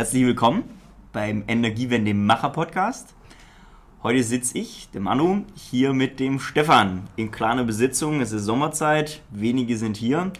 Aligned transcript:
Herzlich 0.00 0.24
willkommen 0.24 0.64
beim 1.12 1.44
Energiewende 1.46 2.14
Macher 2.14 2.48
Podcast. 2.48 3.14
Heute 4.02 4.22
sitze 4.22 4.56
ich, 4.56 4.88
der 4.94 5.02
Manu, 5.02 5.44
hier 5.54 5.92
mit 5.92 6.20
dem 6.20 6.40
Stefan 6.40 7.06
in 7.16 7.30
kleiner 7.30 7.64
Besitzung. 7.64 8.22
Es 8.22 8.32
ist 8.32 8.46
Sommerzeit, 8.46 9.20
wenige 9.28 9.76
sind 9.76 9.98
hier. 9.98 10.32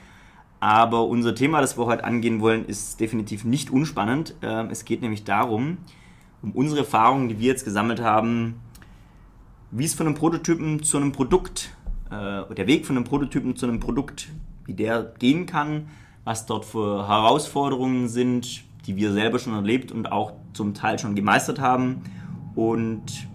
Aber 0.61 1.05
unser 1.05 1.35
Thema, 1.35 1.61
das 1.61 1.77
wir 1.77 1.85
heute 1.85 2.05
angehen 2.05 2.41
wollen, 2.41 2.65
ist 2.65 3.01
definitiv 3.01 3.45
nicht 3.45 3.71
unspannend. 3.71 4.35
Ähm, 4.41 4.69
es 4.71 4.87
geht 4.87 5.03
nämlich 5.03 5.25
darum, 5.25 5.77
um 6.41 6.53
unsere 6.53 6.81
Erfahrungen, 6.81 7.29
die 7.29 7.39
wir 7.39 7.49
jetzt 7.49 7.67
gesammelt 7.67 8.01
haben, 8.01 8.63
wie 9.73 9.85
es 9.85 9.93
von 9.93 10.07
einem 10.07 10.17
Prototypen 10.17 10.83
zu 10.83 10.97
einem 10.97 11.13
Produkt, 11.13 11.77
äh, 12.07 12.55
der 12.55 12.67
Weg 12.67 12.87
von 12.87 12.97
einem 12.97 13.05
Prototypen 13.05 13.57
zu 13.57 13.67
einem 13.67 13.79
Produkt, 13.79 14.31
wie 14.65 14.73
der 14.73 15.13
gehen 15.19 15.45
kann, 15.45 15.91
was 16.25 16.47
dort 16.47 16.65
für 16.65 17.07
Herausforderungen 17.07 18.09
sind, 18.09 18.65
die 18.91 18.97
wir 18.97 19.13
selber 19.13 19.39
schon 19.39 19.55
erlebt 19.55 19.93
und 19.93 20.11
auch 20.11 20.33
zum 20.53 20.75
Teil 20.75 20.99
schon 20.99 21.15
gemeistert 21.15 21.61
haben 21.61 22.03
und 22.57 23.29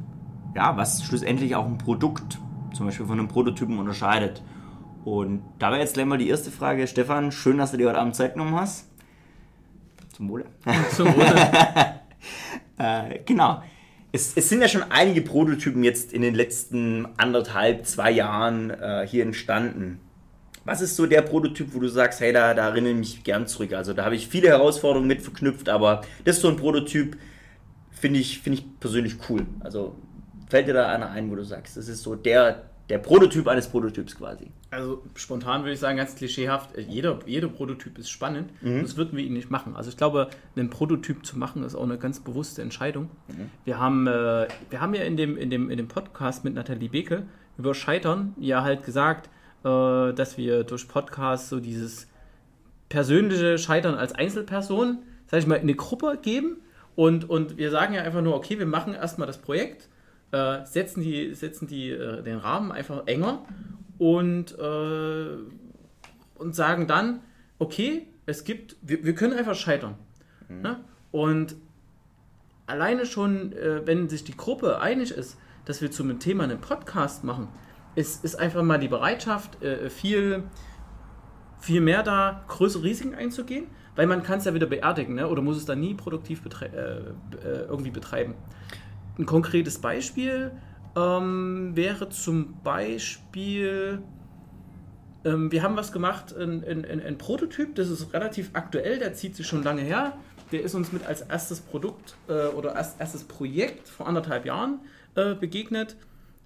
ja, 0.54 0.76
was 0.76 1.02
schlussendlich 1.06 1.56
auch 1.56 1.66
ein 1.66 1.78
Produkt 1.78 2.40
zum 2.74 2.88
Beispiel 2.88 3.06
von 3.06 3.18
einem 3.18 3.30
Prototypen 3.30 3.80
unterscheidet. 3.80 4.44
Und 5.06 5.44
da 5.60 5.72
wäre 5.72 5.80
jetzt 5.80 5.94
gleich 5.94 6.06
mal 6.06 6.18
die 6.18 6.28
erste 6.28 6.52
Frage, 6.52 6.88
Stefan, 6.88 7.32
schön, 7.32 7.58
dass 7.58 7.72
du 7.72 7.78
dir 7.78 7.88
heute 7.88 8.00
Abend 8.00 8.16
Zeit 8.16 8.34
genommen 8.34 8.56
hast. 8.56 8.90
Zum 10.12 10.28
Wohle. 10.30 10.46
Zum 10.92 11.08
Wohle. 11.08 12.02
äh, 12.78 13.20
genau. 13.26 13.64
Es, 14.12 14.34
es, 14.36 14.50
sind 14.50 14.62
ja 14.62 14.68
schon 14.68 14.84
einige 14.90 15.22
Prototypen 15.22 15.86
jetzt 15.86 16.12
in 16.12 16.22
den 16.22 16.36
letzten 16.36 17.08
anderthalb, 17.16 17.86
zwei 17.86 18.12
Jahren 18.12 18.72
äh, 18.72 19.08
hier 19.08 19.24
entstanden. 19.24 20.02
Was 20.66 20.82
ist 20.82 20.96
so 20.96 21.06
der 21.06 21.22
Prototyp, 21.22 21.74
wo 21.74 21.80
du 21.80 21.88
sagst, 21.88 22.20
hey, 22.20 22.34
da, 22.34 22.54
da 22.56 22.70
erinnere 22.70 22.94
ich 22.94 22.98
mich 22.98 23.24
gern 23.24 23.46
zurück? 23.46 23.74
Also 23.74 23.94
da 23.94 24.04
habe 24.04 24.16
ich 24.16 24.28
viele 24.28 24.48
Herausforderungen 24.50 25.08
mit 25.08 25.22
verknüpft, 25.22 25.70
aber 25.70 26.02
das 26.24 26.38
ist 26.38 26.42
so 26.42 26.50
ein 26.50 26.58
Prototyp, 26.58 27.18
finde 27.92 28.20
ich, 28.20 28.40
find 28.40 28.60
ich 28.60 28.80
persönlich 28.80 29.18
cool. 29.30 29.46
Also 29.60 29.96
fällt 30.50 30.68
dir 30.68 30.74
da 30.74 30.90
einer 30.90 31.12
ein, 31.12 31.30
wo 31.30 31.36
du 31.36 31.44
sagst, 31.44 31.78
das 31.78 31.88
ist 31.88 32.02
so 32.02 32.16
der, 32.16 32.64
der 32.90 32.98
Prototyp 32.98 33.48
eines 33.48 33.68
Prototyps 33.68 34.16
quasi? 34.16 34.52
Also 34.72 35.04
spontan 35.16 35.62
würde 35.62 35.74
ich 35.74 35.80
sagen, 35.80 35.98
ganz 35.98 36.16
klischeehaft, 36.16 36.76
äh, 36.76 36.82
jeder, 36.82 37.20
jeder 37.26 37.48
Prototyp 37.48 37.98
ist 37.98 38.10
spannend. 38.10 38.52
Mhm. 38.62 38.82
Das 38.82 38.98
würden 38.98 39.16
wir 39.18 39.24
ihn 39.24 39.34
nicht 39.34 39.50
machen. 39.50 39.76
Also 39.76 39.90
ich 39.90 39.98
glaube, 39.98 40.30
einen 40.56 40.70
Prototyp 40.70 41.26
zu 41.26 41.38
machen, 41.38 41.64
ist 41.64 41.76
auch 41.76 41.84
eine 41.84 41.98
ganz 41.98 42.20
bewusste 42.20 42.62
Entscheidung. 42.62 43.10
Mhm. 43.28 43.52
Wir, 43.64 43.80
haben, 43.80 44.08
äh, 44.08 44.48
wir 44.70 44.82
haben 44.82 44.94
ja 44.94 45.04
in 45.04 45.16
dem, 45.16 45.38
in, 45.38 45.50
dem, 45.50 45.70
in 45.70 45.78
dem 45.78 45.88
Podcast 45.88 46.44
mit 46.44 46.56
Nathalie 46.56 46.90
Beke 46.90 47.24
über 47.58 47.74
Scheitern 47.74 48.34
ja 48.38 48.64
halt 48.64 48.84
gesagt, 48.84 49.30
äh, 49.66 50.14
dass 50.14 50.38
wir 50.38 50.64
durch 50.64 50.88
Podcasts 50.88 51.50
so 51.50 51.60
dieses 51.60 52.08
persönliche 52.88 53.58
Scheitern 53.58 53.96
als 53.96 54.14
Einzelperson, 54.14 55.00
sag 55.26 55.40
ich 55.40 55.48
mal, 55.48 55.56
in 55.56 55.64
eine 55.64 55.76
Gruppe 55.76 56.20
geben. 56.22 56.58
Und, 56.96 57.30
und 57.30 57.58
wir 57.58 57.72
sagen 57.72 57.94
ja 57.94 58.04
einfach 58.04 58.22
nur, 58.22 58.36
okay, 58.36 58.60
wir 58.60 58.68
machen 58.68 58.94
erstmal 58.94 59.28
das 59.28 59.40
Projekt, 59.40 59.90
äh, 60.32 60.64
setzen, 60.66 61.02
die, 61.02 61.34
setzen 61.34 61.68
die, 61.68 61.90
äh, 61.90 62.22
den 62.22 62.38
Rahmen 62.38 62.72
einfach 62.72 63.08
enger 63.08 63.44
und, 63.98 64.58
äh, 64.58 65.38
und 66.36 66.56
sagen 66.56 66.88
dann, 66.88 67.22
okay, 67.60 68.08
es 68.28 68.44
gibt, 68.44 68.78
wir, 68.82 69.04
wir 69.04 69.16
können 69.16 69.34
einfach 69.34 69.56
scheitern. 69.56 69.96
Mhm. 70.48 70.62
Ne? 70.62 70.80
Und 71.12 71.56
alleine 72.68 73.06
schon, 73.06 73.52
äh, 73.54 73.86
wenn 73.86 74.10
sich 74.10 74.24
die 74.24 74.38
Gruppe 74.38 74.80
einig 74.80 75.12
ist, 75.12 75.38
dass 75.66 75.82
wir 75.82 75.90
zum 75.92 76.20
Thema 76.20 76.44
einen 76.44 76.62
Podcast 76.62 77.24
machen, 77.24 77.48
ist, 77.96 78.24
ist 78.24 78.36
einfach 78.36 78.64
mal 78.64 78.78
die 78.78 78.88
Bereitschaft, 78.88 79.62
äh, 79.64 79.90
viel, 79.90 80.44
viel 81.60 81.82
mehr 81.82 82.04
da 82.04 82.44
größere 82.48 82.84
Risiken 82.84 83.16
einzugehen, 83.16 83.68
weil 83.96 84.08
man 84.08 84.24
kann 84.24 84.40
es 84.40 84.46
ja 84.46 84.54
wieder 84.54 84.68
beerdigen 84.68 85.16
ne? 85.16 85.28
oder 85.28 85.42
muss 85.42 85.58
es 85.58 85.66
dann 85.66 85.80
nie 85.80 85.94
produktiv 85.94 86.42
betre 86.42 86.66
äh, 86.66 87.48
äh, 87.48 87.66
irgendwie 87.68 87.92
betreiben. 87.92 88.36
Ein 89.18 89.26
konkretes 89.26 89.80
Beispiel 89.80 90.52
ähm, 90.96 91.72
wäre 91.76 92.10
zum 92.10 92.62
Beispiel, 92.62 94.02
ähm, 95.24 95.52
wir 95.52 95.64
haben 95.64 95.78
was 95.78 95.92
gemacht, 95.94 96.36
ein, 96.38 96.64
ein, 96.66 97.02
ein, 97.02 97.18
Prototyp, 97.18 97.76
das 97.76 97.90
ist 97.90 98.14
relativ 98.14 98.50
aktuell, 98.54 99.00
der 99.00 99.14
zieht 99.14 99.36
sich 99.36 99.48
schon 99.48 99.64
lange 99.64 99.82
her. 99.82 100.18
Der 100.52 100.62
ist 100.62 100.76
uns 100.76 100.92
mit 100.92 101.06
als 101.08 101.22
erstes 101.22 101.60
Produkt 101.60 102.16
äh, 102.28 102.48
oder 102.48 102.76
als 102.76 102.96
erstes 103.00 103.24
Projekt 103.24 103.88
vor 103.88 104.08
anderthalb 104.08 104.46
Jahren 104.46 104.80
äh, 105.16 105.34
begegnet 105.34 105.96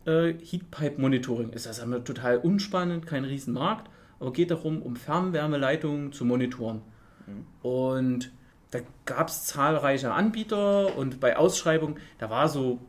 äh, 0.06 0.34
Heatpipe 0.34 1.00
Monitoring 1.00 1.52
ist. 1.52 1.66
Das 1.66 1.80
ist 1.80 2.06
total 2.06 2.38
unspannend, 2.38 3.06
kein 3.06 3.26
Riesenmarkt, 3.26 3.90
aber 4.20 4.34
geht 4.34 4.52
darum, 4.52 4.82
um 4.82 4.96
Fernwärmeleitungen 4.96 6.12
zu 6.12 6.26
monitoren. 6.26 6.82
Mhm. 7.28 7.46
Und 7.68 8.32
da 8.72 8.80
gab 9.06 9.30
es 9.30 9.46
zahlreiche 9.46 10.12
Anbieter 10.12 10.96
und 10.98 11.20
bei 11.20 11.38
Ausschreibungen, 11.38 11.98
da 12.20 12.30
war 12.30 12.50
so, 12.50 12.80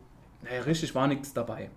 naja, 0.42 0.62
richtig 0.62 0.94
war 0.94 1.06
nichts 1.06 1.32
dabei. 1.32 1.70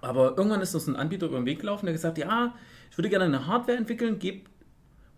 Aber 0.00 0.36
irgendwann 0.36 0.60
ist 0.60 0.74
uns 0.74 0.86
ein 0.86 0.96
Anbieter 0.96 1.26
über 1.26 1.36
den 1.36 1.46
Weg 1.46 1.60
gelaufen, 1.60 1.86
der 1.86 1.92
gesagt, 1.92 2.18
ja, 2.18 2.54
ich 2.90 2.96
würde 2.96 3.10
gerne 3.10 3.24
eine 3.26 3.46
Hardware 3.46 3.76
entwickeln, 3.76 4.18
gebt 4.18 4.50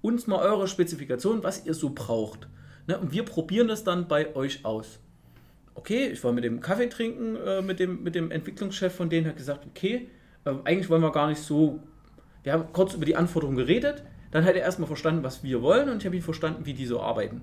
uns 0.01 0.27
mal 0.27 0.41
eure 0.41 0.67
Spezifikation, 0.67 1.43
was 1.43 1.65
ihr 1.65 1.75
so 1.75 1.91
braucht. 1.91 2.49
Ne, 2.87 2.99
und 2.99 3.13
wir 3.13 3.25
probieren 3.25 3.69
das 3.69 3.85
dann 3.85 4.09
bei 4.09 4.35
euch 4.35 4.65
aus 4.65 4.99
okay, 5.75 6.09
ich 6.09 6.23
war 6.25 6.33
mit 6.33 6.45
dem 6.45 6.61
Kaffee 6.61 6.89
trinken, 6.89 7.37
äh, 7.37 7.63
mit, 7.63 7.81
dem, 7.81 8.03
mit 8.03 8.15
dem 8.15 8.31
Entwicklungschef 8.31 8.95
von 8.95 9.11
denen, 9.11 9.27
hat 9.27 9.37
gesagt, 9.37 9.67
okay, 9.67 10.09
äh, 10.45 10.55
eigentlich 10.65 10.91
wollen 10.91 11.03
wir 11.03 11.13
gar 11.13 11.29
nicht 11.29 11.41
so, 11.41 11.81
wir 12.43 12.53
haben 12.53 12.73
kurz 12.73 12.95
über 12.95 13.05
die 13.05 13.17
Anforderungen 13.17 13.57
geredet, 13.57 14.03
dann 14.31 14.45
hat 14.45 14.55
er 14.55 14.63
erstmal 14.63 14.87
verstanden, 14.87 15.23
was 15.23 15.43
wir 15.43 15.63
wollen 15.63 15.89
und 15.89 15.99
ich 15.99 16.07
habe 16.07 16.17
ihn 16.17 16.23
verstanden, 16.23 16.67
wie 16.67 16.75
die 16.75 16.87
so 16.87 17.01
arbeiten. 17.01 17.43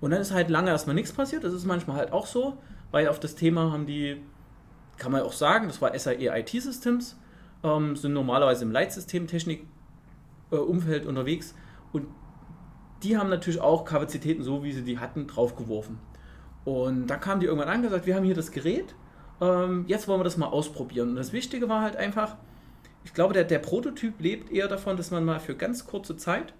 Und 0.00 0.12
dann 0.12 0.20
ist 0.20 0.32
halt 0.32 0.48
lange 0.48 0.70
erstmal 0.70 0.94
nichts 0.94 1.12
passiert, 1.12 1.42
das 1.44 1.52
ist 1.52 1.64
manchmal 1.64 1.96
halt 1.96 2.12
auch 2.12 2.26
so, 2.26 2.58
weil 2.90 3.08
auf 3.08 3.20
das 3.20 3.34
Thema 3.34 3.72
haben 3.72 3.86
die, 3.86 4.22
kann 4.96 5.12
man 5.12 5.20
auch 5.22 5.32
sagen, 5.32 5.68
das 5.68 5.82
war 5.82 5.98
SAE 5.98 6.38
IT 6.38 6.50
Systems, 6.50 7.18
ähm, 7.64 7.96
sind 7.96 8.12
normalerweise 8.12 8.64
im 8.64 8.70
Leitsystemtechnik-Umfeld 8.70 11.04
äh, 11.04 11.08
unterwegs 11.08 11.54
und 11.92 12.06
die 13.02 13.16
haben 13.16 13.30
natürlich 13.30 13.60
auch 13.60 13.84
Kapazitäten, 13.84 14.42
so 14.42 14.64
wie 14.64 14.72
sie 14.72 14.82
die 14.82 14.98
hatten, 14.98 15.26
draufgeworfen. 15.26 15.98
Und 16.68 17.06
dann 17.06 17.18
kamen 17.18 17.40
die 17.40 17.46
irgendwann 17.46 17.70
an 17.70 17.76
und 17.76 17.84
gesagt, 17.84 18.04
wir 18.04 18.14
haben 18.14 18.24
hier 18.24 18.34
das 18.34 18.50
Gerät, 18.50 18.94
ähm, 19.40 19.86
jetzt 19.86 20.06
wollen 20.06 20.20
wir 20.20 20.24
das 20.24 20.36
mal 20.36 20.48
ausprobieren. 20.48 21.08
Und 21.08 21.16
das 21.16 21.32
Wichtige 21.32 21.66
war 21.70 21.80
halt 21.80 21.96
einfach, 21.96 22.36
ich 23.04 23.14
glaube, 23.14 23.32
der, 23.32 23.44
der 23.44 23.58
Prototyp 23.58 24.20
lebt 24.20 24.52
eher 24.52 24.68
davon, 24.68 24.98
dass 24.98 25.10
man 25.10 25.24
mal 25.24 25.40
für 25.40 25.54
ganz 25.54 25.86
kurze 25.86 26.18
Zeit, 26.18 26.52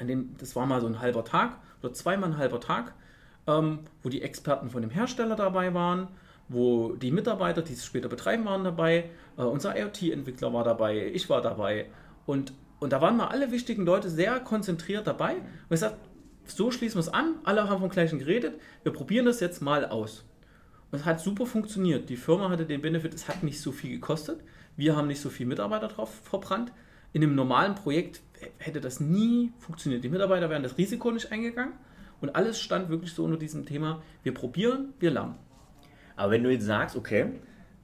dem, 0.00 0.34
das 0.38 0.56
war 0.56 0.66
mal 0.66 0.80
so 0.80 0.88
ein 0.88 1.00
halber 1.00 1.24
Tag 1.24 1.58
oder 1.80 1.92
zweimal 1.92 2.30
ein 2.30 2.38
halber 2.38 2.58
Tag, 2.58 2.92
ähm, 3.46 3.80
wo 4.02 4.08
die 4.08 4.20
Experten 4.20 4.68
von 4.68 4.82
dem 4.82 4.90
Hersteller 4.90 5.36
dabei 5.36 5.72
waren, 5.74 6.08
wo 6.48 6.96
die 6.96 7.12
Mitarbeiter, 7.12 7.62
die 7.62 7.74
es 7.74 7.86
später 7.86 8.08
betreiben, 8.08 8.44
waren 8.46 8.64
dabei, 8.64 9.10
äh, 9.38 9.42
unser 9.42 9.78
IoT-Entwickler 9.78 10.52
war 10.52 10.64
dabei, 10.64 11.06
ich 11.14 11.30
war 11.30 11.40
dabei 11.40 11.86
und, 12.26 12.52
und 12.80 12.92
da 12.92 13.00
waren 13.00 13.16
mal 13.16 13.28
alle 13.28 13.52
wichtigen 13.52 13.86
Leute 13.86 14.10
sehr 14.10 14.40
konzentriert 14.40 15.06
dabei 15.06 15.34
und 15.34 15.74
ich 15.74 15.78
sagte, 15.78 15.98
so 16.46 16.70
schließen 16.70 16.96
wir 16.96 17.00
es 17.00 17.08
an, 17.08 17.36
alle 17.44 17.68
haben 17.68 17.80
vom 17.80 17.88
gleichen 17.88 18.18
geredet, 18.18 18.60
wir 18.82 18.92
probieren 18.92 19.26
das 19.26 19.40
jetzt 19.40 19.62
mal 19.62 19.86
aus. 19.86 20.24
Und 20.90 21.00
es 21.00 21.04
hat 21.04 21.20
super 21.20 21.46
funktioniert. 21.46 22.08
Die 22.08 22.16
Firma 22.16 22.50
hatte 22.50 22.66
den 22.66 22.80
Benefit, 22.80 23.14
es 23.14 23.28
hat 23.28 23.42
nicht 23.42 23.60
so 23.60 23.72
viel 23.72 23.90
gekostet, 23.90 24.40
wir 24.76 24.96
haben 24.96 25.08
nicht 25.08 25.20
so 25.20 25.30
viele 25.30 25.48
Mitarbeiter 25.48 25.88
drauf 25.88 26.14
verbrannt. 26.22 26.72
In 27.12 27.22
einem 27.22 27.34
normalen 27.34 27.74
Projekt 27.74 28.22
hätte 28.58 28.80
das 28.80 29.00
nie 29.00 29.52
funktioniert. 29.58 30.04
Die 30.04 30.08
Mitarbeiter 30.08 30.50
wären 30.50 30.62
das 30.62 30.78
Risiko 30.78 31.10
nicht 31.10 31.32
eingegangen 31.32 31.74
und 32.20 32.34
alles 32.34 32.60
stand 32.60 32.88
wirklich 32.88 33.12
so 33.12 33.24
unter 33.24 33.36
diesem 33.36 33.66
Thema, 33.66 34.02
wir 34.22 34.34
probieren, 34.34 34.94
wir 34.98 35.10
lernen. 35.10 35.36
Aber 36.16 36.32
wenn 36.32 36.42
du 36.42 36.50
jetzt 36.50 36.64
sagst, 36.64 36.96
okay, 36.96 37.32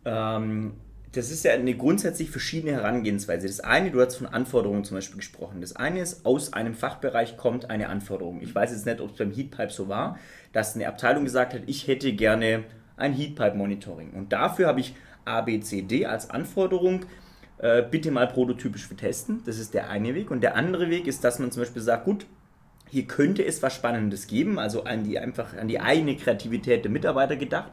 ähm, 0.05 0.75
das 1.13 1.31
ist 1.31 1.45
ja 1.45 1.53
eine 1.53 1.77
grundsätzlich 1.77 2.31
verschiedene 2.31 2.73
Herangehensweise. 2.73 3.47
Das 3.49 3.61
eine, 3.61 3.91
du 3.91 4.01
hast 4.01 4.17
von 4.17 4.29
Anforderungen 4.29 4.85
zum 4.85 4.97
Beispiel 4.97 5.17
gesprochen. 5.17 5.61
Das 5.61 5.75
eine 5.75 6.01
ist, 6.01 6.25
aus 6.25 6.53
einem 6.53 6.75
Fachbereich 6.75 7.37
kommt 7.37 7.69
eine 7.69 7.89
Anforderung. 7.89 8.41
Ich 8.43 8.55
weiß 8.55 8.71
jetzt 8.71 8.87
nicht, 8.87 9.01
ob 9.01 9.11
es 9.11 9.17
beim 9.17 9.33
Heatpipe 9.33 9.73
so 9.73 9.89
war, 9.89 10.19
dass 10.53 10.77
eine 10.77 10.87
Abteilung 10.87 11.25
gesagt 11.25 11.53
hat, 11.53 11.63
ich 11.67 11.89
hätte 11.89 12.13
gerne 12.13 12.65
ein 12.97 13.13
Heatpipe-Monitoring. 13.13 14.11
Und 14.11 14.33
dafür 14.33 14.69
habe 14.69 14.81
ich 14.81 14.95
A, 15.25 15.41
B, 15.41 15.59
C, 15.61 15.83
D 15.83 16.07
als 16.07 16.31
Anforderung. 16.31 17.07
Äh, 17.59 17.83
bitte 17.83 18.11
mal 18.13 18.29
prototypisch 18.29 18.89
testen. 18.97 19.43
Das 19.45 19.59
ist 19.59 19.75
der 19.75 19.91
eine 19.91 20.15
Weg. 20.15 20.31
Und 20.31 20.43
der 20.43 20.55
andere 20.55 20.91
Weg 20.91 21.07
ist, 21.09 21.25
dass 21.25 21.41
man 21.41 21.51
zum 21.51 21.63
Beispiel 21.63 21.83
sagt, 21.83 22.05
gut, 22.05 22.27
hier 22.89 23.07
könnte 23.07 23.45
es 23.45 23.63
was 23.63 23.75
Spannendes 23.75 24.27
geben, 24.27 24.59
also 24.59 24.85
an 24.85 25.05
die 25.05 25.19
einfach 25.19 25.57
an 25.57 25.69
die 25.69 25.81
eigene 25.81 26.17
Kreativität 26.17 26.85
der 26.85 26.91
Mitarbeiter 26.91 27.37
gedacht. 27.37 27.73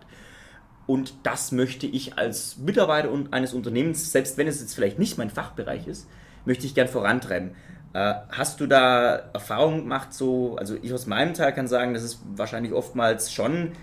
Und 0.88 1.14
das 1.24 1.52
möchte 1.52 1.86
ich 1.86 2.18
als 2.18 2.58
Mitarbeiter 2.58 3.12
eines 3.32 3.54
Unternehmens, 3.54 4.12
selbst 4.12 4.38
wenn 4.38 4.48
es 4.48 4.62
jetzt 4.62 4.74
vielleicht 4.74 4.98
nicht 4.98 5.18
mein 5.18 5.30
Fachbereich 5.30 5.86
ist, 5.86 6.08
möchte 6.46 6.66
ich 6.66 6.74
gern 6.74 6.88
vorantreiben. 6.88 7.52
Äh, 7.94 8.14
hast 8.30 8.62
du 8.62 8.68
da 8.68 9.16
Erfahrungen 9.34 9.82
gemacht, 9.82 10.14
so, 10.14 10.56
also 10.56 10.76
ich 10.82 10.94
aus 10.94 11.06
meinem 11.06 11.34
Teil 11.34 11.54
kann 11.54 11.68
sagen, 11.68 11.94
dass 11.94 12.04
es 12.04 12.22
wahrscheinlich 12.36 12.72
oftmals 12.72 13.34
schon, 13.34 13.74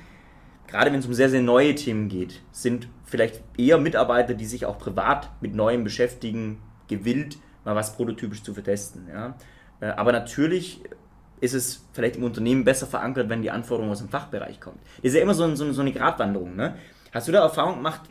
gerade 0.66 0.92
wenn 0.92 1.00
es 1.00 1.06
um 1.06 1.12
sehr, 1.14 1.28
sehr 1.28 1.42
neue 1.42 1.74
Themen 1.74 2.08
geht, 2.08 2.40
sind 2.52 2.88
vielleicht 3.04 3.42
eher 3.58 3.78
Mitarbeiter, 3.78 4.32
die 4.32 4.46
sich 4.46 4.64
auch 4.64 4.78
privat 4.78 5.30
mit 5.42 5.54
Neuem 5.54 5.84
beschäftigen, 5.84 6.62
gewillt, 6.88 7.36
mal 7.64 7.74
was 7.74 7.96
prototypisch 7.96 8.42
zu 8.42 8.54
vertesten. 8.54 9.08
Ja? 9.12 9.34
Äh, 9.80 9.86
aber 9.88 10.12
natürlich 10.12 10.80
ist 11.40 11.54
es 11.54 11.84
vielleicht 11.92 12.16
im 12.16 12.24
Unternehmen 12.24 12.64
besser 12.64 12.86
verankert, 12.86 13.28
wenn 13.28 13.42
die 13.42 13.50
Anforderung 13.50 13.90
aus 13.90 13.98
dem 13.98 14.08
Fachbereich 14.08 14.60
kommt. 14.60 14.78
Das 14.96 15.10
ist 15.10 15.14
ja 15.14 15.22
immer 15.22 15.34
so, 15.34 15.54
so, 15.54 15.70
so 15.72 15.80
eine 15.82 15.92
Gratwanderung. 15.92 16.56
Ne? 16.56 16.76
Hast 17.14 17.28
du 17.28 17.32
da 17.32 17.42
Erfahrung 17.42 17.76
gemacht, 17.76 18.02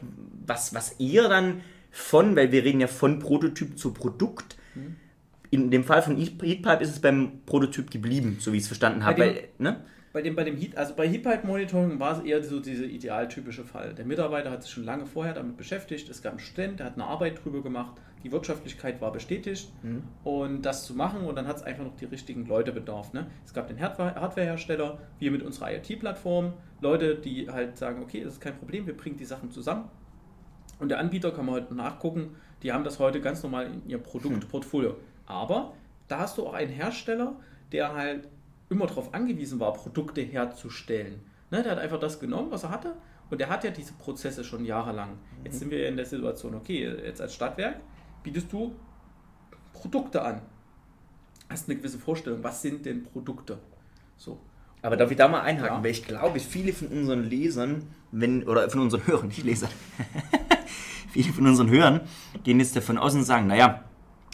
was, 0.45 0.73
was 0.73 0.93
eher 0.93 1.27
dann 1.27 1.61
von, 1.91 2.35
weil 2.35 2.51
wir 2.51 2.63
reden 2.63 2.79
ja 2.79 2.87
von 2.87 3.19
Prototyp 3.19 3.77
zu 3.77 3.93
Produkt, 3.93 4.57
mhm. 4.73 4.95
in 5.51 5.69
dem 5.69 5.83
Fall 5.83 6.01
von 6.01 6.15
Heatpipe 6.17 6.81
ist 6.81 6.89
es 6.89 6.99
beim 6.99 7.41
Prototyp 7.45 7.91
geblieben, 7.91 8.37
so 8.39 8.53
wie 8.53 8.57
ich 8.57 8.63
es 8.63 8.67
verstanden 8.67 9.05
habe. 9.05 9.17
Bei, 9.17 9.49
ne? 9.59 9.83
bei 10.13 10.21
dem, 10.21 10.35
bei 10.35 10.43
dem 10.43 10.55
Heat, 10.55 10.77
also 10.77 10.95
bei 10.95 11.07
Heatpipe 11.07 11.45
Monitoring 11.45 11.99
war 11.99 12.17
es 12.17 12.23
eher 12.23 12.43
so 12.43 12.59
dieser 12.59 12.85
idealtypische 12.85 13.65
Fall. 13.65 13.93
Der 13.93 14.05
Mitarbeiter 14.05 14.51
hat 14.51 14.63
sich 14.63 14.71
schon 14.71 14.85
lange 14.85 15.05
vorher 15.05 15.33
damit 15.33 15.57
beschäftigt, 15.57 16.07
es 16.09 16.21
gab 16.21 16.33
einen 16.33 16.39
Student, 16.39 16.79
der 16.79 16.85
hat 16.85 16.93
eine 16.93 17.05
Arbeit 17.05 17.43
drüber 17.43 17.61
gemacht, 17.61 17.93
die 18.23 18.31
Wirtschaftlichkeit 18.31 19.01
war 19.01 19.11
bestätigt 19.11 19.71
mhm. 19.83 20.03
und 20.23 20.61
das 20.61 20.85
zu 20.85 20.93
machen 20.93 21.21
und 21.25 21.35
dann 21.35 21.47
hat 21.47 21.57
es 21.57 21.63
einfach 21.63 21.83
noch 21.83 21.95
die 21.95 22.05
richtigen 22.05 22.45
Leute 22.45 22.71
bedarf. 22.71 23.13
Ne? 23.13 23.27
Es 23.45 23.53
gab 23.53 23.67
den 23.67 23.79
Hardwarehersteller, 23.79 24.97
wir 25.19 25.31
mit 25.31 25.43
unserer 25.43 25.73
IoT-Plattform, 25.73 26.53
Leute, 26.81 27.15
die 27.15 27.49
halt 27.49 27.77
sagen, 27.77 28.01
okay, 28.01 28.23
das 28.23 28.33
ist 28.33 28.41
kein 28.41 28.57
Problem, 28.57 28.87
wir 28.87 28.95
bringen 28.95 29.17
die 29.17 29.25
Sachen 29.25 29.51
zusammen. 29.51 29.89
Und 30.79 30.89
der 30.89 30.99
Anbieter 30.99 31.31
kann 31.31 31.45
man 31.45 31.55
heute 31.55 31.75
nachgucken, 31.75 32.35
die 32.63 32.71
haben 32.71 32.83
das 32.83 32.99
heute 32.99 33.19
ganz 33.21 33.43
normal 33.43 33.67
in 33.67 33.87
ihr 33.87 33.97
Produktportfolio. 33.97 34.91
Hm. 34.91 34.97
Aber 35.25 35.73
da 36.07 36.19
hast 36.19 36.37
du 36.37 36.47
auch 36.47 36.53
einen 36.53 36.71
Hersteller, 36.71 37.35
der 37.71 37.93
halt 37.93 38.27
immer 38.69 38.87
darauf 38.87 39.13
angewiesen 39.13 39.59
war, 39.59 39.73
Produkte 39.73 40.21
herzustellen. 40.21 41.21
Ne, 41.51 41.61
der 41.61 41.73
hat 41.73 41.79
einfach 41.79 41.99
das 41.99 42.19
genommen, 42.19 42.51
was 42.51 42.63
er 42.63 42.71
hatte, 42.71 42.95
und 43.29 43.39
der 43.39 43.49
hat 43.49 43.63
ja 43.63 43.71
diese 43.71 43.93
Prozesse 43.93 44.43
schon 44.43 44.65
jahrelang. 44.65 45.17
Jetzt 45.43 45.59
sind 45.59 45.71
wir 45.71 45.87
in 45.87 45.95
der 45.95 46.05
Situation, 46.05 46.55
okay, 46.55 46.87
jetzt 47.03 47.21
als 47.21 47.33
Stadtwerk 47.33 47.79
bietest 48.23 48.51
du 48.51 48.73
Produkte 49.73 50.21
an. 50.21 50.41
Hast 51.49 51.69
eine 51.69 51.77
gewisse 51.77 51.99
Vorstellung, 51.99 52.43
was 52.43 52.61
sind 52.61 52.85
denn 52.85 53.03
Produkte? 53.03 53.59
So. 54.17 54.39
Aber 54.81 54.97
darf 54.97 55.11
ich 55.11 55.17
da 55.17 55.27
mal 55.27 55.41
einhaken, 55.41 55.77
ja. 55.77 55.83
weil 55.83 55.91
ich 55.91 56.05
glaube, 56.05 56.39
viele 56.39 56.73
von 56.73 56.87
unseren 56.87 57.23
Lesern, 57.23 57.83
wenn, 58.11 58.43
oder 58.43 58.69
von 58.69 58.81
unseren 58.81 59.05
Hörern, 59.07 59.27
nicht 59.29 59.43
Lesern, 59.43 59.69
viele 61.11 61.31
von 61.31 61.47
unseren 61.47 61.69
Hörern 61.69 62.01
gehen 62.43 62.59
jetzt 62.59 62.75
davon 62.75 62.97
aus 62.97 63.13
und 63.13 63.23
sagen, 63.23 63.47
naja, 63.47 63.83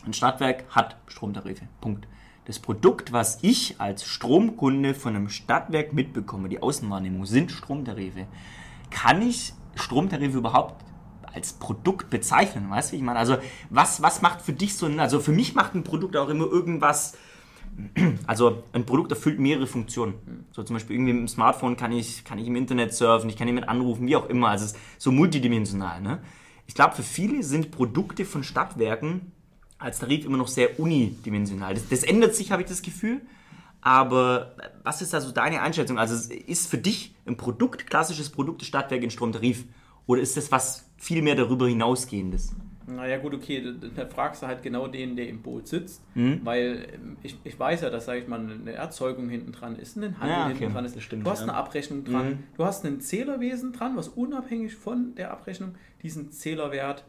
ein 0.06 0.14
Stadtwerk 0.14 0.64
hat 0.70 0.96
Stromtarife. 1.08 1.68
Punkt 1.82 2.08
das 2.50 2.58
Produkt, 2.58 3.12
was 3.12 3.38
ich 3.44 3.80
als 3.80 4.04
Stromkunde 4.06 4.96
von 4.96 5.16
einem 5.16 5.30
Stadtwerk 5.30 5.94
mitbekomme, 5.94 6.50
die 6.50 6.64
Außenwahrnehmung, 6.64 7.28
sind 7.28 7.52
Stromtarife. 7.52 8.26
Kann 8.90 9.22
ich 9.22 9.54
Stromtarife 9.76 10.40
überhaupt 10.40 10.84
als 11.34 11.54
Produkt 11.54 12.10
bezeichnen? 12.10 12.70
Weißt 12.70 12.92
du, 12.92 12.96
ich 12.96 13.02
meine? 13.02 13.20
Also, 13.20 13.38
was, 13.70 14.02
was 14.02 14.22
macht 14.22 14.42
für 14.42 14.54
dich 14.54 14.76
so 14.76 14.86
ein, 14.86 15.00
also 15.00 15.20
für 15.20 15.32
mich 15.32 15.56
macht 15.56 15.76
ein 15.76 15.84
Produkt 15.84 16.18
auch 16.18 16.30
immer 16.30 16.46
irgendwas, 16.46 17.18
also 18.28 18.64
ein 18.74 18.86
Produkt 18.86 19.12
erfüllt 19.12 19.40
mehrere 19.40 19.68
Funktionen. 19.68 20.46
So 20.52 20.64
zum 20.64 20.76
Beispiel 20.76 20.96
irgendwie 20.96 21.14
mit 21.14 21.22
dem 21.22 21.28
Smartphone 21.28 21.78
kann 21.78 21.92
ich, 21.92 22.24
kann 22.24 22.40
ich 22.40 22.48
im 22.48 22.56
Internet 22.56 22.94
surfen, 22.94 23.30
ich 23.30 23.38
kann 23.38 23.48
jemanden 23.48 23.70
anrufen, 23.70 24.08
wie 24.08 24.16
auch 24.16 24.30
immer. 24.30 24.50
Also 24.50 24.66
es 24.66 24.72
ist 24.74 24.80
so 24.98 25.12
multidimensional. 25.12 26.02
Ne? 26.02 26.20
Ich 26.68 26.76
glaube, 26.76 26.96
für 26.96 27.04
viele 27.04 27.44
sind 27.44 27.72
Produkte 27.72 28.26
von 28.26 28.44
Stadtwerken 28.44 29.32
als 29.78 30.00
Tarif 30.00 30.26
immer 30.26 30.38
noch 30.38 30.50
sehr 30.50 30.80
unidimensional. 30.80 31.74
Das, 31.74 31.88
das 31.88 32.04
ändert 32.04 32.36
sich, 32.36 32.52
habe 32.52 32.62
ich 32.62 32.68
das 32.68 32.82
Gefühl. 32.82 33.22
Aber 33.82 34.56
was 34.84 35.02
ist 35.02 35.16
also 35.16 35.32
deine 35.32 35.62
Einschätzung? 35.62 35.98
Also 35.98 36.32
ist 36.34 36.70
für 36.70 36.78
dich 36.78 37.16
ein 37.26 37.38
Produkt, 37.38 37.88
klassisches 37.88 38.30
Produkt 38.30 38.64
Stadtwerk 38.64 39.04
in 39.04 39.10
Stromtarif? 39.10 39.64
Oder 40.06 40.22
ist 40.22 40.36
das 40.36 40.52
was 40.52 40.89
viel 41.00 41.22
mehr 41.22 41.36
darüber 41.36 41.68
hinausgehendes? 41.68 42.56
Naja 42.88 43.18
gut, 43.18 43.36
okay, 43.36 43.64
da 43.96 44.06
fragst 44.08 44.42
du 44.42 44.48
halt 44.48 44.64
genau 44.64 44.88
den, 44.88 45.16
der 45.16 45.28
im 45.28 45.44
Boot 45.44 45.68
sitzt, 45.68 46.02
mhm. 46.16 46.42
weil 46.44 46.88
ich, 47.22 47.38
ich 47.44 47.60
weiß 47.60 47.82
ja, 47.82 47.92
dass, 47.92 48.06
sage 48.06 48.20
ich 48.20 48.28
mal, 48.28 48.40
eine 48.40 48.74
Erzeugung 48.74 49.30
hinten 49.30 49.52
dran 49.52 49.76
ist, 49.76 49.96
ein 49.96 50.20
Handel 50.20 50.30
ja, 50.30 50.46
okay. 50.46 50.58
hinten 50.58 50.74
dran 50.74 50.86
ist, 50.86 51.00
stimmt, 51.02 51.26
du 51.26 51.30
hast 51.30 51.42
ja. 51.42 51.50
eine 51.50 51.54
Abrechnung 51.54 52.04
dran, 52.04 52.30
mhm. 52.30 52.44
du 52.58 52.66
hast 52.66 52.84
ein 52.86 53.00
Zählerwesen 53.00 53.74
dran, 53.74 53.96
was 53.96 54.08
unabhängig 54.08 54.76
von 54.76 55.14
der 55.14 55.32
Abrechnung 55.32 55.76
diesen 56.02 56.32
Zählerwert 56.32 57.04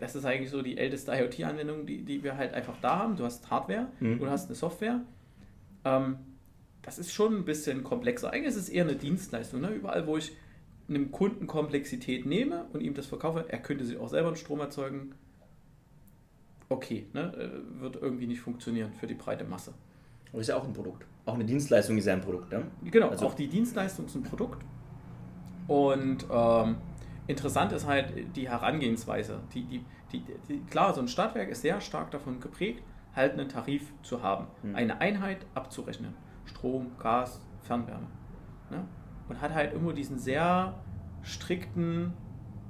das 0.00 0.14
ist 0.16 0.24
eigentlich 0.24 0.50
so 0.50 0.62
die 0.62 0.78
älteste 0.78 1.12
IoT-Anwendung, 1.12 1.86
die, 1.86 2.02
die 2.02 2.22
wir 2.22 2.36
halt 2.36 2.54
einfach 2.54 2.74
da 2.80 2.98
haben. 2.98 3.16
Du 3.16 3.24
hast 3.24 3.50
Hardware, 3.50 3.88
mhm. 4.00 4.18
du 4.18 4.28
hast 4.28 4.46
eine 4.46 4.54
Software. 4.54 5.00
Ähm, 5.84 6.16
das 6.82 6.98
ist 6.98 7.12
schon 7.12 7.36
ein 7.36 7.44
bisschen 7.44 7.84
komplexer. 7.84 8.32
Eigentlich 8.32 8.48
ist 8.48 8.56
es 8.56 8.68
eher 8.68 8.84
eine 8.84 8.96
Dienstleistung. 8.96 9.60
Ne? 9.60 9.70
Überall, 9.70 10.06
wo 10.06 10.16
ich 10.16 10.32
einem 10.88 11.10
Kunden 11.10 11.46
Komplexität 11.46 12.26
nehme 12.26 12.66
und 12.72 12.80
ihm 12.80 12.94
das 12.94 13.06
verkaufe, 13.06 13.46
er 13.48 13.58
könnte 13.58 13.84
sich 13.84 13.96
auch 13.98 14.08
selber 14.08 14.28
einen 14.28 14.36
Strom 14.36 14.60
erzeugen. 14.60 15.14
Okay, 16.68 17.06
ne? 17.12 17.32
Äh, 17.34 17.80
wird 17.80 17.96
irgendwie 17.96 18.26
nicht 18.26 18.40
funktionieren 18.40 18.92
für 18.92 19.06
die 19.06 19.14
breite 19.14 19.44
Masse. 19.44 19.74
Aber 20.32 20.40
ist 20.40 20.48
ja 20.48 20.56
auch 20.56 20.64
ein 20.64 20.72
Produkt. 20.72 21.06
Auch 21.24 21.34
eine 21.34 21.44
Dienstleistung 21.44 21.96
ist 21.98 22.06
ja 22.06 22.12
ein 22.12 22.20
Produkt. 22.20 22.52
Ne? 22.52 22.66
Genau, 22.84 23.08
also 23.08 23.26
auch 23.26 23.34
die 23.34 23.48
Dienstleistung 23.48 24.06
ist 24.06 24.14
ein 24.14 24.22
Produkt. 24.22 24.64
Und 25.66 26.26
ähm, 26.30 26.76
interessant 27.26 27.72
ist 27.72 27.86
halt 27.86 28.12
die 28.36 28.48
Herangehensweise. 28.48 29.40
Die, 29.54 29.64
die, 29.64 29.84
die, 30.12 30.24
die, 30.48 30.60
klar, 30.70 30.94
so 30.94 31.00
ein 31.00 31.08
Stadtwerk 31.08 31.48
ist 31.48 31.62
sehr 31.62 31.80
stark 31.80 32.10
davon 32.10 32.40
geprägt, 32.40 32.82
halt 33.14 33.32
einen 33.32 33.48
Tarif 33.48 33.92
zu 34.02 34.22
haben, 34.22 34.46
mhm. 34.62 34.76
eine 34.76 35.00
Einheit 35.00 35.38
abzurechnen. 35.54 36.14
Strom, 36.44 36.92
Gas, 36.98 37.40
Fernwärme. 37.62 38.06
Ne? 38.70 38.84
Und 39.28 39.40
hat 39.40 39.54
halt 39.54 39.74
immer 39.74 39.92
diesen 39.92 40.18
sehr 40.18 40.74
strikten, 41.22 42.12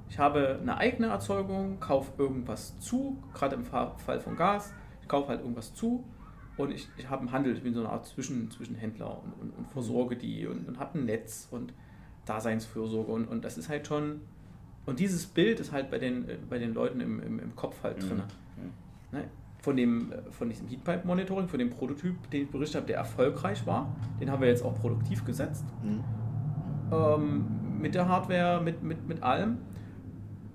ich 0.09 0.17
habe 0.17 0.57
eine 0.61 0.77
eigene 0.77 1.07
Erzeugung, 1.07 1.79
kaufe 1.79 2.11
irgendwas 2.17 2.79
zu, 2.79 3.17
gerade 3.33 3.55
im 3.55 3.65
Fall 3.65 4.19
von 4.19 4.35
Gas, 4.35 4.73
ich 5.01 5.07
kaufe 5.07 5.29
halt 5.29 5.41
irgendwas 5.41 5.73
zu 5.73 6.03
und 6.55 6.71
ich, 6.71 6.89
ich 6.97 7.09
habe 7.09 7.21
einen 7.21 7.31
Handel, 7.31 7.55
ich 7.55 7.63
bin 7.63 7.73
so 7.73 7.81
eine 7.81 7.89
Art 7.89 8.05
Zwischen, 8.07 8.49
Zwischenhändler 8.49 9.21
und, 9.23 9.33
und, 9.41 9.57
und 9.57 9.67
versorge 9.67 10.15
die 10.15 10.47
und, 10.47 10.67
und 10.67 10.79
habe 10.79 10.97
ein 10.97 11.05
Netz 11.05 11.47
und 11.51 11.73
Daseinsfürsorge 12.25 13.11
und, 13.11 13.27
und 13.27 13.45
das 13.45 13.57
ist 13.57 13.69
halt 13.69 13.85
schon 13.85 14.21
und 14.87 14.99
dieses 14.99 15.25
Bild 15.25 15.59
ist 15.59 15.73
halt 15.73 15.91
bei 15.91 15.99
den, 15.99 16.27
äh, 16.27 16.37
bei 16.49 16.57
den 16.57 16.73
Leuten 16.73 17.01
im, 17.01 17.21
im, 17.21 17.39
im 17.39 17.55
Kopf 17.55 17.83
halt 17.83 18.01
drin. 18.01 18.23
Mhm. 18.55 19.17
Ne? 19.19 19.25
Von, 19.59 19.75
dem, 19.75 20.13
äh, 20.13 20.31
von 20.31 20.49
diesem 20.49 20.67
Heatpipe-Monitoring, 20.67 21.49
von 21.49 21.59
dem 21.59 21.69
Prototyp, 21.69 22.15
den 22.31 22.43
ich 22.43 22.49
berichtet 22.49 22.77
habe, 22.77 22.87
der 22.87 22.97
erfolgreich 22.97 23.67
war, 23.67 23.93
den 24.21 24.31
haben 24.31 24.41
wir 24.41 24.47
jetzt 24.47 24.63
auch 24.63 24.73
produktiv 24.79 25.25
gesetzt. 25.25 25.65
Mhm. 25.83 26.03
Ähm, 26.91 27.45
mit 27.79 27.95
der 27.95 28.07
Hardware, 28.07 28.61
mit, 28.61 28.83
mit, 28.83 29.07
mit 29.07 29.23
allem. 29.23 29.59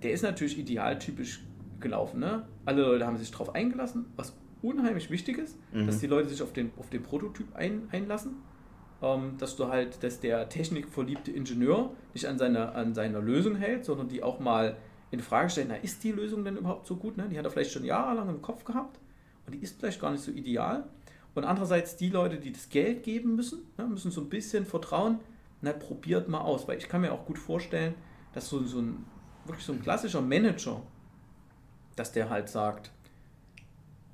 Der 0.02 0.12
ist 0.12 0.22
natürlich 0.22 0.58
idealtypisch 0.58 1.44
gelaufen. 1.80 2.20
Ne? 2.20 2.46
Alle 2.64 2.82
Leute 2.82 3.06
haben 3.06 3.16
sich 3.16 3.30
darauf 3.30 3.54
eingelassen, 3.54 4.06
was 4.16 4.36
unheimlich 4.62 5.10
wichtig 5.10 5.38
ist, 5.38 5.58
mhm. 5.72 5.86
dass 5.86 5.98
die 5.98 6.06
Leute 6.06 6.28
sich 6.28 6.42
auf 6.42 6.52
den, 6.52 6.70
auf 6.78 6.90
den 6.90 7.02
Prototyp 7.02 7.54
ein, 7.54 7.88
einlassen 7.90 8.36
ähm, 9.02 9.34
dass 9.38 9.56
du 9.56 9.68
halt, 9.68 10.02
dass 10.02 10.20
der 10.20 10.48
technikverliebte 10.48 11.32
Ingenieur 11.32 11.90
nicht 12.14 12.26
an 12.26 12.38
seiner, 12.38 12.74
an 12.74 12.94
seiner 12.94 13.20
Lösung 13.20 13.56
hält, 13.56 13.84
sondern 13.84 14.08
die 14.08 14.22
auch 14.22 14.38
mal 14.38 14.76
in 15.10 15.20
Frage 15.20 15.50
stellt, 15.50 15.66
na, 15.68 15.74
ist 15.74 16.02
die 16.04 16.12
Lösung 16.12 16.44
denn 16.44 16.56
überhaupt 16.56 16.86
so 16.86 16.96
gut? 16.96 17.16
Ne? 17.16 17.28
Die 17.28 17.36
hat 17.36 17.44
er 17.44 17.50
vielleicht 17.50 17.72
schon 17.72 17.84
jahrelang 17.84 18.28
im 18.28 18.40
Kopf 18.40 18.64
gehabt 18.64 18.98
und 19.46 19.54
die 19.54 19.58
ist 19.58 19.78
vielleicht 19.78 20.00
gar 20.00 20.12
nicht 20.12 20.22
so 20.22 20.30
ideal. 20.30 20.84
Und 21.34 21.44
andererseits 21.44 21.96
die 21.96 22.10
Leute, 22.10 22.38
die 22.38 22.52
das 22.52 22.68
Geld 22.68 23.02
geben 23.02 23.34
müssen, 23.36 23.62
ne, 23.76 23.86
müssen 23.86 24.10
so 24.10 24.20
ein 24.20 24.28
bisschen 24.28 24.64
vertrauen, 24.64 25.18
na, 25.62 25.72
probiert 25.72 26.28
mal 26.28 26.40
aus, 26.40 26.68
weil 26.68 26.78
ich 26.78 26.88
kann 26.88 27.00
mir 27.00 27.12
auch 27.12 27.24
gut 27.24 27.38
vorstellen, 27.38 27.94
dass 28.32 28.48
so, 28.48 28.62
so 28.64 28.80
ein 28.80 29.04
wirklich 29.44 29.64
so 29.64 29.72
ein 29.72 29.80
klassischer 29.80 30.20
Manager, 30.20 30.82
dass 31.96 32.12
der 32.12 32.30
halt 32.30 32.48
sagt, 32.48 32.90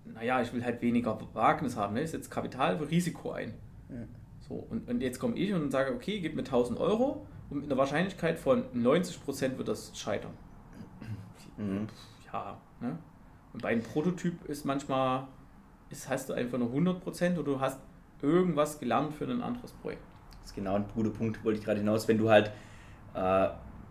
naja, 0.04 0.40
ich 0.40 0.52
will 0.52 0.64
halt 0.64 0.80
weniger 0.80 1.18
Wagnis 1.34 1.76
haben, 1.76 1.94
ne? 1.94 2.02
ich 2.02 2.10
setze 2.10 2.30
Kapital 2.30 2.78
für 2.78 2.90
Risiko 2.90 3.32
ein. 3.32 3.54
Ja. 3.88 3.96
So, 4.48 4.54
und, 4.70 4.88
und 4.88 5.02
jetzt 5.02 5.18
komme 5.18 5.36
ich 5.36 5.52
und 5.52 5.70
sage, 5.70 5.94
okay, 5.94 6.20
gib 6.20 6.34
mir 6.34 6.42
1000 6.42 6.78
Euro 6.78 7.26
und 7.50 7.58
mit 7.58 7.66
einer 7.66 7.78
Wahrscheinlichkeit 7.78 8.38
von 8.38 8.64
90% 8.74 9.58
wird 9.58 9.68
das 9.68 9.98
scheitern. 9.98 10.32
Mhm. 11.56 11.88
Ja, 12.32 12.58
ne? 12.80 12.98
Und 13.52 13.62
bei 13.62 13.70
einem 13.70 13.82
Prototyp 13.82 14.44
ist 14.46 14.64
manchmal, 14.64 15.26
ist, 15.90 16.08
hast 16.08 16.28
du 16.28 16.34
einfach 16.34 16.58
nur 16.58 16.70
100% 16.70 17.34
oder 17.34 17.42
du 17.42 17.60
hast 17.60 17.80
irgendwas 18.22 18.78
gelernt 18.78 19.14
für 19.14 19.24
ein 19.24 19.42
anderes 19.42 19.72
Projekt. 19.72 20.02
Ist 20.48 20.54
genau 20.54 20.76
ein 20.76 20.86
guter 20.94 21.10
Punkt, 21.10 21.44
wollte 21.44 21.58
ich 21.58 21.64
gerade 21.66 21.80
hinaus, 21.80 22.08
wenn 22.08 22.16
du 22.16 22.30
halt, 22.30 22.50
äh, 23.14 23.48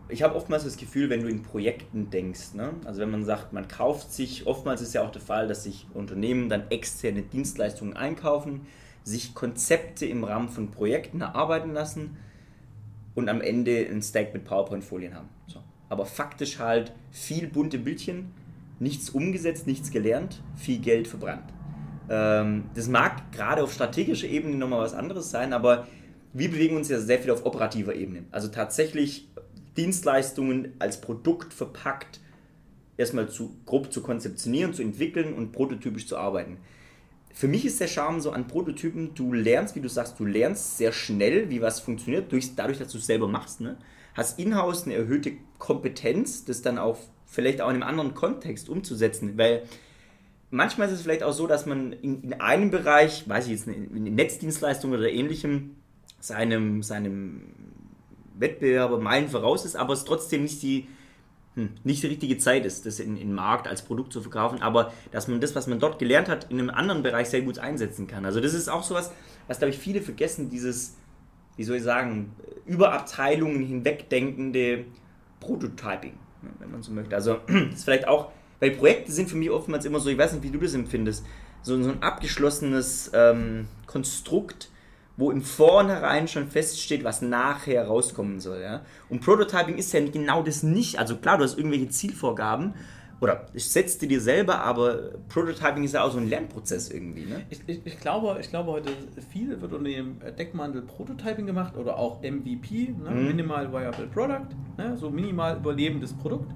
ich 0.10 0.24
habe 0.24 0.34
oftmals 0.34 0.64
das 0.64 0.76
Gefühl, 0.76 1.08
wenn 1.12 1.22
du 1.22 1.28
in 1.28 1.44
Projekten 1.44 2.10
denkst, 2.10 2.56
ne? 2.56 2.72
also 2.84 3.00
wenn 3.00 3.12
man 3.12 3.24
sagt, 3.26 3.54
man 3.54 3.68
kauft 3.68 4.12
sich, 4.12 4.48
oftmals 4.48 4.82
ist 4.82 4.96
ja 4.96 5.04
auch 5.04 5.12
der 5.12 5.22
Fall, 5.22 5.48
dass 5.48 5.66
sich 5.66 5.86
Unternehmen 5.94 6.50
dann 6.50 6.64
externe 6.72 7.22
Dienstleistungen 7.22 7.96
einkaufen, 7.96 8.62
sich 9.04 9.36
Konzepte 9.36 10.08
im 10.08 10.24
Rahmen 10.24 10.50
von 10.50 10.72
Projekten 10.72 11.22
erarbeiten 11.22 11.74
lassen 11.74 12.18
und 13.14 13.30
am 13.30 13.40
Ende 13.40 13.88
ein 13.88 14.02
Stack 14.02 14.34
mit 14.34 14.44
PowerPoint-Folien 14.44 15.14
haben. 15.14 15.30
So. 15.46 15.60
Aber 15.90 16.08
faktisch 16.08 16.58
halt 16.58 16.92
viel 17.12 17.46
bunte 17.46 17.78
Bildchen, 17.78 18.32
nichts 18.80 19.12
umgesetzt, 19.12 19.68
nichts 19.68 19.92
gelernt, 19.92 20.42
viel 20.56 20.80
Geld 20.80 21.08
verbrannt. 21.08 21.54
Ähm, 22.10 22.64
das 22.74 22.88
mag 22.88 23.32
gerade 23.32 23.62
auf 23.62 23.72
strategischer 23.74 24.28
Ebene 24.28 24.56
nochmal 24.56 24.80
was 24.80 24.96
anderes 24.96 25.30
sein, 25.30 25.54
aber 25.54 25.86
wir 26.34 26.50
bewegen 26.50 26.76
uns 26.76 26.90
ja 26.90 27.00
sehr 27.00 27.20
viel 27.20 27.32
auf 27.32 27.46
operativer 27.46 27.96
Ebene. 27.96 28.26
Also 28.32 28.48
tatsächlich 28.48 29.28
Dienstleistungen 29.76 30.74
als 30.80 31.02
Produkt 31.02 31.54
verpackt 31.54 32.20
erstmal 32.98 33.30
zu, 33.30 33.56
grob 33.66 33.94
zu 33.94 34.02
konzeptionieren, 34.02 34.74
zu 34.74 34.82
entwickeln 34.82 35.34
und 35.34 35.52
prototypisch 35.52 36.08
zu 36.08 36.18
arbeiten 36.18 36.58
für 37.38 37.48
mich 37.48 37.66
ist 37.66 37.80
der 37.80 37.88
Charme 37.88 38.20
so 38.20 38.32
an 38.32 38.48
Prototypen, 38.48 39.14
du 39.14 39.32
lernst, 39.32 39.76
wie 39.76 39.80
du 39.80 39.90
sagst, 39.90 40.20
du 40.20 40.26
lernst 40.26 40.80
sehr 40.80 40.92
schnell, 40.92 41.52
wie 41.52 41.62
was 41.62 41.80
funktioniert, 41.80 42.32
durch, 42.32 42.56
dadurch, 42.56 42.80
dass 42.80 42.92
du 42.92 42.98
es 42.98 43.06
selber 43.06 43.28
machst. 43.28 43.62
Ne? 43.62 43.78
Hast 44.16 44.40
in-house 44.40 44.86
eine 44.86 44.96
erhöhte 44.96 45.34
Kompetenz, 45.60 46.46
das 46.46 46.64
dann 46.64 46.80
auch 46.80 46.98
vielleicht 47.28 47.62
auch 47.62 47.70
in 47.70 47.76
einem 47.76 47.84
anderen 47.84 48.16
Kontext 48.16 48.70
umzusetzen, 48.70 49.38
weil 49.38 49.62
manchmal 50.50 50.88
ist 50.88 50.96
es 50.96 51.04
vielleicht 51.04 51.22
auch 51.22 51.32
so, 51.32 51.46
dass 51.46 51.68
man 51.68 51.94
in, 51.94 52.24
in 52.24 52.42
einem 52.42 52.72
Bereich, 52.72 53.30
weiß 53.30 53.46
ich 53.46 53.52
jetzt, 53.52 53.68
in, 53.68 54.08
in 54.08 54.16
Netzdienstleistungen 54.16 54.98
oder 54.98 55.12
ähnlichem, 55.12 55.76
seinem, 56.28 56.84
seinem 56.84 57.42
Wettbewerber 58.36 59.00
meilen 59.00 59.30
voraus 59.30 59.66
ist, 59.66 59.76
aber 59.76 59.94
es 59.94 60.06
trotzdem 60.06 60.44
nicht 60.44 60.62
die, 60.62 60.88
hm, 61.56 61.70
nicht 61.84 62.04
die 62.04 62.08
richtige 62.08 62.38
Zeit 62.38 62.66
ist, 62.66 62.86
das 62.86 63.00
in 63.00 63.16
den 63.16 63.34
Markt 63.34 63.68
als 63.68 63.82
Produkt 63.82 64.14
zu 64.14 64.22
verkaufen, 64.22 64.62
aber 64.62 64.94
dass 65.12 65.28
man 65.28 65.42
das, 65.42 65.56
was 65.56 65.68
man 65.68 65.80
dort 65.80 66.00
gelernt 66.00 66.30
hat, 66.30 66.52
in 66.52 66.60
einem 66.60 66.70
anderen 66.70 67.04
Bereich 67.04 67.30
sehr 67.30 67.42
gut 67.42 67.60
einsetzen 67.60 68.08
kann. 68.08 68.26
Also 68.26 68.40
das 68.40 68.54
ist 68.54 68.70
auch 68.70 68.84
sowas, 68.84 69.12
was, 69.48 69.58
glaube 69.58 69.72
ich, 69.74 69.80
viele 69.80 70.02
vergessen, 70.02 70.50
dieses, 70.50 70.96
wie 71.56 71.64
soll 71.64 71.78
ich 71.78 71.84
sagen, 71.84 72.34
über 72.66 72.94
Abteilungen 72.94 73.66
hinwegdenkende 73.66 74.86
Prototyping, 75.40 76.14
ne, 76.42 76.50
wenn 76.60 76.72
man 76.72 76.84
so 76.84 76.92
möchte. 76.92 77.16
Also 77.16 77.40
das 77.48 77.80
ist 77.80 77.84
vielleicht 77.86 78.08
auch, 78.08 78.32
weil 78.60 78.72
Projekte 78.72 79.12
sind 79.12 79.30
für 79.30 79.38
mich 79.38 79.50
oftmals 79.50 79.86
immer 79.86 80.00
so, 80.00 80.10
ich 80.10 80.18
weiß 80.18 80.34
nicht, 80.34 80.44
wie 80.44 80.52
du 80.52 80.60
das 80.60 80.74
empfindest, 80.74 81.26
so, 81.62 81.82
so 81.82 81.90
ein 81.90 82.04
abgeschlossenes 82.04 83.12
ähm, 83.14 83.68
Konstrukt, 83.88 84.70
wo 85.18 85.32
im 85.32 85.42
Vornherein 85.42 86.28
schon 86.28 86.48
feststeht, 86.48 87.04
was 87.04 87.22
nachher 87.22 87.88
rauskommen 87.88 88.40
soll. 88.40 88.62
Ja? 88.62 88.82
Und 89.10 89.22
Prototyping 89.22 89.76
ist 89.76 89.92
ja 89.92 90.00
genau 90.06 90.44
das 90.44 90.62
nicht. 90.62 91.00
Also 91.00 91.18
klar, 91.18 91.40
du 91.40 91.44
hast 91.44 91.58
irgendwelche 91.58 91.90
Zielvorgaben 91.90 92.76
oder 93.20 93.48
ich 93.54 93.68
setze 93.68 94.08
dir 94.08 94.22
selber, 94.22 94.60
aber 94.60 95.14
Prototyping 95.30 95.84
ist 95.84 95.96
ja 95.96 96.04
auch 96.04 96.12
so 96.12 96.20
ein 96.20 96.30
Lernprozess 96.30 96.92
irgendwie. 96.92 97.26
Ne? 97.26 97.42
Ich, 97.50 97.60
ich, 97.66 97.82
ich, 97.84 98.00
glaube, 98.00 98.38
ich 98.40 98.50
glaube, 98.50 98.72
heute 98.72 98.92
viel 99.32 99.60
wird 99.60 99.74
unter 99.74 99.90
dem 99.90 100.20
Deckmantel 100.38 100.84
Prototyping 100.84 101.48
gemacht 101.48 101.76
oder 101.76 101.98
auch 101.98 102.22
MVP, 102.22 102.94
ne? 103.04 103.10
mhm. 103.10 103.28
Minimal 103.28 103.74
Viable 103.74 104.08
Product, 104.08 104.56
ne? 104.78 104.96
so 104.98 105.10
minimal 105.10 105.58
überlebendes 105.58 106.14
Produkt. 106.14 106.52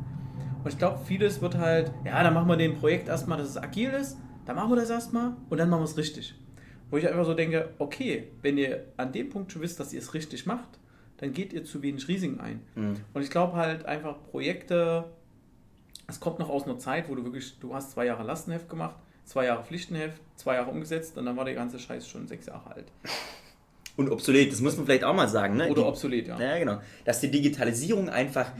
Und 0.63 0.71
ich 0.71 0.77
glaube, 0.77 0.99
vieles 1.03 1.41
wird 1.41 1.57
halt, 1.57 1.91
ja, 2.05 2.21
dann 2.21 2.35
machen 2.35 2.47
wir 2.47 2.57
dem 2.57 2.75
Projekt 2.75 3.07
erstmal, 3.07 3.39
dass 3.39 3.49
es 3.49 3.57
agil 3.57 3.89
ist, 3.89 4.19
dann 4.45 4.55
machen 4.55 4.69
wir 4.69 4.75
das 4.75 4.91
erstmal 4.91 5.33
und 5.49 5.57
dann 5.57 5.67
machen 5.67 5.81
wir 5.81 5.85
es 5.85 5.97
richtig. 5.97 6.35
Wo 6.91 6.97
ich 6.97 7.07
einfach 7.07 7.25
so 7.25 7.33
denke, 7.33 7.69
okay, 7.79 8.27
wenn 8.41 8.57
ihr 8.57 8.85
an 8.97 9.11
dem 9.11 9.29
Punkt 9.29 9.51
schon 9.51 9.61
wisst, 9.61 9.79
dass 9.79 9.93
ihr 9.93 9.99
es 9.99 10.13
richtig 10.13 10.45
macht, 10.45 10.77
dann 11.17 11.33
geht 11.33 11.53
ihr 11.53 11.63
zu 11.63 11.81
wenig 11.81 12.07
Risiken 12.07 12.39
ein. 12.39 12.61
Mhm. 12.75 12.97
Und 13.13 13.21
ich 13.21 13.29
glaube 13.29 13.55
halt 13.55 13.85
einfach 13.85 14.17
Projekte, 14.29 15.05
es 16.07 16.19
kommt 16.19 16.39
noch 16.39 16.49
aus 16.49 16.65
einer 16.65 16.77
Zeit, 16.77 17.09
wo 17.09 17.15
du 17.15 17.23
wirklich, 17.23 17.57
du 17.59 17.73
hast 17.73 17.91
zwei 17.91 18.05
Jahre 18.05 18.23
Lastenheft 18.23 18.69
gemacht, 18.69 18.95
zwei 19.23 19.45
Jahre 19.45 19.63
Pflichtenheft, 19.63 20.21
zwei 20.35 20.55
Jahre 20.55 20.69
umgesetzt 20.69 21.17
und 21.17 21.25
dann 21.25 21.37
war 21.37 21.45
der 21.45 21.53
ganze 21.53 21.79
Scheiß 21.79 22.07
schon 22.07 22.27
sechs 22.27 22.47
Jahre 22.47 22.75
alt. 22.75 22.85
Und 23.95 24.09
obsolet, 24.09 24.51
das 24.51 24.61
muss 24.61 24.75
man 24.77 24.85
vielleicht 24.85 25.03
auch 25.03 25.13
mal 25.13 25.27
sagen. 25.27 25.57
Ne? 25.57 25.69
Oder 25.69 25.81
die, 25.81 25.87
obsolet, 25.87 26.27
ja. 26.27 26.39
Ja, 26.39 26.57
genau. 26.57 26.81
Dass 27.05 27.19
die 27.19 27.29
Digitalisierung 27.29 28.09
einfach 28.09 28.51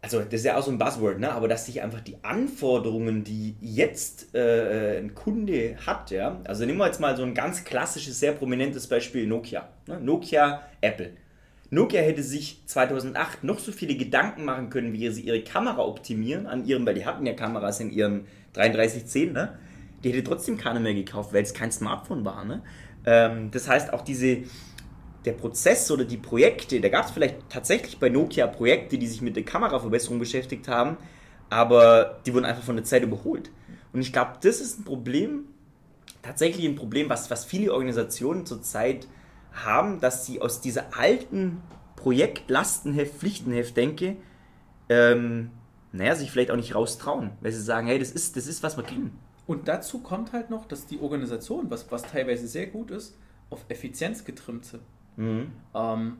also 0.00 0.20
das 0.20 0.34
ist 0.34 0.44
ja 0.44 0.56
auch 0.56 0.62
so 0.62 0.70
ein 0.70 0.78
Buzzword, 0.78 1.18
ne? 1.18 1.32
aber 1.32 1.48
dass 1.48 1.66
sich 1.66 1.82
einfach 1.82 2.00
die 2.00 2.16
Anforderungen, 2.22 3.24
die 3.24 3.56
jetzt 3.60 4.34
äh, 4.34 4.98
ein 4.98 5.14
Kunde 5.14 5.76
hat, 5.84 6.10
ja, 6.10 6.40
also 6.44 6.64
nehmen 6.64 6.78
wir 6.78 6.86
jetzt 6.86 7.00
mal 7.00 7.16
so 7.16 7.24
ein 7.24 7.34
ganz 7.34 7.64
klassisches, 7.64 8.20
sehr 8.20 8.32
prominentes 8.32 8.86
Beispiel 8.86 9.26
Nokia. 9.26 9.68
Ne? 9.86 10.00
Nokia, 10.00 10.62
Apple. 10.80 11.12
Nokia 11.70 12.00
hätte 12.00 12.22
sich 12.22 12.62
2008 12.66 13.44
noch 13.44 13.58
so 13.58 13.72
viele 13.72 13.94
Gedanken 13.96 14.44
machen 14.44 14.70
können, 14.70 14.92
wie 14.92 15.10
sie 15.10 15.22
ihre 15.22 15.42
Kamera 15.42 15.82
optimieren 15.82 16.46
an 16.46 16.64
ihrem, 16.64 16.86
weil 16.86 16.94
die 16.94 17.04
hatten 17.04 17.26
ja 17.26 17.34
Kameras 17.34 17.80
in 17.80 17.90
ihrem 17.90 18.24
3310, 18.54 19.32
ne? 19.32 19.58
Die 20.02 20.10
hätte 20.10 20.24
trotzdem 20.24 20.56
keiner 20.56 20.80
mehr 20.80 20.94
gekauft, 20.94 21.34
weil 21.34 21.42
es 21.42 21.52
kein 21.52 21.70
Smartphone 21.70 22.24
war, 22.24 22.44
ne? 22.44 22.62
Ähm, 23.04 23.50
das 23.50 23.68
heißt, 23.68 23.92
auch 23.92 24.00
diese, 24.00 24.38
der 25.24 25.32
Prozess 25.32 25.90
oder 25.90 26.04
die 26.04 26.16
Projekte, 26.16 26.80
da 26.80 26.88
gab 26.88 27.06
es 27.06 27.10
vielleicht 27.10 27.36
tatsächlich 27.48 27.98
bei 27.98 28.08
Nokia 28.08 28.46
Projekte, 28.46 28.98
die 28.98 29.06
sich 29.06 29.20
mit 29.20 29.36
der 29.36 29.44
Kameraverbesserung 29.44 30.18
beschäftigt 30.18 30.68
haben, 30.68 30.96
aber 31.50 32.20
die 32.24 32.34
wurden 32.34 32.44
einfach 32.44 32.62
von 32.62 32.76
der 32.76 32.84
Zeit 32.84 33.02
überholt. 33.02 33.50
Und 33.92 34.00
ich 34.00 34.12
glaube, 34.12 34.32
das 34.40 34.60
ist 34.60 34.80
ein 34.80 34.84
Problem, 34.84 35.46
tatsächlich 36.22 36.66
ein 36.66 36.76
Problem, 36.76 37.08
was, 37.08 37.30
was 37.30 37.44
viele 37.44 37.72
Organisationen 37.72 38.46
zurzeit 38.46 39.06
haben, 39.52 40.00
dass 40.00 40.26
sie 40.26 40.40
aus 40.40 40.60
dieser 40.60 40.96
alten 40.96 41.62
Projekt, 41.96 42.48
Lastenheft, 42.48 43.14
Pflichtenheft 43.14 43.76
denke, 43.76 44.16
ähm, 44.88 45.50
naja, 45.92 46.14
sich 46.14 46.30
vielleicht 46.30 46.50
auch 46.50 46.56
nicht 46.56 46.74
raustrauen, 46.74 47.30
weil 47.40 47.52
sie 47.52 47.62
sagen, 47.62 47.86
hey, 47.88 47.98
das 47.98 48.12
ist, 48.12 48.36
das 48.36 48.46
ist, 48.46 48.62
was 48.62 48.76
wir 48.76 48.84
kriegen. 48.84 49.18
Und 49.46 49.66
dazu 49.66 50.00
kommt 50.00 50.32
halt 50.32 50.50
noch, 50.50 50.66
dass 50.66 50.86
die 50.86 51.00
Organisation, 51.00 51.70
was, 51.70 51.90
was 51.90 52.02
teilweise 52.02 52.46
sehr 52.46 52.66
gut 52.66 52.90
ist, 52.90 53.16
auf 53.50 53.64
Effizienz 53.68 54.24
getrimmt 54.24 54.66
sind. 54.66 54.82
Mhm. 55.18 55.52
Ähm, 55.74 56.16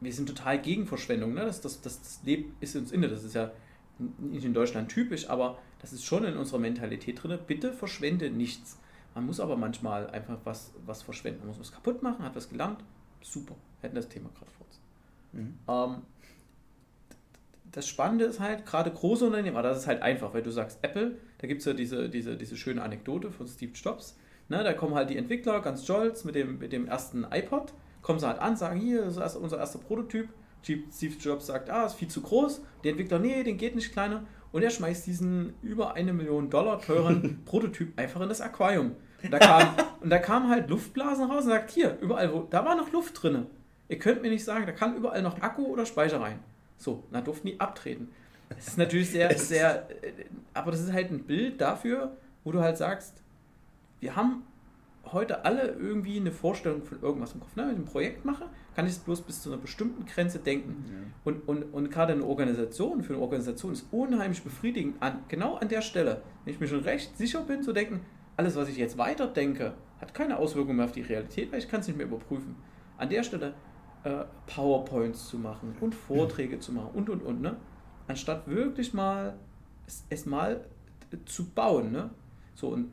wir 0.00 0.12
sind 0.12 0.28
total 0.28 0.60
gegen 0.60 0.86
Verschwendung. 0.86 1.34
Ne? 1.34 1.44
Das, 1.44 1.60
das, 1.60 1.80
das, 1.80 2.00
das 2.00 2.20
Leben 2.24 2.54
ist 2.60 2.76
uns 2.76 2.92
inne. 2.92 3.08
Das 3.08 3.24
ist 3.24 3.34
ja 3.34 3.52
nicht 4.18 4.44
in 4.44 4.52
Deutschland 4.52 4.90
typisch, 4.90 5.30
aber 5.30 5.58
das 5.80 5.92
ist 5.92 6.04
schon 6.04 6.24
in 6.24 6.36
unserer 6.36 6.58
Mentalität 6.58 7.22
drin. 7.22 7.38
Bitte 7.46 7.72
verschwende 7.72 8.30
nichts. 8.30 8.78
Man 9.14 9.26
muss 9.26 9.40
aber 9.40 9.56
manchmal 9.56 10.10
einfach 10.10 10.38
was, 10.44 10.72
was 10.84 11.02
verschwenden. 11.02 11.40
Man 11.40 11.48
muss 11.48 11.60
was 11.60 11.72
kaputt 11.72 12.02
machen, 12.02 12.24
hat 12.24 12.34
was 12.34 12.48
gelernt. 12.48 12.82
Super. 13.20 13.54
Wir 13.80 13.88
hätten 13.88 13.96
das 13.96 14.08
Thema 14.08 14.30
gerade 14.30 14.50
vor 14.50 14.66
uns. 14.66 14.80
Mhm. 15.32 15.58
Ähm, 15.68 16.02
das 17.70 17.88
Spannende 17.88 18.24
ist 18.24 18.40
halt, 18.40 18.66
gerade 18.66 18.90
große 18.90 19.24
Unternehmen, 19.24 19.56
aber 19.56 19.68
das 19.68 19.78
ist 19.78 19.86
halt 19.86 20.02
einfach, 20.02 20.34
weil 20.34 20.42
du 20.42 20.50
sagst 20.50 20.78
Apple, 20.82 21.16
da 21.38 21.46
gibt 21.46 21.60
es 21.60 21.66
ja 21.66 21.72
diese, 21.72 22.08
diese, 22.08 22.36
diese 22.36 22.56
schöne 22.56 22.82
Anekdote 22.82 23.30
von 23.30 23.46
Steve 23.46 23.72
Jobs. 23.72 24.18
Ne, 24.48 24.62
da 24.64 24.72
kommen 24.72 24.94
halt 24.94 25.08
die 25.08 25.16
Entwickler 25.16 25.60
ganz 25.60 25.84
stolz 25.84 26.24
mit 26.24 26.34
dem, 26.34 26.58
mit 26.58 26.72
dem 26.72 26.86
ersten 26.86 27.24
iPod 27.30 27.72
kommen 28.02 28.18
sie 28.18 28.26
halt 28.26 28.40
an, 28.40 28.56
sagen, 28.56 28.80
hier, 28.80 29.04
das 29.04 29.16
ist 29.16 29.36
unser 29.36 29.58
erster 29.58 29.78
Prototyp. 29.78 30.28
Steve 30.62 31.14
Jobs 31.18 31.46
sagt, 31.46 31.70
ah, 31.70 31.86
ist 31.86 31.94
viel 31.94 32.08
zu 32.08 32.20
groß. 32.20 32.62
Der 32.84 32.92
Entwickler, 32.92 33.18
nee, 33.18 33.42
den 33.42 33.56
geht 33.56 33.74
nicht 33.74 33.92
kleiner. 33.92 34.24
Und 34.52 34.62
er 34.62 34.70
schmeißt 34.70 35.06
diesen 35.06 35.54
über 35.62 35.94
eine 35.94 36.12
Million 36.12 36.50
Dollar 36.50 36.80
teuren 36.80 37.42
Prototyp 37.44 37.98
einfach 37.98 38.20
in 38.20 38.28
das 38.28 38.40
Aquarium. 38.40 38.92
Und 39.22 39.30
da, 39.30 39.38
kam, 39.38 39.74
und 40.00 40.10
da 40.10 40.18
kamen 40.18 40.50
halt 40.50 40.68
Luftblasen 40.68 41.30
raus 41.30 41.44
und 41.44 41.50
sagt, 41.50 41.70
hier, 41.70 41.98
überall, 42.00 42.32
wo, 42.32 42.42
da 42.42 42.64
war 42.64 42.76
noch 42.76 42.92
Luft 42.92 43.22
drin. 43.22 43.46
Ihr 43.88 43.98
könnt 43.98 44.22
mir 44.22 44.30
nicht 44.30 44.44
sagen, 44.44 44.66
da 44.66 44.72
kann 44.72 44.96
überall 44.96 45.22
noch 45.22 45.40
Akku 45.40 45.66
oder 45.66 45.86
Speicher 45.86 46.20
rein. 46.20 46.40
So, 46.76 47.04
da 47.12 47.20
durften 47.20 47.46
die 47.48 47.60
abtreten. 47.60 48.08
Das 48.48 48.68
ist 48.68 48.78
natürlich 48.78 49.10
sehr, 49.10 49.36
sehr, 49.38 49.88
äh, 50.02 50.24
aber 50.54 50.72
das 50.72 50.80
ist 50.80 50.92
halt 50.92 51.10
ein 51.10 51.24
Bild 51.24 51.60
dafür, 51.60 52.16
wo 52.44 52.52
du 52.52 52.60
halt 52.60 52.76
sagst, 52.76 53.22
wir 54.00 54.16
haben 54.16 54.42
heute 55.10 55.44
alle 55.44 55.72
irgendwie 55.72 56.18
eine 56.18 56.32
Vorstellung 56.32 56.82
von 56.82 57.00
irgendwas 57.02 57.32
im 57.32 57.40
Kopf. 57.40 57.56
Ne? 57.56 57.64
Wenn 57.64 57.72
ich 57.72 57.78
ein 57.78 57.84
Projekt 57.84 58.24
mache, 58.24 58.46
kann 58.74 58.86
ich 58.86 58.92
es 58.92 58.98
bloß 58.98 59.22
bis 59.22 59.42
zu 59.42 59.52
einer 59.52 59.60
bestimmten 59.60 60.06
Grenze 60.06 60.38
denken. 60.38 60.84
Ja. 60.88 60.94
Und, 61.24 61.48
und, 61.48 61.64
und 61.74 61.90
gerade 61.90 62.12
eine 62.12 62.24
Organisation, 62.24 63.02
für 63.02 63.14
eine 63.14 63.22
Organisation 63.22 63.72
ist 63.72 63.86
unheimlich 63.90 64.42
befriedigend, 64.42 65.02
an, 65.02 65.24
genau 65.28 65.56
an 65.56 65.68
der 65.68 65.82
Stelle, 65.82 66.22
wenn 66.44 66.54
ich 66.54 66.60
mir 66.60 66.68
schon 66.68 66.80
recht 66.80 67.16
sicher 67.16 67.42
bin, 67.42 67.62
zu 67.62 67.72
denken, 67.72 68.00
alles, 68.36 68.56
was 68.56 68.68
ich 68.68 68.76
jetzt 68.76 68.96
weiter 68.96 69.26
denke, 69.26 69.74
hat 70.00 70.14
keine 70.14 70.38
Auswirkungen 70.38 70.76
mehr 70.76 70.86
auf 70.86 70.92
die 70.92 71.02
Realität, 71.02 71.52
weil 71.52 71.58
ich 71.58 71.68
kann 71.68 71.80
es 71.80 71.86
nicht 71.86 71.96
mehr 71.96 72.06
überprüfen. 72.06 72.56
An 72.96 73.08
der 73.08 73.22
Stelle 73.22 73.54
äh, 74.04 74.24
PowerPoints 74.46 75.28
zu 75.28 75.38
machen 75.38 75.76
und 75.80 75.94
Vorträge 75.94 76.58
zu 76.58 76.72
machen 76.72 76.90
und 76.94 77.10
und 77.10 77.22
und, 77.22 77.40
ne? 77.40 77.56
Anstatt 78.08 78.48
wirklich 78.48 78.94
mal 78.94 79.38
es, 79.86 80.04
es 80.08 80.26
mal 80.26 80.64
zu 81.26 81.50
bauen, 81.50 81.92
ne? 81.92 82.10
So, 82.54 82.68
und 82.68 82.92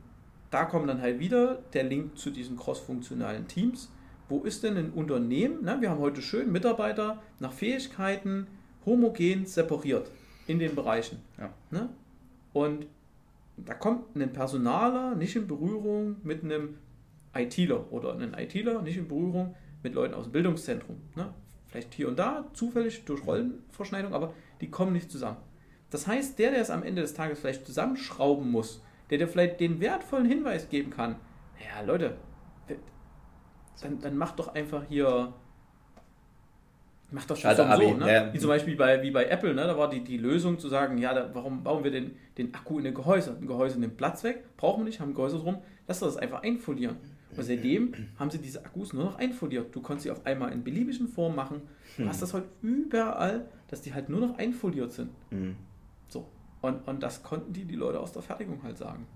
da 0.50 0.64
kommt 0.64 0.88
dann 0.88 1.00
halt 1.00 1.18
wieder 1.18 1.62
der 1.72 1.84
Link 1.84 2.18
zu 2.18 2.30
diesen 2.30 2.56
crossfunktionalen 2.56 3.46
Teams. 3.46 3.90
Wo 4.28 4.40
ist 4.40 4.62
denn 4.62 4.76
ein 4.76 4.90
Unternehmen? 4.90 5.64
Ne? 5.64 5.78
Wir 5.80 5.90
haben 5.90 6.00
heute 6.00 6.22
schön 6.22 6.52
Mitarbeiter 6.52 7.22
nach 7.38 7.52
Fähigkeiten 7.52 8.46
homogen 8.84 9.46
separiert 9.46 10.10
in 10.46 10.58
den 10.58 10.74
Bereichen. 10.74 11.18
Ja. 11.38 11.50
Ne? 11.70 11.88
Und 12.52 12.86
da 13.56 13.74
kommt 13.74 14.16
ein 14.16 14.32
Personaler 14.32 15.14
nicht 15.14 15.36
in 15.36 15.46
Berührung 15.46 16.16
mit 16.22 16.42
einem 16.42 16.76
ITler 17.34 17.92
oder 17.92 18.14
ein 18.14 18.34
ITler 18.34 18.82
nicht 18.82 18.96
in 18.96 19.06
Berührung 19.06 19.54
mit 19.82 19.94
Leuten 19.94 20.14
aus 20.14 20.24
dem 20.24 20.32
Bildungszentrum. 20.32 20.96
Ne? 21.14 21.32
Vielleicht 21.68 21.94
hier 21.94 22.08
und 22.08 22.18
da, 22.18 22.46
zufällig 22.52 23.04
durch 23.04 23.24
Rollenverschneidung, 23.24 24.14
aber 24.14 24.34
die 24.60 24.70
kommen 24.70 24.92
nicht 24.92 25.10
zusammen. 25.10 25.36
Das 25.90 26.06
heißt, 26.06 26.38
der, 26.38 26.50
der 26.50 26.60
es 26.60 26.70
am 26.70 26.82
Ende 26.82 27.02
des 27.02 27.14
Tages 27.14 27.38
vielleicht 27.38 27.66
zusammenschrauben 27.66 28.50
muss, 28.50 28.82
der 29.10 29.18
dir 29.18 29.28
vielleicht 29.28 29.60
den 29.60 29.80
wertvollen 29.80 30.26
Hinweis 30.26 30.68
geben 30.68 30.90
kann. 30.90 31.16
Ja, 31.58 31.82
Leute, 31.82 32.16
dann, 33.82 34.00
dann 34.00 34.16
macht 34.16 34.38
doch 34.38 34.54
einfach 34.54 34.84
hier. 34.88 35.32
Macht 37.12 37.28
doch 37.28 37.36
schon 37.36 37.56
so, 37.56 37.94
ne? 37.94 38.12
Ja. 38.12 38.32
Wie 38.32 38.38
zum 38.38 38.48
Beispiel 38.48 38.76
bei, 38.76 39.02
wie 39.02 39.10
bei 39.10 39.24
Apple, 39.24 39.52
ne? 39.52 39.66
da 39.66 39.76
war 39.76 39.90
die, 39.90 40.04
die 40.04 40.16
Lösung 40.16 40.60
zu 40.60 40.68
sagen, 40.68 40.96
ja, 40.96 41.12
da, 41.12 41.30
warum 41.32 41.64
bauen 41.64 41.82
wir 41.82 41.90
den, 41.90 42.12
den 42.38 42.54
Akku 42.54 42.78
in 42.78 42.86
ein 42.86 42.94
Gehäuse? 42.94 43.36
Ein 43.36 43.48
Gehäuse 43.48 43.80
nimmt 43.80 43.96
Platz 43.96 44.22
weg, 44.22 44.44
brauchen 44.56 44.82
wir 44.82 44.84
nicht, 44.84 45.00
haben 45.00 45.10
ein 45.10 45.14
Gehäuse 45.14 45.38
drum, 45.38 45.58
lass 45.88 45.98
das 45.98 46.16
einfach 46.16 46.44
einfolieren. 46.44 46.96
Und 47.36 47.42
seitdem 47.42 47.94
haben 48.16 48.30
sie 48.30 48.38
diese 48.38 48.64
Akkus 48.64 48.92
nur 48.92 49.04
noch 49.04 49.18
einfoliert. 49.18 49.74
Du 49.74 49.80
konntest 49.80 50.04
sie 50.04 50.10
auf 50.10 50.24
einmal 50.26 50.52
in 50.52 50.62
beliebigen 50.62 51.08
Formen 51.08 51.36
machen. 51.36 51.62
Du 51.96 52.06
hast 52.06 52.22
das 52.22 52.34
halt 52.34 52.44
überall, 52.62 53.46
dass 53.68 53.82
die 53.82 53.92
halt 53.92 54.08
nur 54.08 54.20
noch 54.20 54.38
einfoliert 54.38 54.92
sind. 54.92 55.10
Mhm. 55.30 55.56
Und, 56.62 56.86
und 56.86 57.02
das 57.02 57.22
konnten 57.22 57.52
die, 57.52 57.64
die 57.64 57.76
Leute 57.76 58.00
aus 58.00 58.12
der 58.12 58.22
Fertigung 58.22 58.62
halt 58.62 58.78
sagen. 58.78 59.06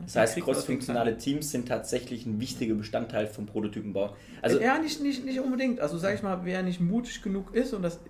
Das 0.00 0.16
heißt, 0.16 0.40
crossfunktionale 0.40 1.16
Teams 1.16 1.50
sind 1.50 1.68
tatsächlich 1.68 2.26
ein 2.26 2.40
wichtiger 2.40 2.74
Bestandteil 2.74 3.26
vom 3.26 3.46
Prototypenbau. 3.46 4.16
Also 4.40 4.60
ja, 4.60 4.78
nicht, 4.78 5.00
nicht, 5.00 5.24
nicht 5.24 5.38
unbedingt. 5.38 5.80
Also 5.80 5.96
sag 5.98 6.14
ich 6.14 6.22
mal, 6.22 6.40
wer 6.44 6.62
nicht 6.62 6.80
mutig 6.80 7.22
genug 7.22 7.54
ist 7.54 7.72
und 7.72 7.82
das, 7.82 8.00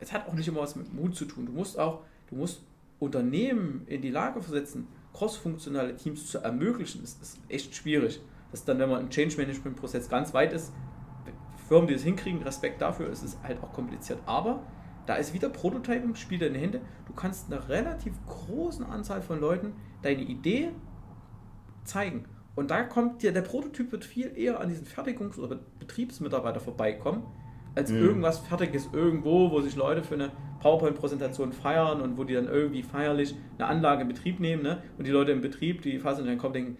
es 0.00 0.12
hat 0.12 0.28
auch 0.28 0.32
nicht 0.32 0.48
immer 0.48 0.60
was 0.60 0.76
mit 0.76 0.92
Mut 0.94 1.14
zu 1.14 1.26
tun. 1.26 1.46
Du 1.46 1.52
musst 1.52 1.78
auch, 1.78 2.00
du 2.30 2.36
musst 2.36 2.62
Unternehmen 2.98 3.82
in 3.86 4.00
die 4.00 4.10
Lage 4.10 4.40
versetzen, 4.40 4.86
crossfunktionale 5.12 5.96
Teams 5.96 6.26
zu 6.26 6.38
ermöglichen. 6.38 7.02
Das 7.02 7.16
ist 7.20 7.38
echt 7.48 7.74
schwierig. 7.74 8.20
Das 8.50 8.60
ist 8.60 8.68
dann, 8.68 8.78
wenn 8.78 8.88
man 8.88 9.02
im 9.02 9.10
Change 9.10 9.36
Management 9.36 9.76
Prozess 9.76 10.08
ganz 10.08 10.32
weit 10.32 10.52
ist, 10.52 10.72
Firmen, 11.68 11.86
die 11.88 11.94
das 11.94 12.02
hinkriegen, 12.02 12.42
Respekt 12.42 12.80
dafür, 12.80 13.10
ist 13.10 13.22
es 13.22 13.36
halt 13.42 13.62
auch 13.62 13.72
kompliziert. 13.72 14.18
Aber 14.26 14.62
da 15.06 15.16
ist 15.16 15.34
wieder 15.34 15.48
Prototypen, 15.48 16.14
spielt 16.16 16.42
in 16.42 16.54
den 16.54 16.62
Hände. 16.62 16.80
Du 17.06 17.12
kannst 17.12 17.52
einer 17.52 17.68
relativ 17.68 18.14
großen 18.26 18.84
Anzahl 18.84 19.22
von 19.22 19.40
Leuten 19.40 19.72
deine 20.02 20.22
Idee 20.22 20.70
zeigen. 21.84 22.24
Und 22.54 22.70
da 22.70 22.82
kommt 22.82 23.22
dir, 23.22 23.32
der 23.32 23.42
Prototyp 23.42 23.92
wird 23.92 24.04
viel 24.04 24.36
eher 24.36 24.60
an 24.60 24.68
diesen 24.68 24.86
Fertigungs- 24.86 25.38
oder 25.38 25.58
Betriebsmitarbeiter 25.78 26.60
vorbeikommen, 26.60 27.24
als 27.74 27.90
mhm. 27.90 27.98
irgendwas 27.98 28.38
Fertiges 28.40 28.90
irgendwo, 28.92 29.50
wo 29.50 29.60
sich 29.62 29.74
Leute 29.74 30.02
für 30.02 30.14
eine 30.14 30.30
PowerPoint-Präsentation 30.60 31.52
feiern 31.52 32.02
und 32.02 32.18
wo 32.18 32.24
die 32.24 32.34
dann 32.34 32.46
irgendwie 32.46 32.82
feierlich 32.82 33.34
eine 33.58 33.68
Anlage 33.68 34.02
in 34.02 34.08
Betrieb 34.08 34.38
nehmen. 34.38 34.62
Ne? 34.62 34.82
Und 34.98 35.06
die 35.06 35.10
Leute 35.10 35.32
im 35.32 35.40
Betrieb, 35.40 35.80
die 35.82 35.98
fassen 35.98 36.26
dann 36.26 36.36
kommen, 36.36 36.52
denken, 36.52 36.76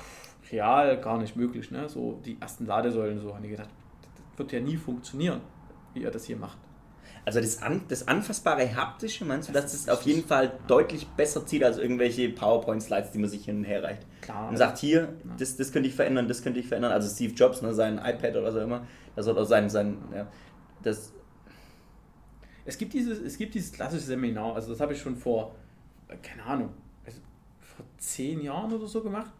pff, 0.00 0.52
real 0.52 0.98
gar 1.00 1.18
nicht 1.18 1.36
möglich. 1.36 1.70
Ne? 1.70 1.88
So 1.88 2.20
die 2.24 2.38
ersten 2.40 2.64
Ladesäulen, 2.64 3.20
so 3.20 3.34
haben 3.34 3.42
die 3.42 3.50
gedacht, 3.50 3.68
das 4.02 4.38
wird 4.38 4.52
ja 4.52 4.60
nie 4.60 4.78
funktionieren, 4.78 5.42
wie 5.92 6.00
ihr 6.00 6.10
das 6.10 6.24
hier 6.24 6.38
macht. 6.38 6.58
Also 7.24 7.40
das, 7.40 7.62
an, 7.62 7.82
das 7.88 8.08
anfassbare 8.08 8.74
haptische, 8.74 9.24
meinst 9.24 9.48
du, 9.48 9.52
dass 9.52 9.72
das 9.72 9.88
auf 9.88 10.02
jeden 10.02 10.26
Fall 10.26 10.52
deutlich 10.66 11.06
besser 11.06 11.44
zieht 11.46 11.62
als 11.62 11.76
irgendwelche 11.76 12.28
PowerPoint-Slides, 12.30 13.10
die 13.12 13.18
man 13.18 13.28
sich 13.28 13.44
hin 13.44 13.58
und 13.58 13.64
her 13.64 13.82
reicht? 13.82 14.06
Klar. 14.22 14.48
Und 14.48 14.56
sagt, 14.56 14.78
hier, 14.78 15.14
das, 15.38 15.56
das 15.56 15.70
könnte 15.70 15.88
ich 15.88 15.94
verändern, 15.94 16.28
das 16.28 16.42
könnte 16.42 16.60
ich 16.60 16.66
verändern. 16.66 16.92
Also 16.92 17.14
Steve 17.14 17.34
Jobs, 17.34 17.60
ne, 17.62 17.74
sein 17.74 17.98
iPad 17.98 18.32
oder 18.32 18.44
was 18.44 18.56
auch 18.56 18.62
immer, 18.62 18.86
das 19.16 19.28
oder 19.28 19.44
sein, 19.44 19.68
sein 19.68 19.98
ja, 20.14 20.26
das... 20.82 21.12
Es 22.64 22.78
gibt, 22.78 22.92
dieses, 22.94 23.18
es 23.18 23.36
gibt 23.36 23.54
dieses 23.54 23.72
klassische 23.72 24.04
Seminar, 24.04 24.54
also 24.54 24.70
das 24.70 24.80
habe 24.80 24.92
ich 24.92 25.00
schon 25.00 25.16
vor, 25.16 25.54
keine 26.22 26.44
Ahnung, 26.44 26.70
also 27.04 27.18
vor 27.60 27.84
zehn 27.98 28.40
Jahren 28.42 28.72
oder 28.72 28.86
so 28.86 29.02
gemacht, 29.02 29.32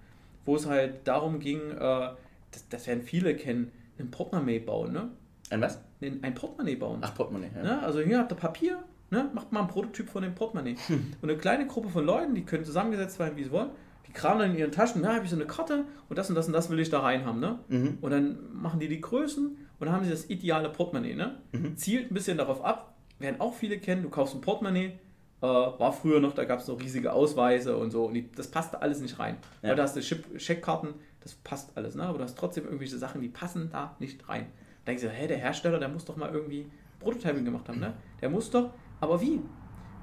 wo 0.44 0.56
es 0.56 0.66
halt 0.66 1.06
darum 1.06 1.38
ging, 1.38 1.70
äh, 1.70 2.10
das, 2.50 2.68
das 2.68 2.86
werden 2.86 3.02
viele 3.02 3.36
kennen, 3.36 3.72
ein 3.98 4.10
Portemonnaie 4.10 4.58
bauen, 4.58 4.92
ne? 4.92 5.10
Ein 5.50 5.60
was? 5.60 5.80
Ein, 6.00 6.20
ein 6.22 6.34
Portemonnaie 6.34 6.76
bauen. 6.76 7.00
Ach, 7.02 7.14
Portemonnaie, 7.14 7.50
ja. 7.54 7.62
Ne? 7.62 7.82
Also 7.82 8.00
hier 8.00 8.18
habt 8.18 8.32
ihr 8.32 8.36
Papier, 8.36 8.78
ne? 9.10 9.28
macht 9.34 9.52
mal 9.52 9.60
ein 9.60 9.68
Prototyp 9.68 10.08
von 10.08 10.22
dem 10.22 10.34
Portemonnaie. 10.34 10.76
Hm. 10.86 11.12
Und 11.20 11.28
eine 11.28 11.38
kleine 11.38 11.66
Gruppe 11.66 11.88
von 11.88 12.06
Leuten, 12.06 12.34
die 12.34 12.44
können 12.44 12.64
zusammengesetzt 12.64 13.18
werden, 13.18 13.36
wie 13.36 13.44
sie 13.44 13.50
wollen, 13.50 13.70
die 14.06 14.12
kramen 14.12 14.38
dann 14.38 14.50
in 14.52 14.58
ihren 14.58 14.72
Taschen, 14.72 15.02
ja, 15.02 15.14
habe 15.14 15.24
ich 15.24 15.30
so 15.30 15.36
eine 15.36 15.46
Karte 15.46 15.84
und 16.08 16.16
das 16.16 16.28
und 16.28 16.36
das 16.36 16.46
und 16.46 16.52
das 16.52 16.70
will 16.70 16.78
ich 16.78 16.88
da 16.88 17.00
rein 17.00 17.24
haben. 17.24 17.40
Ne? 17.40 17.58
Mhm. 17.68 17.98
Und 18.00 18.10
dann 18.10 18.38
machen 18.52 18.78
die 18.78 18.88
die 18.88 19.00
Größen 19.00 19.46
und 19.46 19.86
dann 19.86 19.92
haben 19.92 20.04
sie 20.04 20.10
das 20.10 20.30
ideale 20.30 20.70
Portemonnaie. 20.70 21.14
Ne? 21.14 21.38
Mhm. 21.52 21.76
Zielt 21.76 22.10
ein 22.10 22.14
bisschen 22.14 22.38
darauf 22.38 22.64
ab, 22.64 22.94
werden 23.18 23.40
auch 23.40 23.54
viele 23.54 23.78
kennen, 23.78 24.04
du 24.04 24.08
kaufst 24.08 24.36
ein 24.36 24.40
Portemonnaie, 24.40 24.98
äh, 25.42 25.46
war 25.46 25.92
früher 25.92 26.20
noch, 26.20 26.32
da 26.32 26.44
gab 26.44 26.60
es 26.60 26.68
noch 26.68 26.80
riesige 26.80 27.12
Ausweise 27.12 27.76
und 27.76 27.90
so 27.90 28.04
und 28.04 28.14
die, 28.14 28.30
das 28.30 28.48
passte 28.48 28.80
alles 28.82 29.00
nicht 29.00 29.18
rein. 29.18 29.36
Ja. 29.62 29.70
Weil 29.70 29.76
da 29.76 29.82
hast 29.82 29.96
du 29.96 30.02
Scheckkarten, 30.02 30.94
das 31.20 31.34
passt 31.34 31.76
alles, 31.76 31.96
ne? 31.96 32.04
aber 32.04 32.18
du 32.18 32.24
hast 32.24 32.38
trotzdem 32.38 32.64
irgendwelche 32.64 32.98
Sachen, 32.98 33.20
die 33.20 33.28
passen 33.28 33.68
da 33.72 33.96
nicht 33.98 34.28
rein 34.28 34.46
denkst 34.86 35.02
du, 35.02 35.08
hä, 35.08 35.26
der 35.26 35.38
Hersteller, 35.38 35.78
der 35.78 35.88
muss 35.88 36.04
doch 36.04 36.16
mal 36.16 36.30
irgendwie 36.32 36.66
Prototyping 36.98 37.44
gemacht 37.44 37.68
haben, 37.68 37.80
ne? 37.80 37.94
Der 38.20 38.30
muss 38.30 38.50
doch, 38.50 38.70
aber 39.00 39.20
wie? 39.20 39.40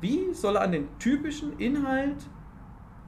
Wie 0.01 0.33
soll 0.33 0.55
er 0.55 0.63
an 0.63 0.71
den 0.71 0.87
typischen 0.99 1.57
Inhalt 1.59 2.17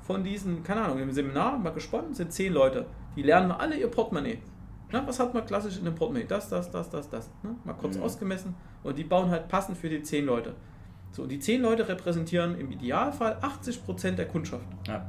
von 0.01 0.23
diesen, 0.23 0.63
keine 0.63 0.81
Ahnung, 0.81 0.99
im 0.99 1.11
Seminar 1.11 1.57
mal 1.57 1.71
gesponnen, 1.71 2.13
sind 2.13 2.33
zehn 2.33 2.53
Leute, 2.53 2.85
die 3.15 3.21
lernen 3.21 3.51
alle 3.51 3.77
ihr 3.77 3.87
Portemonnaie. 3.87 4.39
Na, 4.91 5.05
was 5.05 5.19
hat 5.19 5.33
man 5.35 5.45
klassisch 5.45 5.77
in 5.77 5.85
dem 5.85 5.93
Portemonnaie? 5.93 6.25
Das, 6.25 6.49
das, 6.49 6.71
das, 6.71 6.89
das, 6.89 7.09
das. 7.09 7.29
Ne? 7.43 7.55
Mal 7.63 7.73
kurz 7.73 7.97
mhm. 7.97 8.03
ausgemessen 8.03 8.55
und 8.83 8.97
die 8.97 9.03
bauen 9.03 9.29
halt 9.29 9.47
passend 9.47 9.77
für 9.77 9.89
die 9.89 10.01
zehn 10.01 10.25
Leute. 10.25 10.55
So, 11.11 11.23
und 11.23 11.29
die 11.29 11.39
zehn 11.39 11.61
Leute 11.61 11.87
repräsentieren 11.87 12.57
im 12.59 12.71
Idealfall 12.71 13.37
80% 13.41 14.11
der 14.11 14.27
Kundschaft. 14.27 14.65
Ja. 14.87 15.05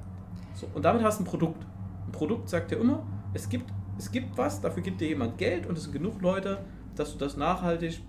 So, 0.55 0.69
und 0.75 0.85
damit 0.85 1.03
hast 1.03 1.19
du 1.19 1.25
ein 1.25 1.27
Produkt. 1.27 1.65
Ein 2.07 2.13
Produkt 2.13 2.49
sagt 2.49 2.73
ja 2.73 2.79
immer, 2.79 3.03
es 3.33 3.49
gibt 3.49 3.73
es 4.01 4.11
gibt 4.11 4.39
was, 4.39 4.63
dafür 4.63 4.83
gibt 4.83 5.01
dir 5.01 5.09
jemand 5.09 5.37
Geld 5.37 5.67
und 5.67 5.77
es 5.77 5.85
sind 5.85 5.93
genug 5.93 6.23
Leute, 6.23 6.59
dass 6.97 7.13
du 7.13 7.19
das 7.19 7.37
nachhaltig 7.37 8.01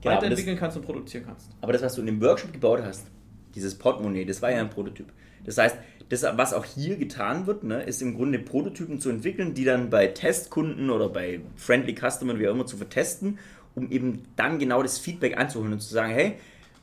genau, 0.00 0.16
weiterentwickeln 0.16 0.56
das, 0.56 0.60
kannst 0.60 0.76
und 0.78 0.84
produzieren 0.84 1.24
kannst. 1.26 1.50
Aber 1.60 1.74
das, 1.74 1.82
was 1.82 1.94
du 1.94 2.00
in 2.00 2.06
dem 2.06 2.22
Workshop 2.22 2.52
gebaut 2.52 2.80
hast, 2.82 3.06
dieses 3.54 3.76
Portemonnaie, 3.76 4.24
das 4.24 4.40
war 4.40 4.50
ja 4.50 4.60
ein 4.60 4.70
Prototyp. 4.70 5.12
Das 5.44 5.58
heißt, 5.58 5.76
das, 6.08 6.22
was 6.22 6.54
auch 6.54 6.64
hier 6.64 6.96
getan 6.96 7.46
wird, 7.46 7.64
ne, 7.64 7.82
ist 7.82 8.00
im 8.00 8.14
Grunde 8.14 8.38
Prototypen 8.38 8.98
zu 8.98 9.10
entwickeln, 9.10 9.52
die 9.52 9.64
dann 9.64 9.90
bei 9.90 10.06
Testkunden 10.06 10.88
oder 10.88 11.10
bei 11.10 11.40
Friendly 11.56 11.94
Customern, 11.94 12.38
wie 12.38 12.48
auch 12.48 12.52
immer, 12.52 12.66
zu 12.66 12.78
vertesten, 12.78 13.38
um 13.74 13.90
eben 13.90 14.22
dann 14.36 14.58
genau 14.58 14.82
das 14.82 14.98
Feedback 14.98 15.36
einzuholen 15.36 15.74
und 15.74 15.80
zu 15.80 15.92
sagen, 15.92 16.12
hey, 16.12 16.34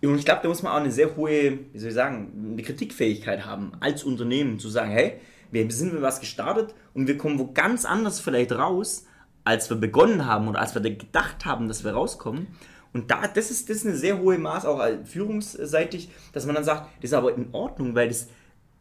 und 0.01 0.17
ich 0.17 0.25
glaube, 0.25 0.41
da 0.43 0.47
muss 0.47 0.61
man 0.61 0.73
auch 0.73 0.79
eine 0.79 0.91
sehr 0.91 1.15
hohe, 1.15 1.59
wie 1.73 1.79
soll 1.79 1.89
ich 1.89 1.95
sagen, 1.95 2.51
eine 2.53 2.61
Kritikfähigkeit 2.61 3.45
haben 3.45 3.71
als 3.79 4.03
Unternehmen, 4.03 4.59
zu 4.59 4.69
sagen, 4.69 4.91
hey, 4.91 5.19
wir 5.51 5.69
sind 5.71 5.93
mit 5.93 6.01
was 6.01 6.19
gestartet 6.19 6.73
und 6.93 7.07
wir 7.07 7.17
kommen 7.17 7.39
wo 7.39 7.51
ganz 7.51 7.85
anders 7.85 8.19
vielleicht 8.19 8.51
raus, 8.51 9.05
als 9.43 9.69
wir 9.69 9.77
begonnen 9.77 10.25
haben 10.25 10.47
oder 10.47 10.59
als 10.59 10.75
wir 10.75 10.81
gedacht 10.81 11.45
haben, 11.45 11.67
dass 11.67 11.83
wir 11.83 11.91
rauskommen. 11.91 12.47
Und 12.93 13.11
da, 13.11 13.27
das 13.27 13.51
ist, 13.51 13.69
das 13.69 13.77
ist 13.77 13.87
eine 13.87 13.95
sehr 13.95 14.19
hohe 14.19 14.37
Maß, 14.37 14.65
auch 14.65 14.83
führungsseitig, 15.05 16.09
dass 16.33 16.45
man 16.45 16.55
dann 16.55 16.63
sagt, 16.63 16.87
das 17.01 17.11
ist 17.11 17.13
aber 17.13 17.35
in 17.35 17.49
Ordnung, 17.51 17.95
weil 17.95 18.09
das 18.09 18.27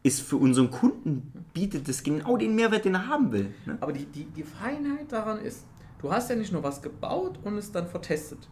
ist 0.01 0.21
für 0.21 0.37
unseren 0.37 0.71
Kunden, 0.71 1.45
bietet 1.53 1.87
das 1.87 2.03
genau 2.03 2.37
den 2.37 2.55
Mehrwert, 2.55 2.85
den 2.85 2.95
er 2.95 3.07
haben 3.07 3.31
will. 3.31 3.53
Ne? 3.65 3.77
Aber 3.81 3.91
die, 3.91 4.05
die, 4.05 4.25
die 4.25 4.43
Feinheit 4.43 5.11
daran 5.11 5.39
ist, 5.39 5.65
du 6.01 6.11
hast 6.11 6.29
ja 6.29 6.35
nicht 6.35 6.51
nur 6.51 6.63
was 6.63 6.81
gebaut 6.81 7.39
und 7.43 7.57
es 7.57 7.71
dann 7.71 7.87
vertestet. 7.87 8.49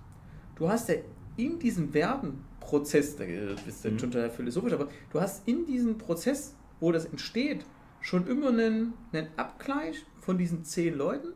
Du 0.55 0.69
hast 0.69 0.89
ja 0.89 0.95
in 1.37 1.57
diesem 1.57 1.93
Werdenprozess, 1.93 3.15
da 3.15 3.23
bist 3.65 3.85
du 3.85 3.91
mhm. 3.91 3.99
schon 3.99 4.11
total 4.11 4.29
philosophisch, 4.29 4.73
aber 4.73 4.89
du 5.11 5.21
hast 5.21 5.47
in 5.47 5.65
diesem 5.65 5.97
Prozess, 5.97 6.55
wo 6.79 6.91
das 6.91 7.05
entsteht, 7.05 7.65
schon 8.01 8.27
immer 8.27 8.49
einen, 8.49 8.93
einen 9.11 9.27
Abgleich 9.37 10.05
von 10.21 10.37
diesen 10.37 10.63
zehn 10.63 10.95
Leuten? 10.95 11.29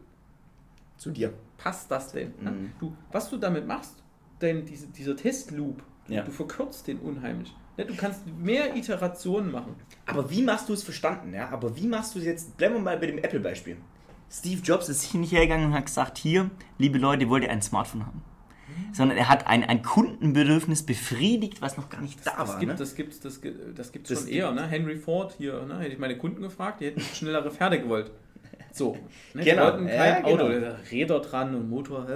Zu 0.97 1.11
dir. 1.11 1.33
Passt 1.57 1.89
das 1.89 2.11
denn? 2.11 2.33
Mhm. 2.39 2.71
Du, 2.79 2.95
was 3.11 3.29
du 3.29 3.37
damit 3.37 3.67
machst, 3.67 3.95
denn 4.41 4.65
diese, 4.65 4.87
dieser 4.87 5.15
Testloop, 5.15 5.81
ja. 6.07 6.23
du 6.23 6.31
verkürzt 6.31 6.87
den 6.87 6.99
unheimlich. 6.99 7.53
Ja, 7.77 7.85
du 7.85 7.95
kannst 7.95 8.21
mehr 8.27 8.75
Iterationen 8.75 9.51
machen. 9.51 9.75
Aber 10.05 10.29
wie 10.29 10.43
machst 10.43 10.69
du 10.69 10.73
es 10.73 10.83
verstanden? 10.83 11.33
Ja? 11.33 11.49
Aber 11.49 11.75
wie 11.75 11.87
machst 11.87 12.15
du 12.15 12.19
es 12.19 12.25
jetzt? 12.25 12.57
Bleiben 12.57 12.75
wir 12.75 12.81
mal 12.81 12.97
bei 12.97 13.07
dem 13.07 13.17
Apple-Beispiel. 13.17 13.77
Steve 14.29 14.61
Jobs 14.61 14.89
ist 14.89 15.03
hier 15.03 15.19
nicht 15.19 15.31
hergegangen 15.31 15.67
und 15.67 15.73
hat 15.73 15.85
gesagt, 15.85 16.17
hier, 16.17 16.49
liebe 16.77 16.97
Leute, 16.97 17.29
wollt 17.29 17.43
ihr 17.43 17.49
ein 17.49 17.61
Smartphone 17.61 18.05
haben? 18.05 18.21
Sondern 18.93 19.17
er 19.17 19.29
hat 19.29 19.47
ein, 19.47 19.63
ein 19.63 19.81
Kundenbedürfnis 19.83 20.83
befriedigt, 20.83 21.61
was 21.61 21.77
noch 21.77 21.89
gar 21.89 22.01
nicht 22.01 22.25
da 22.25 22.31
das 22.37 22.49
war. 22.49 22.59
Gibt, 22.59 22.71
ne? 22.71 22.77
Das 22.77 22.95
gibt 22.95 23.13
es 23.13 23.19
das, 23.19 23.41
das 23.75 23.91
gibt's 23.91 24.09
das 24.09 24.21
schon 24.21 24.27
eher. 24.29 24.51
Ne? 24.51 24.67
Henry 24.67 24.97
Ford 24.97 25.35
hier, 25.37 25.61
ne? 25.65 25.79
hätte 25.79 25.93
ich 25.93 25.99
meine 25.99 26.17
Kunden 26.17 26.41
gefragt, 26.41 26.81
die 26.81 26.87
hätten 26.87 27.01
schnellere 27.01 27.51
Pferde 27.51 27.81
gewollt. 27.81 28.11
So, 28.73 28.97
ne? 29.33 29.43
genau. 29.43 29.65
die 29.65 29.71
wollten 29.71 29.87
kein 29.87 30.23
ja, 30.23 30.23
Auto, 30.23 30.47
genau. 30.47 30.75
Räder 30.91 31.19
dran 31.19 31.55
und 31.55 31.69
Motor, 31.69 32.07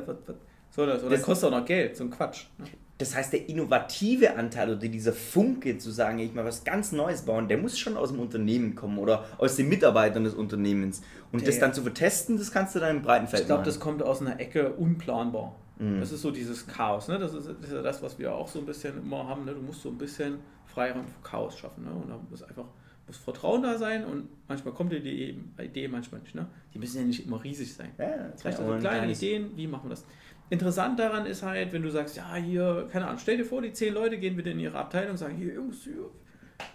soll 0.71 0.87
das? 0.87 1.03
Oder 1.03 1.15
das 1.15 1.21
kostet 1.21 1.51
auch 1.51 1.59
noch 1.59 1.65
Geld, 1.65 1.95
so 1.95 2.03
ein 2.03 2.09
Quatsch. 2.09 2.45
Ne? 2.57 2.65
Das 2.97 3.13
heißt, 3.13 3.33
der 3.33 3.49
innovative 3.49 4.37
Anteil 4.37 4.69
oder 4.69 4.87
dieser 4.87 5.11
Funke 5.11 5.77
zu 5.77 5.91
sagen, 5.91 6.19
ich 6.19 6.33
mal 6.33 6.45
was 6.45 6.63
ganz 6.63 6.93
Neues 6.93 7.23
bauen, 7.23 7.49
der 7.49 7.57
muss 7.57 7.77
schon 7.77 7.97
aus 7.97 8.09
dem 8.09 8.19
Unternehmen 8.21 8.75
kommen 8.75 8.97
oder 8.99 9.25
aus 9.37 9.57
den 9.57 9.67
Mitarbeitern 9.67 10.23
des 10.23 10.33
Unternehmens. 10.33 11.01
Und 11.33 11.41
der, 11.41 11.47
das 11.47 11.59
dann 11.59 11.73
zu 11.73 11.81
vertesten, 11.81 12.37
das 12.37 12.51
kannst 12.51 12.73
du 12.73 12.79
dann 12.79 12.97
im 12.97 13.01
breiten 13.01 13.27
Feld 13.27 13.41
Ich 13.41 13.47
glaube, 13.47 13.63
das 13.63 13.81
kommt 13.81 14.01
aus 14.01 14.21
einer 14.21 14.39
Ecke 14.39 14.71
unplanbar. 14.71 15.55
Mhm. 15.77 15.99
Das 15.99 16.11
ist 16.11 16.21
so 16.21 16.31
dieses 16.31 16.65
Chaos. 16.67 17.07
Ne? 17.07 17.19
Das, 17.19 17.33
ist, 17.33 17.47
das 17.47 17.57
ist 17.57 17.73
ja 17.73 17.81
das, 17.81 18.01
was 18.01 18.17
wir 18.17 18.33
auch 18.33 18.47
so 18.47 18.59
ein 18.59 18.65
bisschen 18.65 18.97
immer 18.97 19.27
haben. 19.27 19.45
Ne? 19.45 19.53
Du 19.53 19.61
musst 19.61 19.81
so 19.81 19.89
ein 19.89 19.97
bisschen 19.97 20.39
Freiraum 20.65 21.05
für 21.05 21.21
Chaos 21.21 21.57
schaffen. 21.57 21.83
Ne? 21.85 21.91
Und 21.91 22.09
da 22.09 22.19
muss 22.29 22.43
einfach 22.43 22.65
muss 23.07 23.17
Vertrauen 23.17 23.61
da 23.61 23.77
sein 23.77 24.03
und 24.03 24.27
manchmal 24.47 24.73
kommt 24.73 24.91
dir 24.91 24.99
die 24.99 25.39
Idee, 25.59 25.88
manchmal 25.88 26.21
nicht. 26.21 26.35
Ne? 26.35 26.47
Die 26.73 26.79
müssen 26.79 26.97
ja 26.97 27.03
nicht 27.03 27.25
immer 27.25 27.43
riesig 27.43 27.73
sein. 27.73 27.91
Ja, 27.97 28.31
Vielleicht 28.35 28.59
also 28.59 28.77
kleine 28.79 29.11
Ideen, 29.11 29.51
wie 29.55 29.67
machen 29.67 29.85
wir 29.85 29.91
das? 29.91 30.05
Interessant 30.49 30.99
daran 30.99 31.25
ist 31.25 31.43
halt, 31.43 31.73
wenn 31.73 31.81
du 31.81 31.89
sagst, 31.89 32.15
ja, 32.17 32.35
hier, 32.35 32.88
keine 32.91 33.07
Ahnung, 33.07 33.19
stell 33.19 33.38
dir 33.38 33.45
vor, 33.45 33.61
die 33.61 33.73
zehn 33.73 33.93
Leute 33.93 34.17
gehen 34.17 34.38
wieder 34.38 34.51
in 34.51 34.59
ihre 34.59 34.77
Abteilung 34.77 35.11
und 35.11 35.17
sagen, 35.17 35.35
hier, 35.35 35.53
Jungs, 35.53 35.83
hier, 35.83 36.09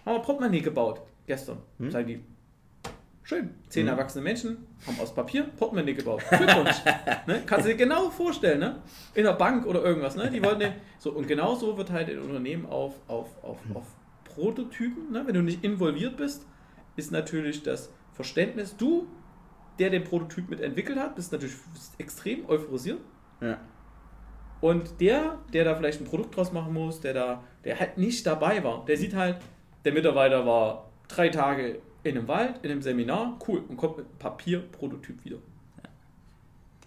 haben 0.05 0.15
wir 0.15 0.19
Portemonnaie 0.19 0.61
gebaut, 0.61 1.01
gestern. 1.25 1.57
Hm? 1.79 1.91
Sagen 1.91 2.07
die, 2.07 2.21
Schön. 3.31 3.49
Zehn 3.69 3.83
mhm. 3.83 3.91
erwachsene 3.91 4.25
Menschen 4.25 4.57
haben 4.85 4.99
aus 4.99 5.15
Papier 5.15 5.43
Portemonnaie 5.43 5.93
gebaut. 5.93 6.21
Glückwunsch. 6.27 6.83
ne? 7.27 7.41
Kannst 7.45 7.65
du 7.65 7.69
dir 7.69 7.77
genau 7.77 8.09
vorstellen, 8.09 8.59
ne? 8.59 8.81
In 9.13 9.23
der 9.23 9.31
Bank 9.31 9.65
oder 9.65 9.81
irgendwas, 9.81 10.17
ne? 10.17 10.29
Die 10.29 10.43
wollten 10.43 10.73
so 10.99 11.13
und 11.13 11.29
genau 11.29 11.55
so 11.55 11.77
wird 11.77 11.91
halt 11.91 12.09
ein 12.09 12.19
Unternehmen 12.19 12.65
auf, 12.65 12.95
auf, 13.07 13.29
auf, 13.41 13.57
auf 13.73 13.85
Prototypen, 14.25 15.13
ne? 15.13 15.23
Wenn 15.25 15.33
du 15.33 15.41
nicht 15.43 15.63
involviert 15.63 16.17
bist, 16.17 16.45
ist 16.97 17.13
natürlich 17.13 17.63
das 17.63 17.89
Verständnis, 18.11 18.75
du, 18.75 19.07
der 19.79 19.91
den 19.91 20.03
Prototyp 20.03 20.49
mit 20.49 20.59
entwickelt 20.59 20.99
hat, 20.99 21.15
bist 21.15 21.31
natürlich 21.31 21.55
extrem 21.99 22.49
euphorisiert. 22.49 22.99
Ja. 23.39 23.61
Und 24.59 24.99
der, 24.99 25.37
der 25.53 25.63
da 25.63 25.75
vielleicht 25.75 26.01
ein 26.01 26.05
Produkt 26.05 26.35
draus 26.35 26.51
machen 26.51 26.73
muss, 26.73 26.99
der 26.99 27.13
da, 27.13 27.43
der 27.63 27.79
halt 27.79 27.97
nicht 27.97 28.27
dabei 28.27 28.61
war, 28.61 28.83
der 28.83 28.97
sieht 28.97 29.15
halt, 29.15 29.37
der 29.85 29.93
Mitarbeiter 29.93 30.45
war 30.45 30.91
drei 31.07 31.29
Tage 31.29 31.79
in 32.03 32.17
einem 32.17 32.27
Wald, 32.27 32.55
in 32.63 32.71
einem 32.71 32.81
Seminar, 32.81 33.37
cool, 33.47 33.63
und 33.67 33.77
kommt 33.77 33.97
mit 33.97 34.19
Papierprototyp 34.19 35.23
wieder. 35.23 35.37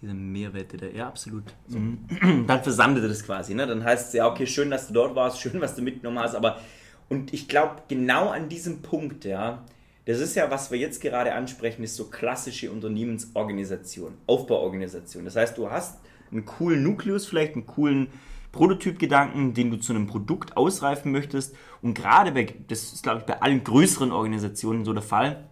Diese 0.01 0.13
Mehrwerte 0.13 0.77
da, 0.77 0.87
ja, 0.87 1.07
absolut. 1.07 1.43
So. 1.67 1.79
Mhm. 1.79 2.45
Dann 2.47 2.61
versandet 2.63 3.09
das 3.09 3.23
quasi, 3.23 3.53
ne? 3.55 3.65
Dann 3.65 3.83
heißt 3.83 4.09
es 4.09 4.13
ja, 4.13 4.27
okay, 4.29 4.45
schön, 4.45 4.69
dass 4.69 4.87
du 4.87 4.93
dort 4.93 5.15
warst, 5.15 5.39
schön, 5.39 5.59
was 5.61 5.75
du 5.75 5.81
mitgenommen 5.81 6.19
hast, 6.19 6.35
aber 6.35 6.59
und 7.07 7.33
ich 7.33 7.47
glaube, 7.47 7.83
genau 7.87 8.29
an 8.29 8.49
diesem 8.49 8.81
Punkt, 8.81 9.25
ja, 9.25 9.63
das 10.05 10.19
ist 10.19 10.35
ja, 10.35 10.49
was 10.51 10.71
wir 10.71 10.77
jetzt 10.77 11.01
gerade 11.01 11.33
ansprechen, 11.33 11.83
ist 11.83 11.95
so 11.95 12.05
klassische 12.05 12.71
Unternehmensorganisation, 12.71 14.13
Aufbauorganisation. 14.27 15.25
Das 15.25 15.35
heißt, 15.35 15.57
du 15.57 15.69
hast 15.69 15.99
einen 16.31 16.45
coolen 16.45 16.83
Nukleus, 16.83 17.25
vielleicht 17.25 17.55
einen 17.55 17.65
coolen 17.65 18.07
Prototypgedanken, 18.55 19.53
den 19.53 19.69
du 19.69 19.77
zu 19.77 19.93
einem 19.93 20.07
Produkt 20.07 20.55
ausreifen 20.55 21.11
möchtest. 21.11 21.55
Und 21.81 21.93
gerade 21.93 22.31
bei, 22.31 22.47
das 22.67 22.93
ist 22.93 23.03
glaube 23.03 23.19
ich 23.19 23.25
bei 23.25 23.41
allen 23.41 23.63
größeren 23.63 24.11
Organisationen 24.13 24.85
so 24.85 24.93
der 24.93 25.03
Fall, 25.03 25.49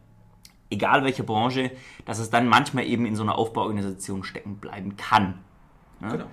egal 0.69 1.03
welche 1.03 1.23
Branche, 1.23 1.71
dass 2.05 2.19
es 2.19 2.29
dann 2.29 2.47
manchmal 2.47 2.85
eben 2.85 3.05
in 3.05 3.15
so 3.15 3.23
einer 3.23 3.37
Aufbauorganisation 3.37 4.23
stecken 4.23 4.55
bleiben 4.55 4.95
kann. 4.95 5.39
Ja? 6.01 6.11
Genau. 6.11 6.25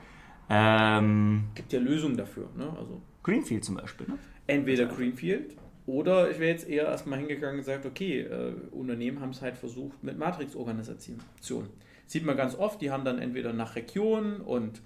Ähm, 0.48 1.44
Gibt 1.54 1.72
ja 1.72 1.80
Lösungen 1.80 2.16
dafür. 2.16 2.48
Ne? 2.56 2.72
Also 2.78 3.02
Greenfield 3.24 3.64
zum 3.64 3.74
Beispiel. 3.74 4.06
Ne? 4.06 4.18
Entweder 4.46 4.86
Greenfield 4.86 5.56
oder 5.86 6.30
ich 6.30 6.38
wäre 6.38 6.52
jetzt 6.52 6.68
eher 6.68 6.84
erstmal 6.84 7.18
hingegangen 7.18 7.56
und 7.56 7.64
gesagt, 7.64 7.84
okay, 7.84 8.20
äh, 8.20 8.52
Unternehmen 8.70 9.20
haben 9.20 9.30
es 9.30 9.42
halt 9.42 9.56
versucht 9.56 10.04
mit 10.04 10.18
Matrix-Organisation. 10.18 11.66
Sieht 12.06 12.24
man 12.24 12.36
ganz 12.36 12.54
oft, 12.54 12.80
die 12.80 12.92
haben 12.92 13.04
dann 13.04 13.18
entweder 13.18 13.52
nach 13.52 13.74
Region 13.74 14.40
und 14.40 14.82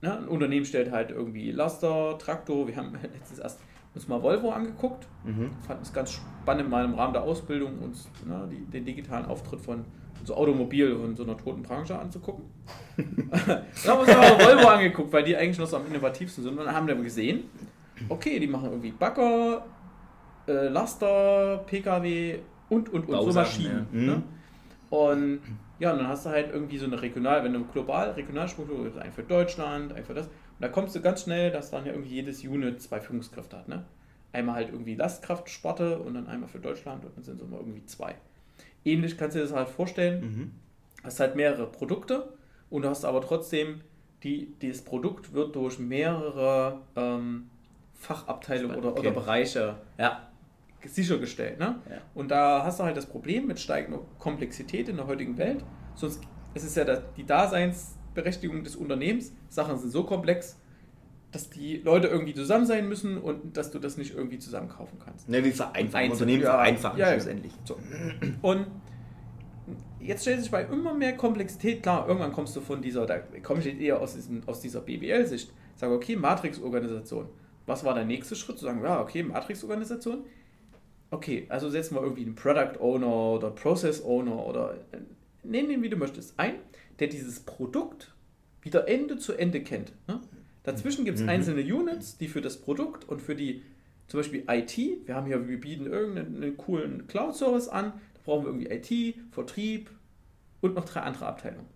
Ne? 0.00 0.16
Ein 0.18 0.28
Unternehmen 0.28 0.64
stellt 0.64 0.90
halt 0.90 1.10
irgendwie 1.10 1.50
Laster, 1.50 2.16
Traktor. 2.18 2.68
Wir 2.68 2.76
haben 2.76 2.92
letztens 3.02 3.38
erst 3.38 3.60
uns 3.94 4.08
mal 4.08 4.22
Volvo 4.22 4.50
angeguckt. 4.50 5.06
Mhm. 5.24 5.50
Fanden 5.66 5.82
es 5.82 5.92
ganz 5.92 6.12
spannend, 6.12 6.70
mal 6.70 6.84
im 6.84 6.94
Rahmen 6.94 7.12
der 7.12 7.22
Ausbildung 7.22 7.78
uns 7.78 8.08
ne, 8.24 8.48
die, 8.50 8.64
den 8.66 8.84
digitalen 8.84 9.26
Auftritt 9.26 9.60
von 9.60 9.84
so 10.24 10.34
Automobil 10.36 10.92
und 10.92 11.16
so 11.16 11.24
einer 11.24 11.36
toten 11.36 11.62
Branche 11.62 11.98
anzugucken. 11.98 12.44
dann 12.96 13.06
haben 13.46 13.62
wir 13.84 14.00
uns 14.00 14.08
mal 14.08 14.38
Volvo 14.38 14.68
angeguckt, 14.68 15.12
weil 15.12 15.24
die 15.24 15.36
eigentlich 15.36 15.58
noch 15.58 15.66
so 15.66 15.76
am 15.76 15.86
innovativsten 15.86 16.44
sind. 16.44 16.58
Und 16.58 16.66
dann 16.66 16.74
haben 16.74 16.86
wir 16.86 16.94
gesehen, 16.96 17.44
okay, 18.08 18.38
die 18.38 18.46
machen 18.46 18.70
irgendwie 18.70 18.92
Bagger, 18.92 19.64
äh, 20.46 20.68
Laster, 20.68 21.58
PKW 21.66 22.38
und, 22.68 22.88
und, 22.88 23.00
und 23.00 23.10
Bausachen, 23.10 23.32
so 23.32 23.40
Maschinen. 23.40 23.86
Ja. 23.92 24.00
Ne? 24.00 24.16
Mhm. 24.16 24.22
Und 24.90 25.40
ja, 25.78 25.92
und 25.92 25.98
dann 25.98 26.08
hast 26.08 26.26
du 26.26 26.30
halt 26.30 26.52
irgendwie 26.52 26.78
so 26.78 26.86
eine 26.86 27.00
Regional, 27.00 27.44
wenn 27.44 27.52
du 27.52 27.64
global, 27.64 28.10
Regionalstruktur, 28.10 28.90
ein 29.00 29.12
für 29.12 29.22
Deutschland, 29.22 29.92
ein 29.92 30.04
für 30.04 30.14
das. 30.14 30.26
Und 30.26 30.32
da 30.60 30.68
kommst 30.68 30.96
du 30.96 31.00
ganz 31.00 31.22
schnell, 31.22 31.50
dass 31.50 31.70
dann 31.70 31.86
ja 31.86 31.92
irgendwie 31.92 32.14
jedes 32.14 32.42
Unit 32.42 32.82
zwei 32.82 33.00
Führungskräfte 33.00 33.58
hat, 33.58 33.68
ne? 33.68 33.84
Einmal 34.32 34.56
halt 34.56 34.70
irgendwie 34.70 34.94
Lastkraftsparte 34.94 35.98
und 36.00 36.14
dann 36.14 36.26
einmal 36.26 36.48
für 36.48 36.58
Deutschland 36.58 37.04
und 37.04 37.16
dann 37.16 37.24
sind 37.24 37.36
es 37.36 37.46
immer 37.46 37.58
irgendwie 37.58 37.84
zwei. 37.86 38.14
Ähnlich 38.84 39.16
kannst 39.16 39.36
du 39.36 39.40
dir 39.40 39.46
das 39.46 39.54
halt 39.54 39.68
vorstellen. 39.68 40.20
Mhm. 40.20 40.50
Hast 41.04 41.20
halt 41.20 41.36
mehrere 41.36 41.66
Produkte 41.66 42.28
und 42.70 42.82
du 42.82 42.88
hast 42.88 43.04
aber 43.04 43.20
trotzdem, 43.20 43.80
die, 44.24 44.52
dieses 44.60 44.84
Produkt 44.84 45.32
wird 45.32 45.54
durch 45.54 45.78
mehrere 45.78 46.80
ähm, 46.96 47.48
Fachabteilungen 47.94 48.76
oder, 48.76 48.90
okay. 48.90 49.00
oder 49.00 49.10
Bereiche 49.12 49.76
ja 49.96 50.28
sichergestellt. 50.86 51.58
Ne? 51.58 51.80
Ja. 51.88 51.96
Und 52.14 52.30
da 52.30 52.64
hast 52.64 52.80
du 52.80 52.84
halt 52.84 52.96
das 52.96 53.06
Problem 53.06 53.46
mit 53.46 53.58
steigender 53.58 54.00
Komplexität 54.18 54.88
in 54.88 54.96
der 54.96 55.06
heutigen 55.06 55.36
Welt. 55.38 55.64
Sonst 55.94 56.22
es 56.54 56.64
ist 56.64 56.76
ja 56.76 56.84
die 57.16 57.24
Daseinsberechtigung 57.24 58.64
des 58.64 58.76
Unternehmens. 58.76 59.32
Sachen 59.48 59.78
sind 59.78 59.90
so 59.90 60.04
komplex, 60.04 60.58
dass 61.30 61.50
die 61.50 61.78
Leute 61.78 62.08
irgendwie 62.08 62.34
zusammen 62.34 62.66
sein 62.66 62.88
müssen 62.88 63.18
und 63.18 63.56
dass 63.56 63.70
du 63.70 63.78
das 63.78 63.96
nicht 63.96 64.14
irgendwie 64.14 64.38
zusammen 64.38 64.68
kaufen 64.68 64.98
kannst. 65.04 65.28
Ne, 65.28 65.44
wie 65.44 65.50
vereinfachen. 65.50 66.10
Unternehmen 66.10 66.42
ja, 66.42 66.50
vereinfachen 66.52 66.98
ja, 66.98 67.12
schlussendlich. 67.12 67.52
So. 67.64 67.78
Und 68.42 68.66
jetzt 70.00 70.22
stellt 70.22 70.40
sich 70.40 70.50
bei 70.50 70.62
immer 70.64 70.94
mehr 70.94 71.16
Komplexität 71.16 71.82
klar, 71.82 72.08
irgendwann 72.08 72.32
kommst 72.32 72.56
du 72.56 72.60
von 72.60 72.80
dieser, 72.80 73.04
da 73.04 73.18
komme 73.42 73.60
ich 73.60 73.80
eher 73.80 74.00
aus, 74.00 74.14
diesen, 74.14 74.46
aus 74.48 74.60
dieser 74.60 74.80
BWL-Sicht, 74.80 75.52
sage, 75.76 75.92
okay, 75.92 76.16
Matrix-Organisation. 76.16 77.28
Was 77.66 77.84
war 77.84 77.94
der 77.94 78.06
nächste 78.06 78.34
Schritt? 78.34 78.58
Zu 78.58 78.64
sagen, 78.64 78.82
ja, 78.82 79.00
okay, 79.00 79.22
Matrix-Organisation 79.22 80.24
okay, 81.10 81.46
also 81.48 81.70
setzen 81.70 81.94
wir 81.94 82.02
irgendwie 82.02 82.24
einen 82.24 82.34
Product 82.34 82.80
Owner 82.80 83.34
oder 83.34 83.50
Process 83.50 84.02
Owner 84.02 84.46
oder 84.46 84.76
nenn 85.42 85.70
ihn 85.70 85.82
wie 85.82 85.88
du 85.88 85.96
möchtest 85.96 86.38
ein, 86.38 86.56
der 86.98 87.08
dieses 87.08 87.40
Produkt 87.40 88.12
wieder 88.62 88.88
Ende 88.88 89.18
zu 89.18 89.32
Ende 89.34 89.62
kennt. 89.62 89.92
Ne? 90.06 90.20
Dazwischen 90.62 91.04
gibt 91.04 91.18
es 91.18 91.22
mhm. 91.22 91.30
einzelne 91.30 91.62
Units, 91.62 92.18
die 92.18 92.28
für 92.28 92.42
das 92.42 92.58
Produkt 92.58 93.08
und 93.08 93.22
für 93.22 93.34
die 93.34 93.62
zum 94.08 94.20
Beispiel 94.20 94.44
IT, 94.48 94.76
wir 95.06 95.14
haben 95.14 95.26
hier, 95.26 95.46
wir 95.48 95.60
bieten 95.60 95.86
irgendeinen 95.86 96.56
coolen 96.56 97.06
Cloud-Service 97.06 97.68
an, 97.68 97.92
da 98.14 98.20
brauchen 98.24 98.44
wir 98.44 98.66
irgendwie 98.66 99.14
IT, 99.14 99.16
Vertrieb 99.32 99.90
und 100.60 100.74
noch 100.74 100.86
drei 100.86 101.00
andere 101.00 101.26
Abteilungen. 101.26 101.66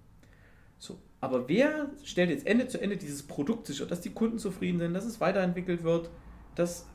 So, 0.79 0.99
aber 1.21 1.49
wer 1.49 1.91
stellt 2.03 2.31
jetzt 2.31 2.47
Ende 2.47 2.69
zu 2.69 2.81
Ende 2.81 2.97
dieses 2.97 3.23
Produkt 3.23 3.67
sicher, 3.67 3.87
dass 3.87 4.01
die 4.01 4.11
Kunden 4.11 4.39
zufrieden 4.39 4.79
sind, 4.79 4.95
dass 4.95 5.05
es 5.05 5.21
weiterentwickelt 5.21 5.85
wird, 5.85 6.11
dass 6.55 6.87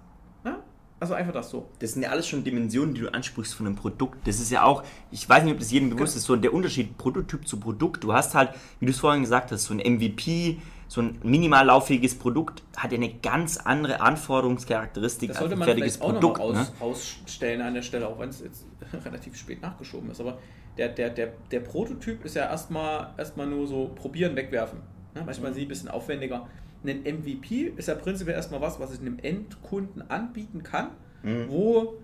na, 0.43 0.63
also 1.00 1.14
einfach 1.14 1.34
das 1.34 1.50
so. 1.50 1.68
Das 1.80 1.94
sind 1.94 2.02
ja 2.02 2.10
alles 2.10 2.28
schon 2.28 2.44
Dimensionen, 2.44 2.96
die 2.96 3.02
du 3.02 3.14
ansprichst 3.14 3.54
von 3.54 3.68
einem 3.68 3.76
Produkt. 3.76 4.28
Das 4.28 4.40
ist 4.40 4.52
ja 4.52 4.64
auch, 4.64 4.84
ich 5.12 5.28
weiß 5.28 5.44
nicht, 5.44 5.54
ob 5.54 5.60
das 5.60 5.72
jedem 5.72 5.90
bewusst 5.90 6.14
genau. 6.14 6.20
ist, 6.20 6.26
so 6.26 6.36
der 6.36 6.54
Unterschied 6.54 6.98
Prototyp 6.98 7.48
zu 7.48 7.60
Produkt. 7.60 8.04
Du 8.04 8.14
hast 8.14 8.34
halt, 8.34 8.52
wie 8.80 8.88
du 8.88 8.92
es 8.92 9.00
vorhin 9.00 9.22
gesagt 9.22 9.52
hast, 9.52 9.66
so 9.66 9.76
ein 9.76 9.80
MVP, 9.80 10.58
so 10.88 11.02
ein 11.02 11.20
minimal 11.22 11.66
lauffähiges 11.66 12.16
Produkt 12.16 12.64
hat 12.76 12.92
ja 12.92 12.98
eine 12.98 13.14
ganz 13.14 13.58
andere 13.58 14.02
Anforderungscharakteristik 14.02 15.30
das 15.30 15.38
als 15.38 15.52
ein 15.52 15.62
fertiges 15.62 16.00
man 16.00 16.14
Produkt. 16.14 16.40
Auch 16.40 16.46
aus, 16.46 16.56
ne? 16.56 16.68
ausstellen 16.80 17.62
an 17.62 17.76
der 17.76 17.82
Stelle, 17.84 18.08
auch 18.08 18.18
wenn 18.18 18.30
es 18.30 18.42
jetzt 18.42 18.66
relativ 19.06 19.36
spät 19.36 19.62
nachgeschoben 19.62 20.10
ist. 20.10 20.20
Aber 20.20 20.40
der, 20.78 20.90
der, 20.90 21.12
der, 21.12 21.34
der 21.52 21.60
Prototyp 21.60 22.26
ist 22.26 22.36
ja 22.36 22.46
erstmal 22.46 23.14
erstmal 23.18 23.46
nur 23.46 23.68
so 23.68 23.92
probieren, 23.94 24.36
wegwerfen. 24.36 24.80
Ne? 25.14 25.24
Manchmal 25.26 25.52
mhm. 25.52 25.56
sie 25.56 25.62
ein 25.64 25.68
bisschen 25.68 25.90
aufwendiger 25.90 26.48
ein 26.86 27.02
MVP 27.02 27.74
ist 27.76 27.88
ja 27.88 27.96
prinzipiell 27.96 28.36
erstmal 28.36 28.62
was, 28.62 28.80
was 28.80 28.94
ich 28.94 29.00
einem 29.00 29.20
Endkunden 29.22 30.10
anbieten 30.10 30.63
kann, 30.63 30.90
mhm. 31.24 31.46
wo 31.50 31.96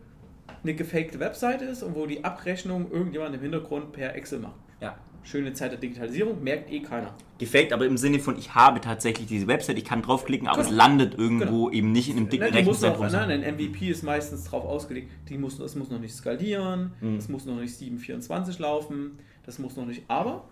eine 0.64 0.74
gefakte 0.74 1.20
Webseite 1.20 1.66
ist 1.66 1.84
und 1.84 1.96
wo 1.96 2.06
die 2.06 2.24
Abrechnung 2.24 2.92
irgendjemand 2.92 3.36
im 3.36 3.42
Hintergrund 3.42 3.92
per 3.92 4.16
Excel 4.16 4.40
macht. 4.40 4.56
Ja. 4.82 4.98
Schöne 5.26 5.54
Zeit 5.54 5.72
der 5.72 5.80
Digitalisierung, 5.80 6.44
merkt 6.44 6.70
eh 6.70 6.82
keiner. 6.82 7.16
Gefaked, 7.38 7.72
aber 7.72 7.86
im 7.86 7.96
Sinne 7.96 8.20
von, 8.20 8.38
ich 8.38 8.56
habe 8.56 8.82
tatsächlich 8.82 9.26
diese 9.26 9.48
Website, 9.48 9.78
ich 9.78 9.86
kann 9.86 10.02
draufklicken, 10.02 10.48
aber 10.48 10.58
genau. 10.58 10.70
es 10.70 10.76
landet 10.76 11.18
irgendwo 11.18 11.66
genau. 11.66 11.72
eben 11.72 11.92
nicht 11.94 12.10
in 12.10 12.18
einem 12.18 12.30
dicken 12.30 12.54
Rechenzentrum. 12.54 13.06
Noch, 13.06 13.12
nein, 13.12 13.44
ein 13.44 13.56
MVP 13.56 13.90
ist 13.90 14.04
meistens 14.04 14.44
darauf 14.44 14.66
ausgelegt, 14.66 15.10
die 15.30 15.38
muss, 15.38 15.58
das 15.58 15.76
muss 15.76 15.90
noch 15.90 16.00
nicht 16.00 16.14
skalieren, 16.14 16.92
mhm. 17.00 17.16
das 17.16 17.30
muss 17.30 17.46
noch 17.46 17.56
nicht 17.56 17.74
724 17.74 18.60
laufen, 18.60 19.20
das 19.46 19.60
muss 19.60 19.78
noch 19.78 19.86
nicht, 19.86 20.04
aber 20.10 20.50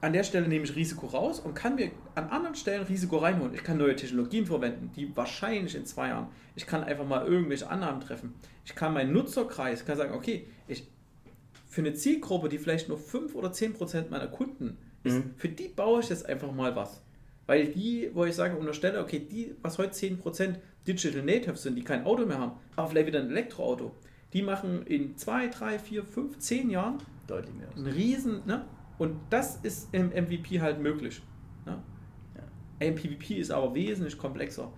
an 0.00 0.12
der 0.12 0.24
Stelle 0.24 0.48
nehme 0.48 0.64
ich 0.64 0.76
Risiko 0.76 1.06
raus 1.06 1.40
und 1.40 1.54
kann 1.54 1.76
mir 1.76 1.90
an 2.14 2.28
anderen 2.28 2.54
Stellen 2.54 2.84
Risiko 2.84 3.18
reinholen. 3.18 3.54
Ich 3.54 3.64
kann 3.64 3.78
neue 3.78 3.96
Technologien 3.96 4.46
verwenden, 4.46 4.90
die 4.94 5.14
wahrscheinlich 5.16 5.74
in 5.74 5.86
zwei 5.86 6.08
Jahren. 6.08 6.28
Ich 6.54 6.66
kann 6.66 6.84
einfach 6.84 7.06
mal 7.06 7.26
irgendwelche 7.26 7.68
Annahmen 7.68 8.00
treffen. 8.00 8.34
Ich 8.64 8.74
kann 8.74 8.94
meinen 8.94 9.12
Nutzerkreis, 9.12 9.84
kann 9.84 9.96
sagen, 9.96 10.14
okay, 10.14 10.46
ich, 10.68 10.86
für 11.68 11.80
eine 11.80 11.94
Zielgruppe, 11.94 12.48
die 12.48 12.58
vielleicht 12.58 12.88
nur 12.88 12.98
5 12.98 13.34
oder 13.34 13.52
10 13.52 13.74
Prozent 13.74 14.10
meiner 14.10 14.28
Kunden 14.28 14.78
ist, 15.04 15.16
mhm. 15.16 15.34
für 15.36 15.48
die 15.48 15.68
baue 15.68 16.00
ich 16.00 16.08
jetzt 16.08 16.26
einfach 16.26 16.52
mal 16.52 16.74
was. 16.74 17.02
Weil 17.46 17.68
die, 17.68 18.10
wo 18.12 18.24
ich 18.24 18.34
sage, 18.34 18.56
unterstelle, 18.56 19.00
okay, 19.00 19.20
die, 19.20 19.54
was 19.62 19.78
heute 19.78 19.92
10 19.92 20.18
Prozent 20.18 20.58
Digital 20.86 21.22
Natives 21.22 21.62
sind, 21.62 21.76
die 21.76 21.84
kein 21.84 22.04
Auto 22.04 22.26
mehr 22.26 22.38
haben, 22.38 22.52
aber 22.74 22.88
vielleicht 22.88 23.06
wieder 23.06 23.20
ein 23.20 23.30
Elektroauto, 23.30 23.92
die 24.32 24.42
machen 24.42 24.84
in 24.86 25.16
2, 25.16 25.48
3, 25.48 25.78
4, 25.78 26.04
5, 26.04 26.38
10 26.38 26.70
Jahren 26.70 26.98
deutlich 27.26 27.54
mehr. 27.54 27.68
Einen 27.76 27.86
riesen, 27.86 28.42
ne? 28.46 28.64
Und 28.98 29.16
das 29.30 29.56
ist 29.62 29.88
im 29.92 30.08
MVP 30.08 30.60
halt 30.60 30.80
möglich. 30.80 31.22
Ne? 31.64 31.78
Ja. 32.80 32.90
MPVP 32.90 33.34
ist 33.34 33.50
aber 33.50 33.74
wesentlich 33.74 34.16
komplexer. 34.16 34.72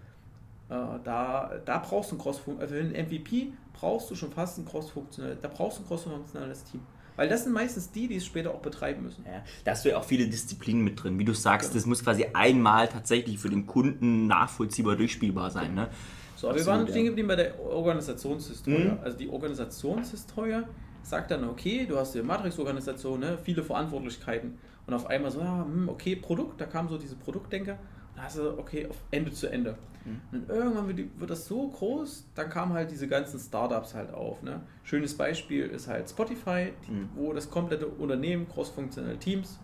Äh, 0.69 0.75
da, 1.05 1.53
da 1.65 1.79
brauchst 1.79 2.11
du 2.11 2.17
ein 2.17 2.19
cross 2.19 2.41
also 2.47 2.75
für 2.75 2.81
einen 2.81 2.93
MVP 2.93 3.53
brauchst 3.73 4.11
du 4.11 4.15
schon 4.15 4.33
fast 4.33 4.59
ein 4.59 4.65
cross-funktionelles, 4.65 5.39
da 5.41 5.49
brauchst 5.49 5.79
du 5.79 5.83
ein 5.83 5.87
cross-funktionales 5.87 6.65
Team. 6.65 6.81
Weil 7.17 7.29
das 7.29 7.45
sind 7.45 7.53
meistens 7.53 7.91
die, 7.91 8.07
die 8.07 8.17
es 8.17 8.27
später 8.27 8.53
auch 8.53 8.61
betreiben 8.61 9.03
müssen. 9.03 9.25
Ja, 9.27 9.43
da 9.65 9.73
hast 9.73 9.85
du 9.85 9.89
ja 9.89 9.99
auch 9.99 10.05
viele 10.05 10.29
Disziplinen 10.29 10.85
mit 10.85 11.03
drin. 11.03 11.19
Wie 11.19 11.25
du 11.25 11.33
sagst, 11.33 11.71
ja. 11.71 11.75
das 11.75 11.85
muss 11.85 12.05
quasi 12.05 12.27
einmal 12.33 12.87
tatsächlich 12.87 13.39
für 13.39 13.49
den 13.49 13.67
Kunden 13.67 14.29
nachvollziehbar 14.29 14.95
durchspielbar 14.95 15.51
sein. 15.51 15.75
Ne? 15.75 15.89
So, 16.37 16.49
aber 16.49 16.59
wir 16.59 16.67
waren 16.67 16.87
stehen 16.87 17.07
geblieben 17.07 17.27
bei 17.27 17.35
der 17.35 17.59
Organisationshistorie. 17.61 18.85
Mhm. 18.85 18.99
Also 19.03 19.19
die 19.19 19.29
Organisationshistorie 19.29 20.63
sagt 21.09 21.31
dann, 21.31 21.45
okay, 21.49 21.87
du 21.87 21.97
hast 21.97 22.15
die 22.15 22.23
Matrix-Organisation, 22.23 23.21
ne, 23.21 23.39
viele 23.43 23.63
Verantwortlichkeiten 23.63 24.59
und 24.87 24.95
auf 24.95 25.07
einmal 25.07 25.31
so, 25.31 25.41
ja, 25.41 25.65
hm, 25.65 25.89
okay, 25.89 26.17
Produkt, 26.17 26.61
da 26.61 26.67
kam 26.67 26.89
so 26.89 26.99
diese 26.99 27.17
Produktdenker 27.17 27.73
und 27.73 28.17
dann 28.17 28.25
hast 28.25 28.39
du, 28.39 28.59
okay, 28.59 28.87
auf 28.87 28.97
Ende 29.11 29.33
zu 29.33 29.49
Ende. 29.49 29.77
Mhm. 30.05 30.21
Und 30.33 30.49
irgendwann 30.49 30.87
wird, 30.89 30.99
die, 30.99 31.11
wird, 31.19 31.31
das 31.31 31.47
so 31.47 31.69
groß, 31.69 32.27
dann 32.35 32.49
kamen 32.49 32.73
halt 32.73 32.91
diese 32.91 33.09
ganzen 33.09 33.39
Startups 33.39 33.95
halt 33.95 34.13
auf. 34.13 34.43
Ne? 34.43 34.61
Schönes 34.85 35.15
Beispiel 35.15 35.67
ist 35.67 35.89
halt 35.89 36.09
Spotify, 36.09 36.73
die, 36.87 36.93
mhm. 36.93 37.09
wo 37.15 37.33
das 37.33 37.51
komplette 37.51 37.87
Unternehmen, 37.87 38.49
cross-funktionelle 38.49 39.19
Teams, 39.19 39.59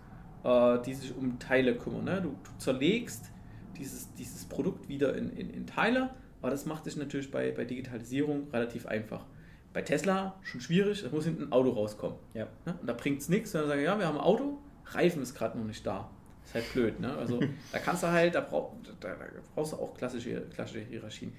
äh, 0.45 0.79
die 0.83 0.95
sich 0.95 1.17
um 1.17 1.39
Teile 1.39 1.75
kümmern. 1.77 2.05
Ne? 2.05 2.21
Du, 2.23 2.29
du, 2.31 2.51
zerlegst 2.59 3.31
dieses, 3.79 4.13
dieses 4.15 4.45
Produkt 4.45 4.89
wieder 4.89 5.15
in, 5.17 5.31
in, 5.31 5.51
in 5.51 5.67
Teile, 5.67 6.11
aber 6.41 6.51
das 6.51 6.67
macht 6.67 6.85
sich 6.85 6.97
natürlich 6.97 7.31
bei, 7.31 7.51
bei 7.51 7.65
Digitalisierung 7.65 8.49
relativ 8.53 8.87
einfach 8.87 9.25
Bei 9.75 9.83
Tesla 9.83 10.37
schon 10.45 10.61
schwierig, 10.63 11.03
da 11.03 11.11
muss 11.11 11.25
hinten 11.25 11.43
ein 11.43 11.53
Auto 11.53 11.71
rauskommen. 11.71 12.17
Ja. 12.33 12.47
Ne? 12.65 12.79
Und 12.81 12.87
da 12.87 12.93
bringt 12.95 13.21
es 13.21 13.29
nichts, 13.29 13.53
wenn 13.53 13.63
sie 13.63 13.69
sagen, 13.69 13.83
ja, 13.83 13.99
wir 13.99 14.07
haben 14.07 14.17
ein 14.17 14.25
Auto, 14.25 14.59
Reifen 14.87 15.21
ist 15.21 15.35
gerade 15.35 15.59
noch 15.59 15.67
nicht 15.67 15.85
da. 15.85 16.11
Ist 16.45 16.55
halt 16.55 16.73
blöd, 16.73 17.01
ne? 17.01 17.15
Also 17.17 17.41
da 17.73 17.79
kannst 17.81 18.03
du 18.05 18.07
halt, 18.07 18.35
da, 18.37 18.41
brauch, 18.41 18.73
da, 19.01 19.09
da 19.09 19.17
brauchst 19.55 19.73
du 19.73 19.77
auch 19.77 19.95
klassische, 19.95 20.43
klassische 20.55 20.81
Hierarchien. 20.81 21.33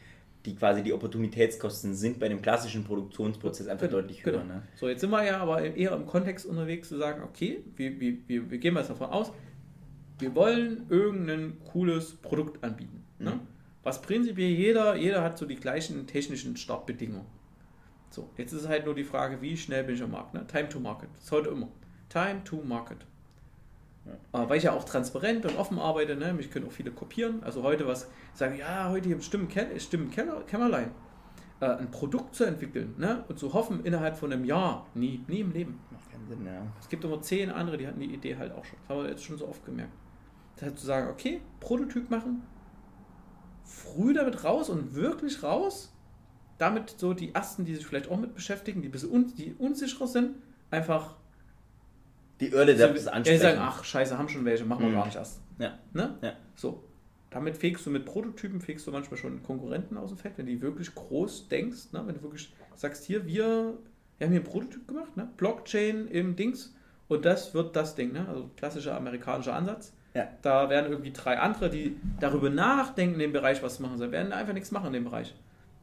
Die 0.46 0.54
quasi 0.56 0.84
die 0.84 0.94
Opportunitätskosten 0.94 1.96
sind 1.96 2.20
bei 2.20 2.28
dem 2.28 2.42
klassischen 2.42 2.84
Produktionsprozess 2.84 3.68
einfach 3.68 3.88
Genau, 3.88 4.02
deutlich 4.02 4.24
höher. 4.26 4.42
genau. 4.42 4.56
Ne? 4.56 4.62
So, 4.76 4.90
jetzt 4.90 5.02
sind 5.02 5.10
wir 5.12 5.24
ja 5.24 5.38
aber 5.40 5.64
eher 5.64 5.94
im 5.94 6.06
Kontext 6.06 6.46
unterwegs 6.46 6.90
zu 6.90 6.98
sagen, 6.98 7.24
okay, 7.24 7.64
wir, 7.78 8.00
wir, 8.00 8.18
wir, 8.28 8.52
wir 8.52 8.58
gehen 8.60 8.74
mal 8.74 8.84
davon 8.84 9.10
aus, 9.10 9.32
wir 10.20 10.36
wollen 10.36 10.86
irgendein 10.90 11.58
cooles 11.72 12.16
Produkt 12.16 12.64
anbieten. 12.64 13.04
Ne? 13.18 13.32
Mhm. 13.32 13.40
Was 13.84 14.02
prinzipiell 14.02 14.50
jeder, 14.52 14.96
jeder 14.96 15.24
hat 15.24 15.38
so 15.38 15.46
die 15.46 15.56
gleichen 15.56 16.06
technischen 16.06 16.58
Startbedingungen. 16.58 17.26
So, 18.10 18.30
jetzt 18.38 18.54
ist 18.54 18.68
halt 18.68 18.86
nur 18.86 18.96
die 18.96 19.04
Frage, 19.04 19.42
wie 19.42 19.58
schnell 19.58 19.84
bin 19.84 19.96
ich 19.96 20.04
am 20.04 20.12
Markt. 20.12 20.34
Ne? 20.34 20.46
Time 20.48 20.70
to 20.70 20.80
Market. 20.80 21.10
Das 21.16 21.26
ist 21.26 21.32
heute 21.32 21.50
immer. 21.50 21.68
Time 22.10 22.44
to 22.44 22.62
Market. 22.64 23.06
Äh, 24.06 24.14
weil 24.32 24.58
ich 24.58 24.64
ja 24.64 24.74
auch 24.74 24.84
transparent 24.84 25.46
und 25.46 25.58
offen 25.58 25.80
arbeite, 25.80 26.16
ne? 26.16 26.34
mich 26.34 26.52
können 26.52 26.68
auch 26.68 26.72
viele 26.72 26.92
kopieren. 26.92 27.44
Also 27.44 27.64
heute 27.64 27.88
was 27.88 28.08
sagen, 28.34 28.58
ja, 28.58 28.90
heute 28.90 29.08
hier 29.08 29.16
im 29.16 29.22
Stimmen, 29.22 29.50
Stimmen 29.80 30.12
äh, 31.62 31.66
ein 31.66 31.90
Produkt 31.92 32.36
zu 32.36 32.44
entwickeln 32.44 32.94
ne? 32.98 33.24
und 33.28 33.40
zu 33.40 33.54
hoffen, 33.54 33.84
innerhalb 33.84 34.18
von 34.18 34.32
einem 34.32 34.46
Jahr, 34.46 34.86
nie, 34.94 35.24
nie 35.28 35.40
im 35.40 35.52
Leben. 35.52 35.80
Macht 35.92 36.12
keinen 36.12 36.28
Sinn, 36.28 36.46
ja. 36.46 36.62
Es 36.80 36.90
gibt 36.90 37.04
immer 37.04 37.22
zehn 37.22 37.50
andere, 37.50 37.78
die 37.78 37.88
hatten 37.88 38.00
die 38.00 38.14
Idee 38.14 38.36
halt 38.38 38.52
auch 38.52 38.66
schon. 38.66 38.78
Das 38.82 38.90
haben 38.90 39.04
wir 39.04 39.10
jetzt 39.10 39.24
schon 39.24 39.38
so 39.38 39.48
oft 39.48 39.66
gemerkt. 39.66 39.94
Das 40.56 40.68
heißt 40.68 40.78
zu 40.78 40.86
sagen, 40.86 41.10
okay, 41.10 41.42
Prototyp 41.60 42.10
machen, 42.10 42.44
früh 43.64 44.14
damit 44.14 44.44
raus 44.44 44.70
und 44.70 44.96
wirklich 44.96 45.44
raus, 45.44 45.94
damit 46.58 46.96
so 46.98 47.14
die 47.14 47.34
ersten, 47.34 47.66
die 47.66 47.76
sich 47.76 47.86
vielleicht 47.86 48.10
auch 48.10 48.18
mit 48.18 48.34
beschäftigen, 48.36 48.82
die 48.82 48.88
ein 48.90 48.92
bisschen 48.92 49.12
un 49.12 49.34
die 49.36 49.54
unsicherer 49.58 50.08
sind, 50.08 50.36
einfach 50.72 51.16
Die 52.40 52.52
Early 52.54 52.76
so, 52.76 52.84
Adapters 52.84 53.04
die 53.06 53.10
ansprechen. 53.12 53.42
sagen, 53.42 53.60
ach 53.62 53.84
scheiße, 53.84 54.18
haben 54.18 54.30
schon 54.30 54.46
welche, 54.46 54.66
machen 54.66 54.82
wir 54.84 54.90
Mhm. 54.90 54.96
gar 54.96 55.06
nicht 55.06 55.16
erst. 55.16 55.42
Ja. 55.60 55.78
Ne? 55.94 56.18
Ja. 56.22 56.34
So. 56.56 56.84
Damit 57.30 57.58
fegst 57.58 57.86
du 57.86 57.90
mit 57.90 58.06
Prototypen, 58.06 58.62
fegst 58.62 58.88
du 58.88 58.92
manchmal 58.92 59.18
schon 59.18 59.44
Konkurrenten 59.44 59.98
aus 59.98 60.10
dem 60.10 60.18
Feld, 60.18 60.38
wenn 60.38 60.46
du 60.46 60.54
die 60.54 60.62
wirklich 60.62 60.94
groß 60.96 61.50
denkst, 61.50 61.92
ne? 61.92 62.02
wenn 62.06 62.16
du 62.16 62.22
wirklich 62.22 62.54
sagst, 62.76 63.04
hier, 63.04 63.26
wir, 63.26 63.74
wir 64.18 64.26
haben 64.28 64.32
hier 64.32 64.40
einen 64.42 64.44
Prototyp 64.44 64.88
gemacht, 64.88 65.18
ne? 65.18 65.28
Blockchain 65.36 66.08
im 66.08 66.38
Dings 66.38 66.74
und 67.10 67.26
das 67.26 67.54
wird 67.54 67.76
das 67.76 67.96
Ding, 67.96 68.14
ne? 68.14 68.26
also 68.30 68.50
klassischer 68.56 68.96
amerikanischer 68.96 69.54
Ansatz. 69.54 69.92
Ja. 70.14 70.30
Da 70.44 70.70
werden 70.70 70.90
irgendwie 70.92 71.12
drei 71.12 71.38
andere, 71.40 71.70
die 71.70 71.98
darüber 72.22 72.50
nachdenken, 72.50 73.16
in 73.16 73.20
dem 73.20 73.34
Bereich 73.34 73.62
was 73.62 73.76
zu 73.78 73.82
machen 73.82 73.98
sollen, 73.98 74.14
werden 74.14 74.32
einfach 74.32 74.54
nichts 74.54 74.72
machen 74.72 74.88
in 74.88 74.94
dem 74.94 75.04
Bereich. 75.04 75.36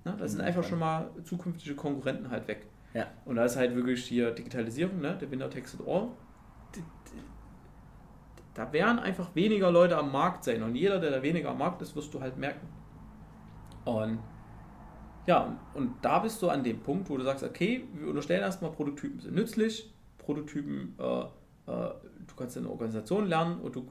Ne? 0.05 0.15
Das 0.19 0.33
sind 0.33 0.41
Mhm, 0.41 0.47
einfach 0.47 0.65
schon 0.65 0.79
mal 0.79 1.11
zukünftige 1.25 1.75
Konkurrenten 1.75 2.31
halt 2.31 2.49
weg. 2.49 2.67
Ja. 2.95 3.07
Und 3.25 3.37
da 3.37 3.45
ist 3.45 3.57
halt 3.57 3.75
wirklich 3.75 4.05
hier 4.05 4.31
Digitalisierung, 4.33 5.01
ne? 5.01 5.17
der 5.19 5.51
takes 5.51 5.75
it 5.75 5.81
all. 5.87 6.09
Da 8.55 8.71
werden 8.73 8.99
einfach 8.99 9.35
weniger 9.35 9.71
Leute 9.71 9.97
am 9.97 10.13
Markt 10.13 10.45
sein. 10.45 10.63
Und 10.63 10.75
jeder, 10.75 10.99
der 10.99 11.11
da 11.11 11.23
weniger 11.23 11.51
am 11.51 11.59
Markt 11.59 11.81
ist, 11.81 11.97
wirst 11.97 12.13
du 12.13 12.21
halt 12.21 12.37
merken. 12.37 12.67
Und 13.85 14.19
ja, 15.27 15.57
und 15.75 15.95
da 16.03 16.19
bist 16.19 16.43
du 16.43 16.49
an 16.49 16.65
dem 16.65 16.81
Punkt, 16.81 17.09
wo 17.09 17.17
du 17.17 17.23
sagst, 17.23 17.45
okay, 17.45 17.85
wir 17.95 18.09
unterstellen 18.09 18.43
erstmal, 18.43 18.73
Prototypen 18.73 19.21
sind 19.21 19.35
nützlich, 19.35 19.93
Prototypen, 20.19 20.97
äh, 20.99 21.21
äh, 21.21 21.27
du 21.67 22.35
kannst 22.37 22.57
in 22.57 22.67
Organisation 22.67 23.27
lernen 23.29 23.61
und 23.61 23.77
du, 23.77 23.89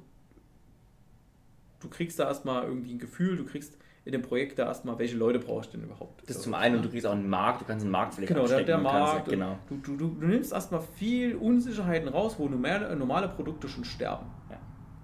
du 1.80 1.90
kriegst 1.90 2.20
da 2.20 2.28
erstmal 2.28 2.66
irgendwie 2.66 2.94
ein 2.94 3.00
Gefühl, 3.00 3.38
du 3.38 3.46
kriegst 3.46 3.78
in 4.04 4.14
dem 4.14 4.22
Projekt 4.24 4.58
da 4.58 4.66
erstmal, 4.66 4.98
welche 4.98 5.16
Leute 5.16 5.40
brauchst 5.40 5.74
du 5.74 5.78
denn 5.78 5.86
überhaupt? 5.86 6.28
Das 6.28 6.42
zum 6.42 6.54
einen 6.56 6.78
und 6.78 6.86
du 6.86 6.90
kriegst 6.90 7.06
auch 7.06 7.12
einen 7.12 7.30
Markt, 7.30 7.62
du 7.62 7.66
kannst 7.66 7.84
einen 7.84 7.92
Markt 7.92 8.16
vielleicht 8.16 8.34
Genau, 8.34 8.48
der, 8.48 8.64
der 8.64 8.78
abstecken, 8.78 8.84
du 8.84 9.00
Markt. 9.00 9.30
Genau. 9.30 9.58
Du, 9.70 9.78
du, 9.78 9.96
du, 9.96 10.20
du 10.20 10.28
nimmst 10.28 10.52
erstmal 10.52 10.82
viel 10.82 11.36
Unsicherheiten 11.36 12.10
raus, 12.10 12.36
wo 12.38 12.48
normale, 12.48 12.96
normale 12.96 13.30
Produkte 13.30 13.70
schon 13.70 13.86
sterben. 13.86 14.26
Ja. 14.50 14.58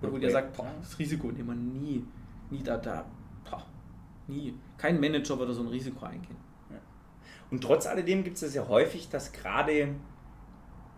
Wo 0.09 0.17
dir 0.17 0.31
sagt, 0.31 0.57
boah, 0.57 0.71
das 0.81 0.97
Risiko 0.97 1.27
nehmen 1.27 1.47
wir 1.47 1.55
nie, 1.55 2.05
nie 2.49 2.63
da, 2.63 2.77
da, 2.77 3.05
boah, 3.49 3.63
nie. 4.27 4.55
Kein 4.77 4.99
Manager 4.99 5.37
würde 5.37 5.53
so 5.53 5.61
ein 5.61 5.67
Risiko 5.67 6.05
eingehen. 6.05 6.47
Und 7.49 7.63
trotz 7.63 7.87
alledem 7.87 8.23
gibt 8.23 8.35
es 8.35 8.41
das 8.41 8.53
ja 8.53 8.67
häufig, 8.67 9.09
dass 9.09 9.31
gerade 9.31 9.89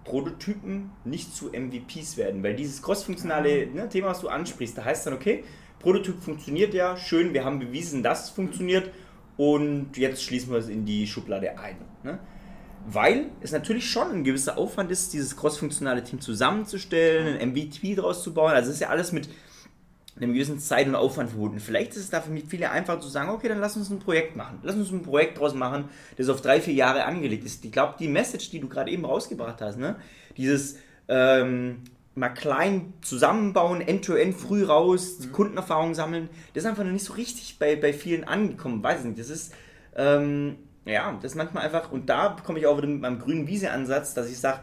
Prototypen 0.04 0.90
nicht 1.04 1.36
zu 1.36 1.52
MVPs 1.52 2.18
werden, 2.18 2.42
weil 2.42 2.56
dieses 2.56 2.82
crossfunktionale 2.82 3.68
ne, 3.68 3.90
Thema, 3.90 4.08
was 4.08 4.22
du 4.22 4.30
ansprichst, 4.30 4.78
da 4.78 4.86
heißt 4.86 5.06
dann, 5.06 5.14
okay, 5.14 5.44
Prototyp 5.80 6.22
funktioniert 6.22 6.74
ja, 6.74 6.98
schön, 6.98 7.34
wir 7.34 7.46
haben 7.46 7.60
bewiesen, 7.60 8.04
dass 8.04 8.26
es 8.26 8.30
funktioniert 8.30 8.90
und 9.38 9.98
jetzt 9.98 10.24
schließen 10.24 10.52
wir 10.52 10.60
es 10.60 10.68
in 10.68 10.86
die 10.86 11.08
Schublade 11.08 11.58
ein. 11.58 11.78
Ne? 12.04 12.20
Weil 12.86 13.28
es 13.42 13.52
natürlich 13.52 13.90
schon 13.90 14.12
ein 14.12 14.24
gewisser 14.24 14.58
Aufwand 14.58 14.92
ist, 14.92 15.14
dieses 15.14 15.38
crossfunktionale 15.38 16.04
Team 16.04 16.20
zusammenzustellen, 16.20 17.40
ein 17.40 17.50
MVP 17.52 17.96
draus 17.96 18.24
zu 18.24 18.34
bauen. 18.34 18.52
Also 18.52 18.70
es 18.70 18.76
ist 18.76 18.82
ja 18.82 18.90
alles 18.90 19.12
mit 19.12 19.30
einem 20.18 20.34
gewissen 20.34 20.60
Zeit 20.60 20.88
und 20.88 20.96
Aufwand 20.96 21.30
verbunden. 21.30 21.60
Vielleicht 21.60 21.92
ist 21.92 21.98
es 21.98 22.10
da 22.10 22.22
für 22.22 22.36
viele 22.48 22.72
einfach 22.72 23.00
zu 23.00 23.08
sagen, 23.08 23.30
okay, 23.30 23.48
dann 23.48 23.60
lass 23.60 23.78
uns 23.78 23.90
ein 23.90 24.00
Projekt 24.00 24.36
machen. 24.36 24.60
Lass 24.64 24.76
uns 24.76 24.92
ein 24.92 25.02
Projekt 25.02 25.40
draus 25.40 25.54
machen, 25.54 25.86
das 26.18 26.30
auf 26.30 26.42
drei, 26.42 26.60
vier 26.60 26.74
Jahre 26.74 27.06
angelegt 27.06 27.46
ist. 27.46 27.64
Ich 27.64 27.72
glaube, 27.72 27.96
die 28.00 28.08
Message, 28.08 28.50
die 28.50 28.60
du 28.60 28.68
gerade 28.68 28.92
eben 28.92 29.06
rausgebracht 29.06 29.62
hast, 29.62 29.78
ne? 29.78 29.96
dieses 30.36 30.78
ähm, 31.08 31.84
mal 32.20 32.30
klein 32.30 32.94
zusammenbauen, 33.02 33.82
end-to-end, 33.82 34.36
früh 34.36 34.66
raus, 34.66 35.20
Kundenerfahrung 35.32 35.96
sammeln, 35.96 36.30
das 36.54 36.64
ist 36.64 36.70
einfach 36.70 36.84
noch 36.84 36.92
nicht 36.92 37.06
so 37.06 37.14
richtig 37.14 37.58
bei, 37.60 37.76
bei 37.76 37.94
vielen 37.94 38.24
angekommen. 38.24 38.84
Weiß 38.84 39.00
ich 39.00 39.06
nicht, 39.06 39.20
das 39.20 39.30
ist, 39.30 39.54
ähm, 39.96 40.58
ja, 40.86 41.18
das 41.22 41.32
ist 41.32 41.38
manchmal 41.38 41.66
einfach, 41.66 41.92
und 41.92 42.10
da 42.10 42.36
komme 42.44 42.60
ich 42.60 42.68
auch 42.68 42.78
wieder 42.78 42.88
mit 42.88 43.02
meinem 43.02 43.20
grünen 43.20 43.48
Wiese-Ansatz, 43.48 44.14
dass 44.14 44.30
ich 44.30 44.38
sage, 44.38 44.60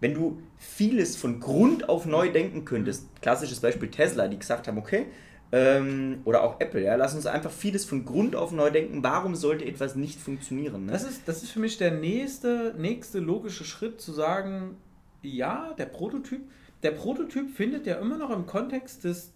wenn 0.00 0.14
du 0.14 0.40
vieles 0.56 1.16
von 1.16 1.40
Grund 1.40 1.88
auf 1.88 2.06
neu 2.06 2.30
denken 2.30 2.64
könntest, 2.64 3.06
klassisches 3.20 3.60
Beispiel 3.60 3.90
Tesla, 3.90 4.28
die 4.28 4.38
gesagt 4.38 4.68
haben, 4.68 4.78
okay, 4.78 5.06
ähm, 5.52 6.20
oder 6.24 6.44
auch 6.44 6.60
Apple, 6.60 6.82
ja, 6.82 6.94
lass 6.94 7.14
uns 7.14 7.26
einfach 7.26 7.50
vieles 7.50 7.84
von 7.84 8.04
Grund 8.04 8.36
auf 8.36 8.52
neu 8.52 8.70
denken, 8.70 9.02
warum 9.02 9.34
sollte 9.34 9.64
etwas 9.64 9.96
nicht 9.96 10.20
funktionieren? 10.20 10.86
Ne? 10.86 10.92
Das 10.92 11.02
ist, 11.02 11.22
das 11.26 11.42
ist 11.42 11.50
für 11.50 11.58
mich 11.58 11.76
der 11.76 11.90
nächste, 11.90 12.74
nächste 12.78 13.18
logische 13.18 13.64
Schritt 13.64 14.00
zu 14.00 14.12
sagen, 14.12 14.76
ja, 15.22 15.74
der 15.76 15.86
Prototyp, 15.86 16.42
der 16.82 16.92
Prototyp 16.92 17.50
findet 17.50 17.86
ja 17.86 17.96
immer 17.96 18.16
noch 18.16 18.30
im 18.30 18.46
Kontext 18.46 19.04
des, 19.04 19.34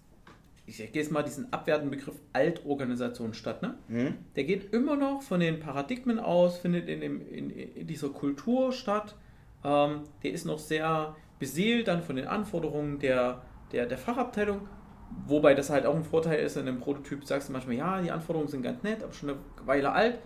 ich 0.67 0.79
gehe 0.79 1.03
jetzt 1.03 1.11
mal 1.11 1.23
diesen 1.23 1.53
abwertenden 1.53 1.91
Begriff 1.91 2.15
Altorganisation 2.33 3.35
statt, 3.35 3.63
ne? 3.63 3.75
Hm? 3.89 4.15
Der 4.37 4.45
geht 4.45 4.73
immer 4.73 4.97
noch 4.97 5.23
von 5.23 5.41
den 5.41 5.61
Paradigmen 5.61 6.19
aus, 6.19 6.59
findet 6.59 6.89
in, 6.89 7.01
dem, 7.01 7.27
in, 7.29 7.51
in 7.51 7.87
dieser 7.87 8.09
Kultur 8.09 8.73
statt. 8.73 9.15
Ähm, 9.63 10.03
der 10.23 10.33
ist 10.33 10.47
noch 10.47 10.59
sehr 10.59 11.17
beseelt 11.39 11.89
dann 11.89 12.03
von 12.03 12.17
den 12.17 12.27
Anforderungen 12.27 12.99
der, 12.99 13.43
der, 13.73 13.87
der 13.87 13.99
Fachabteilung. 13.99 14.69
Wobei 15.27 15.55
das 15.55 15.71
halt 15.71 15.87
auch 15.87 15.95
ein 15.95 16.05
Vorteil 16.05 16.41
ist, 16.41 16.57
in 16.57 16.67
einem 16.67 16.81
Prototyp 16.81 17.25
sagst 17.25 17.49
du 17.49 17.53
manchmal, 17.53 17.77
ja, 17.77 18.01
die 18.01 18.11
Anforderungen 18.11 18.51
sind 18.51 18.63
ganz 18.63 18.83
nett, 18.83 19.03
aber 19.03 19.13
schon 19.13 19.31
eine 19.31 19.39
Weile 19.65 19.93
alt. 19.93 20.19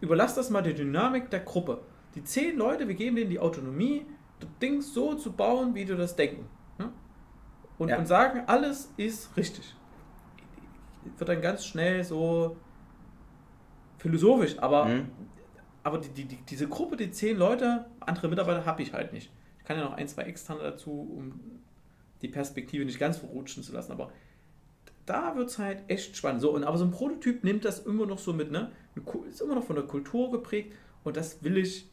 Überlass 0.00 0.34
das 0.34 0.50
mal 0.50 0.62
der 0.62 0.72
Dynamik 0.72 1.30
der 1.30 1.40
Gruppe. 1.40 1.82
Die 2.14 2.24
zehn 2.24 2.56
Leute, 2.56 2.88
wir 2.88 2.94
geben 2.94 3.16
denen 3.16 3.30
die 3.30 3.38
Autonomie, 3.38 4.06
Ding 4.60 4.80
so 4.80 5.14
zu 5.14 5.32
bauen, 5.32 5.74
wie 5.74 5.84
du 5.84 5.96
das 5.96 6.16
denken. 6.16 6.46
Ne? 6.78 6.90
Und, 7.78 7.88
Ja. 7.88 7.98
und 7.98 8.06
sagen, 8.06 8.42
alles 8.46 8.92
ist 8.96 9.36
richtig. 9.36 9.74
Wird 11.18 11.28
dann 11.28 11.40
ganz 11.42 11.64
schnell 11.66 12.04
so 12.04 12.56
philosophisch, 13.98 14.58
aber, 14.58 14.86
Mhm. 14.86 15.08
aber 15.82 15.98
die, 15.98 16.08
die, 16.10 16.24
die, 16.24 16.36
diese 16.48 16.68
Gruppe, 16.68 16.96
die 16.96 17.10
zehn 17.10 17.36
Leute, 17.36 17.86
andere 18.00 18.28
Mitarbeiter 18.28 18.64
habe 18.66 18.82
ich 18.82 18.92
halt 18.92 19.12
nicht. 19.12 19.30
Ich 19.58 19.64
kann 19.64 19.76
ja 19.78 19.84
noch 19.84 19.94
ein, 19.94 20.08
zwei 20.08 20.22
externe 20.22 20.62
dazu, 20.62 20.90
um 20.90 21.40
die 22.20 22.28
Perspektive 22.28 22.84
nicht 22.84 22.98
ganz 22.98 23.18
verrutschen 23.18 23.62
zu 23.62 23.72
lassen, 23.72 23.92
aber 23.92 24.10
da 25.06 25.34
wird 25.36 25.50
es 25.50 25.58
halt 25.58 25.82
echt 25.88 26.16
spannend. 26.16 26.40
So, 26.40 26.52
und 26.52 26.62
aber 26.64 26.78
so 26.78 26.84
ein 26.84 26.90
Prototyp 26.92 27.42
nimmt 27.42 27.64
das 27.64 27.80
immer 27.80 28.06
noch 28.06 28.18
so 28.18 28.32
mit, 28.32 28.50
ne? 28.52 28.70
Ist 29.28 29.40
immer 29.40 29.54
noch 29.56 29.64
von 29.64 29.74
der 29.76 29.84
Kultur 29.86 30.30
geprägt 30.30 30.72
und 31.02 31.16
das 31.16 31.42
will 31.42 31.56
ich, 31.56 31.88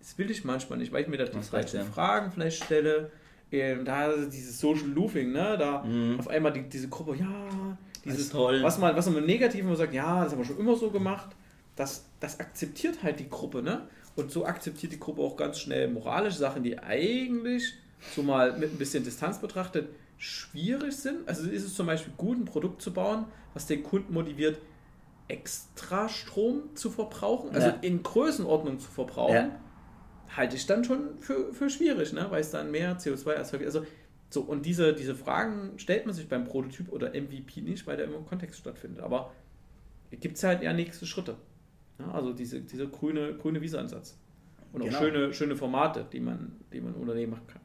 das 0.00 0.18
will 0.18 0.30
ich 0.30 0.44
manchmal 0.44 0.78
nicht, 0.80 0.92
weil 0.92 1.02
ich 1.02 1.08
mir 1.08 1.16
da 1.18 1.24
die 1.26 1.40
falschen 1.42 1.76
ja. 1.78 1.84
Fragen 1.84 2.32
vielleicht 2.32 2.64
stelle. 2.64 3.10
Ähm, 3.52 3.84
da 3.84 4.12
dieses 4.16 4.60
Social 4.60 4.86
Loofing, 4.86 5.32
ne? 5.32 5.56
Da 5.58 5.82
Mhm. 5.82 6.18
auf 6.20 6.28
einmal 6.28 6.52
die, 6.52 6.62
diese 6.68 6.88
Gruppe, 6.88 7.16
ja, 7.16 7.76
dieses 8.04 8.20
ist 8.22 8.32
toll. 8.32 8.62
was 8.62 8.78
man, 8.78 8.94
was 8.96 9.06
man 9.06 9.16
im 9.18 9.26
Negativen 9.26 9.66
immer 9.68 9.76
sagt, 9.76 9.92
ja, 9.92 10.22
das 10.24 10.32
haben 10.32 10.38
wir 10.38 10.44
schon 10.44 10.58
immer 10.58 10.76
so 10.76 10.90
gemacht, 10.90 11.30
das, 11.76 12.04
das 12.20 12.38
akzeptiert 12.40 13.02
halt 13.02 13.18
die 13.20 13.28
Gruppe, 13.28 13.62
ne? 13.62 13.88
Und 14.16 14.30
so 14.30 14.44
akzeptiert 14.44 14.92
die 14.92 15.00
Gruppe 15.00 15.22
auch 15.22 15.36
ganz 15.36 15.58
schnell 15.58 15.88
moralische 15.88 16.38
Sachen, 16.38 16.62
die 16.62 16.78
eigentlich 16.78 17.74
so 18.14 18.22
mal 18.22 18.56
mit 18.58 18.72
ein 18.72 18.78
bisschen 18.78 19.02
Distanz 19.04 19.38
betrachtet 19.40 19.88
schwierig 20.16 20.96
sind. 20.96 21.26
Also 21.28 21.48
ist 21.48 21.64
es 21.64 21.74
zum 21.74 21.86
Beispiel 21.86 22.12
gut, 22.16 22.38
ein 22.38 22.44
Produkt 22.44 22.82
zu 22.82 22.92
bauen, 22.92 23.24
was 23.54 23.66
den 23.66 23.82
Kunden 23.82 24.12
motiviert, 24.14 24.58
extra 25.28 26.08
Strom 26.08 26.74
zu 26.74 26.90
verbrauchen, 26.90 27.50
also 27.54 27.68
Ja. 27.68 27.76
in 27.82 28.02
Größenordnung 28.02 28.78
zu 28.80 28.90
verbrauchen, 28.90 29.34
Ja. 29.34 29.50
Halte 30.36 30.56
ich 30.56 30.66
dann 30.66 30.84
schon 30.84 31.18
für, 31.18 31.52
für 31.52 31.70
schwierig, 31.70 32.12
ne? 32.12 32.26
weil 32.30 32.40
es 32.40 32.50
dann 32.50 32.70
mehr 32.70 32.98
CO2 32.98 33.30
erzeugt. 33.32 33.64
Also 33.64 33.84
so, 34.28 34.42
und 34.42 34.64
diese, 34.64 34.94
diese 34.94 35.14
Fragen 35.14 35.72
stellt 35.76 36.06
man 36.06 36.14
sich 36.14 36.28
beim 36.28 36.44
Prototyp 36.44 36.92
oder 36.92 37.10
MVP 37.10 37.62
nicht, 37.62 37.86
weil 37.86 37.96
der 37.96 38.06
immer 38.06 38.18
im 38.18 38.26
Kontext 38.26 38.60
stattfindet. 38.60 39.02
Aber 39.02 39.32
gibt 40.10 40.36
es 40.36 40.44
halt 40.44 40.62
ja 40.62 40.72
nächste 40.72 41.06
Schritte. 41.06 41.36
Ja, 41.98 42.12
also 42.12 42.32
diese, 42.32 42.60
dieser 42.60 42.86
grüne, 42.86 43.34
grüne 43.34 43.60
Wiese-Ansatz. 43.60 44.16
und 44.72 44.82
genau. 44.82 44.96
auch 44.96 45.00
schöne, 45.00 45.34
schöne 45.34 45.56
Formate, 45.56 46.06
die 46.12 46.20
man, 46.20 46.56
die 46.72 46.80
man 46.80 46.94
Unternehmen 46.94 47.32
machen 47.32 47.46
kann. 47.48 47.60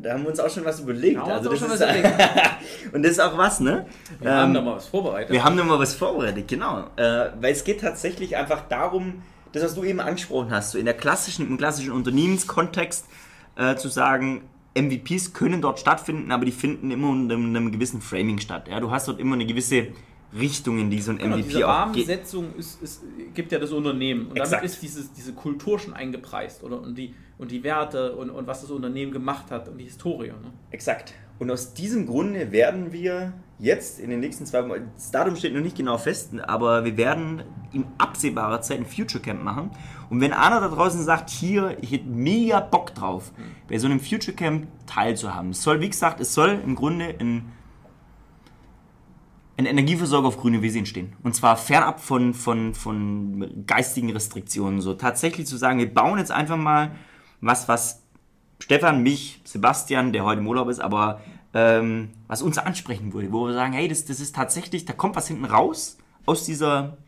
Da 0.00 0.12
haben 0.12 0.22
wir 0.22 0.30
uns 0.30 0.38
auch 0.38 0.48
schon 0.48 0.64
was 0.64 0.80
überlegt. 0.80 1.16
Ja, 1.16 1.24
also 1.24 1.50
das 1.50 1.60
ist 1.60 1.82
und 2.92 3.02
das 3.02 3.12
ist 3.12 3.20
auch 3.20 3.36
was, 3.36 3.60
ne? 3.60 3.86
Wir 4.20 4.30
ähm, 4.30 4.36
haben 4.36 4.54
da 4.54 4.62
mal 4.62 4.76
was 4.76 4.86
vorbereitet. 4.86 5.32
Wir 5.32 5.42
haben 5.42 5.56
da 5.56 5.64
mal 5.64 5.78
was 5.78 5.94
vorbereitet, 5.94 6.46
genau. 6.46 6.86
Äh, 6.96 7.30
weil 7.40 7.52
es 7.52 7.64
geht 7.64 7.80
tatsächlich 7.80 8.36
einfach 8.36 8.68
darum, 8.68 9.22
das, 9.56 9.64
was 9.64 9.74
du 9.74 9.84
eben 9.84 10.00
angesprochen 10.00 10.50
hast, 10.50 10.72
so 10.72 10.78
in 10.78 10.84
der 10.84 10.94
klassischen, 10.94 11.46
im 11.48 11.56
klassischen 11.56 11.92
Unternehmenskontext 11.92 13.06
äh, 13.56 13.76
zu 13.76 13.88
sagen, 13.88 14.42
MVPs 14.76 15.32
können 15.32 15.62
dort 15.62 15.78
stattfinden, 15.78 16.30
aber 16.30 16.44
die 16.44 16.52
finden 16.52 16.90
immer 16.90 17.08
unter 17.08 17.34
einem 17.34 17.72
gewissen 17.72 18.00
Framing 18.00 18.38
statt. 18.38 18.68
Ja? 18.68 18.78
Du 18.80 18.90
hast 18.90 19.08
dort 19.08 19.18
immer 19.18 19.34
eine 19.34 19.46
gewisse 19.46 19.88
Richtung, 20.38 20.78
in 20.78 20.90
die 20.90 21.00
so 21.00 21.12
ein 21.12 21.18
genau, 21.18 21.36
MVP 21.36 21.48
diese 21.48 21.68
auch 21.68 21.92
geht. 21.92 22.08
Rahmensetzung 22.08 22.54
ist, 22.56 22.82
ist, 22.82 23.02
gibt 23.34 23.52
ja 23.52 23.58
das 23.58 23.72
Unternehmen. 23.72 24.26
Und 24.26 24.36
Exakt. 24.36 24.52
damit 24.52 24.64
ist 24.66 24.82
dieses, 24.82 25.12
diese 25.12 25.32
Kultur 25.32 25.78
schon 25.78 25.94
eingepreist. 25.94 26.62
Oder? 26.62 26.80
Und, 26.80 26.96
die, 26.98 27.14
und 27.38 27.50
die 27.50 27.62
Werte 27.62 28.14
und, 28.16 28.30
und 28.30 28.46
was 28.46 28.60
das 28.60 28.70
Unternehmen 28.70 29.12
gemacht 29.12 29.50
hat 29.50 29.68
und 29.68 29.78
die 29.78 29.84
Historie. 29.84 30.28
Ne? 30.28 30.52
Exakt. 30.70 31.14
Und 31.38 31.50
aus 31.50 31.74
diesem 31.74 32.06
Grunde 32.06 32.52
werden 32.52 32.92
wir 32.92 33.32
jetzt 33.58 33.98
in 33.98 34.10
den 34.10 34.20
nächsten 34.20 34.44
zwei 34.44 34.68
Wochen, 34.68 34.90
das 34.94 35.10
Datum 35.10 35.36
steht 35.36 35.54
noch 35.54 35.62
nicht 35.62 35.76
genau 35.76 35.96
fest, 35.96 36.32
aber 36.46 36.84
wir 36.84 36.96
werden 36.96 37.42
in 37.72 37.86
absehbarer 37.98 38.60
Zeit 38.60 38.78
ein 38.78 38.86
Future 38.86 39.22
Camp 39.22 39.42
machen. 39.42 39.70
Und 40.10 40.20
wenn 40.20 40.32
einer 40.32 40.60
da 40.60 40.68
draußen 40.68 41.02
sagt, 41.02 41.30
hier, 41.30 41.76
ich 41.80 41.92
hätte 41.92 42.06
mega 42.06 42.60
Bock 42.60 42.94
drauf, 42.94 43.32
bei 43.68 43.78
so 43.78 43.86
einem 43.86 44.00
Future 44.00 44.36
Camp 44.36 44.66
teilzuhaben. 44.86 45.50
Es 45.50 45.62
soll, 45.62 45.80
wie 45.80 45.88
gesagt, 45.88 46.20
es 46.20 46.34
soll 46.34 46.60
im 46.64 46.74
Grunde 46.74 47.14
ein, 47.18 47.52
ein 49.56 49.66
Energieversorger 49.66 50.28
auf 50.28 50.36
grüne 50.36 50.60
Wiese 50.60 50.78
entstehen. 50.78 51.14
Und 51.22 51.34
zwar 51.34 51.56
fernab 51.56 52.00
von, 52.00 52.34
von, 52.34 52.74
von 52.74 53.64
geistigen 53.66 54.10
Restriktionen. 54.10 54.80
So 54.80 54.94
tatsächlich 54.94 55.46
zu 55.46 55.56
sagen, 55.56 55.78
wir 55.78 55.92
bauen 55.92 56.18
jetzt 56.18 56.30
einfach 56.30 56.58
mal 56.58 56.92
was, 57.40 57.68
was 57.68 58.02
Stefan, 58.58 59.02
mich, 59.02 59.40
Sebastian, 59.44 60.12
der 60.12 60.24
heute 60.24 60.40
im 60.40 60.46
Urlaub 60.46 60.68
ist, 60.68 60.80
aber 60.80 61.20
ähm, 61.56 62.10
was 62.26 62.42
uns 62.42 62.58
ansprechen 62.58 63.14
würde, 63.14 63.32
wo 63.32 63.46
wir 63.46 63.54
sagen, 63.54 63.72
hey, 63.72 63.88
das, 63.88 64.04
das 64.04 64.20
ist 64.20 64.34
tatsächlich, 64.34 64.84
da 64.84 64.92
kommt 64.92 65.16
was 65.16 65.26
hinten 65.26 65.46
raus 65.46 65.96
aus, 66.26 66.44
dieser, 66.44 66.98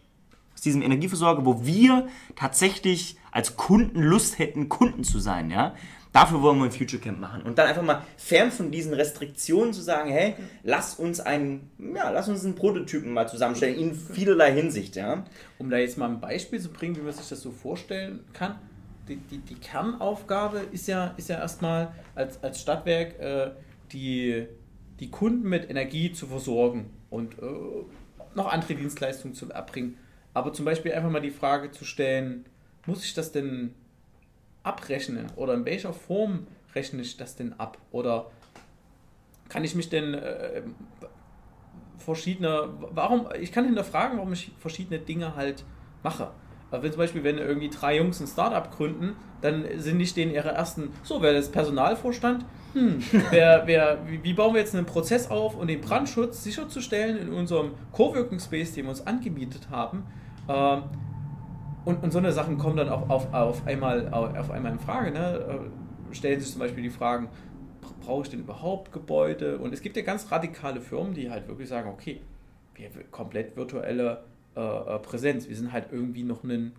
aus 0.54 0.62
diesem 0.62 0.80
Energieversorger, 0.80 1.44
wo 1.44 1.66
wir 1.66 2.08
tatsächlich 2.34 3.18
als 3.30 3.56
Kunden 3.56 4.00
Lust 4.00 4.38
hätten, 4.38 4.70
Kunden 4.70 5.04
zu 5.04 5.18
sein, 5.18 5.50
ja. 5.50 5.74
Dafür 6.14 6.40
wollen 6.40 6.56
wir 6.58 6.64
ein 6.64 6.72
Future 6.72 7.00
Camp 7.00 7.20
machen. 7.20 7.42
Und 7.42 7.58
dann 7.58 7.68
einfach 7.68 7.82
mal 7.82 8.02
fern 8.16 8.50
von 8.50 8.70
diesen 8.70 8.94
Restriktionen 8.94 9.74
zu 9.74 9.82
sagen, 9.82 10.10
hey, 10.10 10.34
lass 10.62 10.94
uns 10.94 11.20
einen, 11.20 11.70
ja, 11.94 12.08
lass 12.08 12.30
uns 12.30 12.42
einen 12.46 12.54
Prototypen 12.54 13.12
mal 13.12 13.28
zusammenstellen, 13.28 13.78
in 13.78 13.94
vielerlei 13.94 14.54
Hinsicht, 14.54 14.96
ja. 14.96 15.26
Um 15.58 15.68
da 15.68 15.76
jetzt 15.76 15.98
mal 15.98 16.08
ein 16.08 16.20
Beispiel 16.20 16.58
zu 16.58 16.70
bringen, 16.70 16.96
wie 16.96 17.02
man 17.02 17.12
sich 17.12 17.28
das 17.28 17.42
so 17.42 17.50
vorstellen 17.50 18.20
kann, 18.32 18.58
die, 19.08 19.16
die, 19.16 19.38
die 19.38 19.56
Kernaufgabe 19.56 20.60
ist 20.72 20.88
ja, 20.88 21.12
ist 21.18 21.28
ja 21.28 21.38
erstmal 21.38 21.92
als, 22.14 22.42
als 22.42 22.62
Stadtwerk 22.62 23.20
äh, 23.20 23.50
die, 23.92 24.46
die 25.00 25.10
Kunden 25.10 25.48
mit 25.48 25.68
Energie 25.70 26.12
zu 26.12 26.26
versorgen 26.26 26.90
und 27.10 27.38
äh, 27.38 27.46
noch 28.34 28.52
andere 28.52 28.74
Dienstleistungen 28.74 29.34
zu 29.34 29.50
erbringen. 29.50 29.96
Aber 30.34 30.52
zum 30.52 30.64
Beispiel 30.64 30.92
einfach 30.92 31.10
mal 31.10 31.20
die 31.20 31.30
Frage 31.30 31.70
zu 31.70 31.84
stellen, 31.84 32.44
muss 32.86 33.04
ich 33.04 33.14
das 33.14 33.32
denn 33.32 33.74
abrechnen 34.62 35.26
oder 35.36 35.54
in 35.54 35.64
welcher 35.64 35.92
Form 35.92 36.46
rechne 36.74 37.02
ich 37.02 37.16
das 37.16 37.36
denn 37.36 37.54
ab? 37.54 37.78
Oder 37.90 38.30
kann 39.48 39.64
ich 39.64 39.74
mich 39.74 39.88
denn 39.88 40.14
äh, 40.14 40.62
verschiedene, 41.98 42.68
warum, 42.90 43.28
ich 43.40 43.52
kann 43.52 43.64
hinterfragen, 43.64 44.18
warum 44.18 44.32
ich 44.32 44.52
verschiedene 44.58 44.98
Dinge 44.98 45.36
halt 45.36 45.64
mache. 46.02 46.30
Aber 46.70 46.82
wenn 46.82 46.92
zum 46.92 46.98
Beispiel, 46.98 47.24
wenn 47.24 47.38
irgendwie 47.38 47.70
drei 47.70 47.96
Jungs 47.96 48.20
ein 48.20 48.26
Startup 48.26 48.70
gründen, 48.70 49.16
dann 49.40 49.64
sind 49.76 49.96
nicht 49.96 50.16
denen 50.16 50.32
ihre 50.32 50.50
ersten, 50.50 50.90
so, 51.02 51.22
wer 51.22 51.32
ist 51.36 51.52
Personalvorstand? 51.52 52.44
Hm, 52.74 53.02
wer, 53.30 53.62
wer, 53.66 53.98
wie, 54.06 54.22
wie, 54.22 54.34
bauen 54.34 54.54
wir 54.54 54.60
jetzt 54.60 54.74
einen 54.74 54.86
Prozess 54.86 55.30
auf, 55.30 55.56
um 55.56 55.66
den 55.66 55.80
Brandschutz 55.80 56.44
sicherzustellen 56.44 57.16
in 57.16 57.32
unserem 57.32 57.72
Coworking 57.92 58.40
Space, 58.40 58.72
den 58.72 58.84
wir 58.84 58.90
uns 58.90 59.06
angemietet 59.06 59.68
haben? 59.70 60.04
Ähm, 60.48 60.82
und, 61.84 62.02
und 62.02 62.12
so 62.12 62.18
eine 62.18 62.32
Sachen 62.32 62.58
kommen 62.58 62.76
dann 62.76 62.90
auch 62.90 63.08
auf, 63.08 63.32
auf, 63.32 63.66
einmal, 63.66 64.08
auf 64.12 64.50
einmal 64.50 64.72
in 64.72 64.78
Frage. 64.78 65.10
Ne? 65.10 65.70
Äh, 66.10 66.14
stellen 66.14 66.38
sich 66.38 66.50
zum 66.50 66.60
Beispiel 66.60 66.82
die 66.82 66.90
Fragen, 66.90 67.28
brauche 68.04 68.24
ich 68.24 68.30
denn 68.30 68.40
überhaupt 68.40 68.92
Gebäude? 68.92 69.58
Und 69.58 69.72
es 69.72 69.80
gibt 69.80 69.96
ja 69.96 70.02
ganz 70.02 70.30
radikale 70.30 70.82
Firmen, 70.82 71.14
die 71.14 71.30
halt 71.30 71.48
wirklich 71.48 71.68
sagen, 71.68 71.88
okay, 71.88 72.20
wir 72.74 72.90
komplett 73.10 73.56
virtuelle 73.56 74.24
äh, 74.56 74.60
äh, 74.60 74.98
Präsenz. 74.98 75.48
Wir 75.48 75.56
sind 75.56 75.72
halt 75.72 75.86
irgendwie 75.92 76.22
noch 76.22 76.44
ein, 76.44 76.72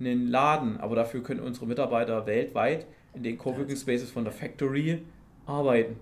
ein 0.00 0.26
Laden, 0.26 0.78
aber 0.78 0.96
dafür 0.96 1.22
können 1.22 1.40
unsere 1.40 1.66
Mitarbeiter 1.66 2.26
weltweit 2.26 2.86
in 3.14 3.22
den 3.22 3.38
Coworking 3.38 3.76
Spaces 3.76 4.10
von 4.10 4.24
der 4.24 4.32
Factory 4.32 5.02
arbeiten. 5.46 5.96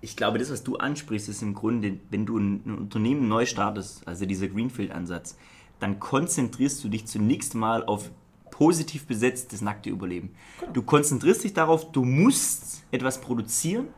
Ich 0.00 0.16
glaube, 0.16 0.38
das, 0.38 0.50
was 0.50 0.64
du 0.64 0.76
ansprichst, 0.76 1.28
ist 1.28 1.42
im 1.42 1.54
Grunde, 1.54 1.98
wenn 2.10 2.26
du 2.26 2.36
ein 2.36 2.62
Unternehmen 2.64 3.28
neu 3.28 3.46
startest, 3.46 4.06
also 4.08 4.26
dieser 4.26 4.48
Greenfield-Ansatz, 4.48 5.38
dann 5.78 6.00
konzentrierst 6.00 6.82
du 6.82 6.88
dich 6.88 7.06
zunächst 7.06 7.54
mal 7.54 7.84
auf 7.84 8.10
positiv 8.50 9.06
besetztes 9.06 9.62
nackte 9.62 9.90
Überleben. 9.90 10.34
Genau. 10.60 10.72
Du 10.72 10.82
konzentrierst 10.82 11.42
dich 11.42 11.54
darauf, 11.54 11.90
du 11.90 12.04
musst 12.04 12.84
etwas 12.90 13.20
produzieren, 13.20 13.88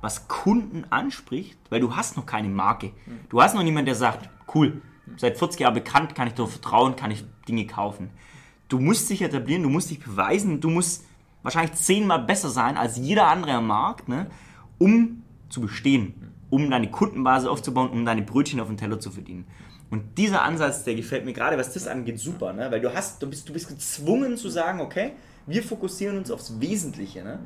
was 0.00 0.28
Kunden 0.28 0.84
anspricht, 0.90 1.58
weil 1.70 1.80
du 1.80 1.96
hast 1.96 2.16
noch 2.16 2.26
keine 2.26 2.48
Marke. 2.48 2.88
Mhm. 3.06 3.20
Du 3.28 3.40
hast 3.40 3.54
noch 3.54 3.62
niemanden, 3.62 3.86
der 3.86 3.94
sagt, 3.94 4.28
cool, 4.54 4.82
seit 5.16 5.38
40 5.38 5.60
Jahren 5.60 5.74
bekannt, 5.74 6.14
kann 6.14 6.28
ich 6.28 6.34
dir 6.34 6.46
vertrauen, 6.46 6.96
kann 6.96 7.10
ich 7.10 7.24
Dinge 7.48 7.66
kaufen. 7.66 8.10
Du 8.68 8.78
musst 8.78 9.10
dich 9.10 9.22
etablieren, 9.22 9.62
du 9.62 9.68
musst 9.68 9.90
dich 9.90 10.00
beweisen, 10.00 10.60
du 10.60 10.70
musst 10.70 11.04
wahrscheinlich 11.42 11.74
zehnmal 11.74 12.20
besser 12.20 12.48
sein 12.48 12.76
als 12.76 12.96
jeder 12.96 13.26
andere 13.26 13.52
am 13.52 13.66
Markt, 13.66 14.08
ne, 14.08 14.30
um 14.78 15.22
zu 15.48 15.60
bestehen, 15.60 16.32
um 16.50 16.70
deine 16.70 16.90
Kundenbasis 16.90 17.48
aufzubauen, 17.48 17.90
um 17.90 18.04
deine 18.04 18.22
Brötchen 18.22 18.60
auf 18.60 18.68
den 18.68 18.76
Teller 18.76 19.00
zu 19.00 19.10
verdienen. 19.10 19.46
Und 19.90 20.16
dieser 20.16 20.42
Ansatz, 20.42 20.84
der 20.84 20.94
gefällt 20.94 21.26
mir 21.26 21.34
gerade, 21.34 21.58
was 21.58 21.74
das 21.74 21.86
angeht, 21.86 22.18
super, 22.18 22.54
ne? 22.54 22.70
weil 22.70 22.80
du 22.80 22.94
hast, 22.94 23.22
du 23.22 23.28
bist, 23.28 23.46
du 23.46 23.52
bist 23.52 23.68
gezwungen 23.68 24.38
zu 24.38 24.48
sagen, 24.48 24.80
okay, 24.80 25.12
wir 25.46 25.62
fokussieren 25.62 26.16
uns 26.16 26.30
aufs 26.30 26.58
Wesentliche. 26.60 27.22
Ne? 27.22 27.40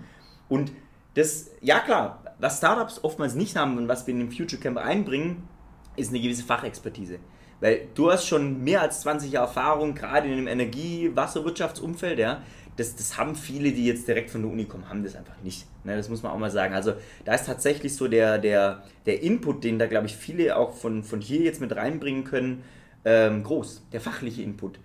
Und 0.48 0.70
das, 1.14 1.50
ja 1.60 1.80
klar, 1.80 2.22
was 2.38 2.58
Startups 2.58 3.02
oftmals 3.02 3.34
nicht 3.34 3.56
haben 3.56 3.76
und 3.78 3.88
was 3.88 4.06
wir 4.06 4.14
in 4.14 4.20
dem 4.20 4.30
Future 4.30 4.62
Camp 4.62 4.78
einbringen, 4.78 5.48
ist 5.96 6.10
eine 6.10 6.20
gewisse 6.20 6.44
Fachexpertise. 6.44 7.18
Weil 7.60 7.88
du 7.94 8.10
hast 8.10 8.26
schon 8.26 8.62
mehr 8.62 8.82
als 8.82 9.00
20 9.00 9.32
Jahre 9.32 9.46
Erfahrung, 9.46 9.94
gerade 9.94 10.28
in 10.28 10.36
dem 10.36 10.46
Energie-, 10.46 11.10
Wasserwirtschaftsumfeld, 11.14 12.18
ja. 12.18 12.42
Das, 12.76 12.94
das 12.94 13.16
haben 13.16 13.34
viele, 13.36 13.72
die 13.72 13.86
jetzt 13.86 14.06
direkt 14.06 14.28
von 14.28 14.42
der 14.42 14.50
Uni 14.50 14.66
kommen, 14.66 14.88
haben 14.90 15.02
das 15.02 15.16
einfach 15.16 15.40
nicht. 15.42 15.66
Ne, 15.84 15.96
das 15.96 16.10
muss 16.10 16.22
man 16.22 16.32
auch 16.32 16.38
mal 16.38 16.50
sagen. 16.50 16.74
Also 16.74 16.92
da 17.24 17.34
ist 17.34 17.46
tatsächlich 17.46 17.96
so 17.96 18.06
der, 18.06 18.36
der, 18.36 18.82
der 19.06 19.22
Input, 19.22 19.64
den 19.64 19.78
da, 19.78 19.86
glaube 19.86 20.06
ich, 20.06 20.16
viele 20.16 20.56
auch 20.56 20.74
von, 20.74 21.02
von 21.02 21.22
hier 21.22 21.40
jetzt 21.40 21.62
mit 21.62 21.74
reinbringen 21.74 22.24
können, 22.24 22.64
ähm, 23.06 23.44
groß. 23.44 23.86
Der 23.92 24.02
fachliche 24.02 24.42
Input. 24.42 24.78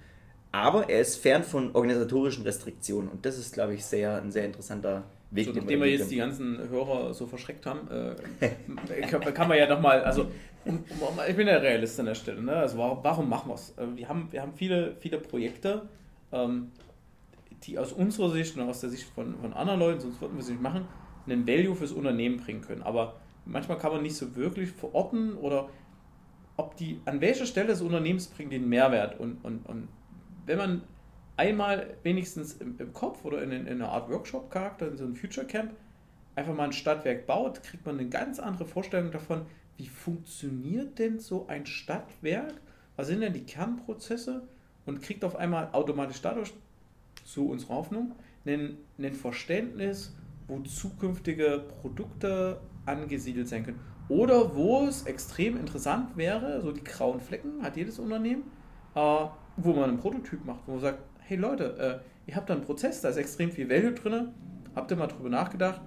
Aber 0.54 0.90
er 0.90 1.02
ist 1.02 1.18
fern 1.18 1.44
von 1.44 1.76
organisatorischen 1.76 2.44
Restriktionen. 2.44 3.10
Und 3.10 3.26
das 3.26 3.38
ist, 3.38 3.54
glaube 3.54 3.74
ich, 3.74 3.84
sehr, 3.84 4.22
ein 4.22 4.32
sehr 4.32 4.46
interessanter 4.46 5.04
Weg. 5.32 5.46
So, 5.46 5.54
nachdem 5.54 5.80
wir 5.80 5.88
jetzt 5.88 6.12
die 6.12 6.18
ganzen 6.18 6.58
Hörer 6.70 7.14
so 7.14 7.26
verschreckt 7.26 7.66
haben, 7.66 7.88
äh, 7.90 8.50
kann, 9.08 9.34
kann 9.34 9.48
man 9.48 9.58
ja 9.58 9.68
nochmal, 9.68 10.04
also 10.04 10.28
ich 11.28 11.36
bin 11.36 11.48
ja 11.48 11.58
Realist 11.58 12.00
an 12.00 12.06
der 12.08 12.16
Stelle. 12.16 12.42
Ne? 12.42 12.54
Also 12.54 12.78
warum, 12.78 13.00
warum 13.02 13.30
machen 13.30 13.50
wir 13.50 13.56
es? 13.56 13.74
Äh, 13.78 13.88
wir 13.96 14.10
haben, 14.10 14.28
wir 14.32 14.42
haben 14.42 14.54
viele, 14.54 14.96
viele 15.00 15.18
Projekte, 15.20 15.84
ähm, 16.32 16.72
die 17.64 17.80
aus 17.80 17.94
unserer 17.94 18.30
Sicht 18.32 18.58
und 18.58 18.64
aus 18.64 18.82
der 18.82 18.90
Sicht 18.90 19.06
von, 19.16 19.36
von 19.40 19.54
anderen 19.54 19.80
Leuten, 19.80 20.02
sonst 20.02 20.22
würden 20.22 20.36
wir 20.36 20.42
es 20.42 20.50
nicht 20.50 20.62
machen, 20.62 20.86
einen 21.26 21.48
Value 21.48 21.76
fürs 21.76 21.92
Unternehmen 21.92 22.38
bringen 22.38 22.62
können. 22.62 22.82
Aber 22.82 23.16
manchmal 23.46 23.78
kann 23.78 23.92
man 23.92 24.02
nicht 24.02 24.16
so 24.16 24.36
wirklich 24.36 24.72
verorten 24.72 25.36
oder 25.36 25.70
ob 26.58 26.76
die, 26.76 27.00
an 27.06 27.22
welcher 27.22 27.46
Stelle 27.46 27.68
des 27.68 27.82
Unternehmens 27.82 28.28
bringen 28.28 28.50
den 28.50 28.68
Mehrwert. 28.68 29.20
Und, 29.20 29.44
und, 29.44 29.66
und 29.68 29.88
wenn 30.46 30.58
man 30.58 30.82
einmal 31.38 31.96
wenigstens 32.04 32.54
im, 32.54 32.76
im 32.78 32.94
Kopf 32.94 33.26
oder 33.26 33.42
in, 33.42 33.52
in 33.52 33.68
einer 33.68 33.90
Art 33.90 34.10
Workshop-Charakter, 34.10 34.88
in 34.88 34.98
so 34.98 35.06
einem 35.06 35.16
Future 35.16 35.46
Camp, 35.46 35.72
einfach 36.36 36.56
mal 36.56 36.66
ein 36.66 36.74
Stadtwerk 36.74 37.26
baut, 37.26 37.64
kriegt 37.64 37.86
man 37.86 38.00
eine 38.00 38.10
ganz 38.10 38.40
andere 38.40 38.66
Vorstellung 38.66 39.12
davon, 39.12 39.46
wie 39.78 39.88
funktioniert 39.88 41.00
denn 41.00 41.20
so 41.20 41.48
ein 41.48 41.66
Stadtwerk? 41.66 42.54
Was 42.96 43.08
sind 43.08 43.22
denn 43.22 43.34
die 43.34 43.44
Kernprozesse? 43.44 44.44
Und 44.86 45.02
kriegt 45.02 45.24
auf 45.24 45.36
einmal 45.36 45.70
automatisch 45.74 46.22
dadurch 46.22 46.54
zu 47.24 47.50
unserer 47.50 47.76
Hoffnung 47.76 48.16
ein, 48.46 48.78
Verständnis, 49.14 50.16
wo 50.48 50.60
zukünftige 50.60 51.64
Produkte 51.82 52.60
angesiedelt 52.86 53.48
sein 53.48 53.64
können. 53.64 53.80
Oder 54.10 54.56
wo 54.56 54.86
es 54.86 55.04
extrem 55.04 55.56
interessant 55.56 56.18
wäre, 56.18 56.62
so 56.62 56.72
die 56.72 56.84
grauen 56.84 57.20
Flecken 57.20 57.62
hat 57.62 57.78
jedes 57.78 58.00
Unternehmen, 58.00 58.44
äh, 58.96 59.26
wo 59.58 59.74
man 59.74 59.90
einen 59.90 60.00
Prototyp 60.00 60.44
macht, 60.44 60.62
wo 60.66 60.74
man 60.74 60.82
sagt, 60.82 61.00
hey 61.32 61.38
Leute, 61.38 62.04
äh, 62.28 62.30
ihr 62.30 62.36
habt 62.36 62.50
da 62.50 62.54
einen 62.54 62.64
Prozess, 62.64 63.00
da 63.00 63.08
ist 63.08 63.16
extrem 63.16 63.54
viel 63.54 63.70
Value 63.70 63.94
drin, 63.94 64.34
habt 64.76 64.92
ihr 64.92 64.98
mal 64.98 65.08
drüber 65.08 65.30
nachgedacht, 65.30 65.82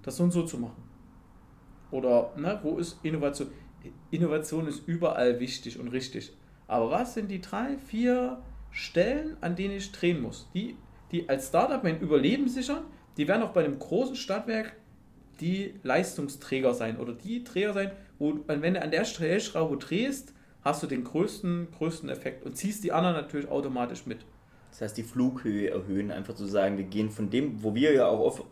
das 0.00 0.16
so 0.16 0.22
und 0.24 0.30
so 0.30 0.44
zu 0.44 0.56
machen? 0.56 0.82
Oder 1.90 2.32
ne, 2.38 2.58
wo 2.62 2.78
ist 2.78 2.98
Innovation? 3.02 3.48
Innovation 4.10 4.66
ist 4.66 4.88
überall 4.88 5.40
wichtig 5.40 5.78
und 5.78 5.88
richtig. 5.88 6.32
Aber 6.68 6.90
was 6.90 7.12
sind 7.12 7.30
die 7.30 7.42
drei, 7.42 7.76
vier 7.76 8.40
Stellen, 8.70 9.36
an 9.42 9.56
denen 9.56 9.76
ich 9.76 9.92
drehen 9.92 10.22
muss. 10.22 10.48
Die, 10.54 10.74
die 11.12 11.28
als 11.28 11.48
Startup 11.48 11.82
mein 11.82 12.00
Überleben 12.00 12.48
sichern, 12.48 12.84
die 13.18 13.28
werden 13.28 13.42
auch 13.42 13.52
bei 13.52 13.62
einem 13.62 13.78
großen 13.78 14.16
Stadtwerk 14.16 14.74
die 15.40 15.74
Leistungsträger 15.82 16.72
sein 16.72 16.96
oder 16.96 17.12
die 17.12 17.44
Träger 17.44 17.74
sein, 17.74 17.92
wo, 18.18 18.40
wenn 18.46 18.72
du 18.72 18.80
an 18.80 18.90
der 18.90 19.04
Stellschraube 19.04 19.76
drehst, 19.76 20.32
hast 20.62 20.82
du 20.82 20.86
den 20.86 21.04
größten, 21.04 21.68
größten 21.76 22.08
Effekt 22.08 22.44
und 22.44 22.56
ziehst 22.56 22.84
die 22.84 22.92
anderen 22.92 23.16
natürlich 23.16 23.48
automatisch 23.48 24.06
mit. 24.06 24.18
Das 24.70 24.82
heißt, 24.82 24.96
die 24.96 25.02
Flughöhe 25.02 25.70
erhöhen, 25.70 26.10
einfach 26.10 26.34
zu 26.34 26.46
sagen, 26.46 26.76
wir 26.76 26.84
gehen 26.84 27.10
von 27.10 27.30
dem, 27.30 27.62
wo 27.62 27.74
wir 27.74 27.92
ja 27.92 28.06
auch 28.06 28.20
oft, 28.20 28.44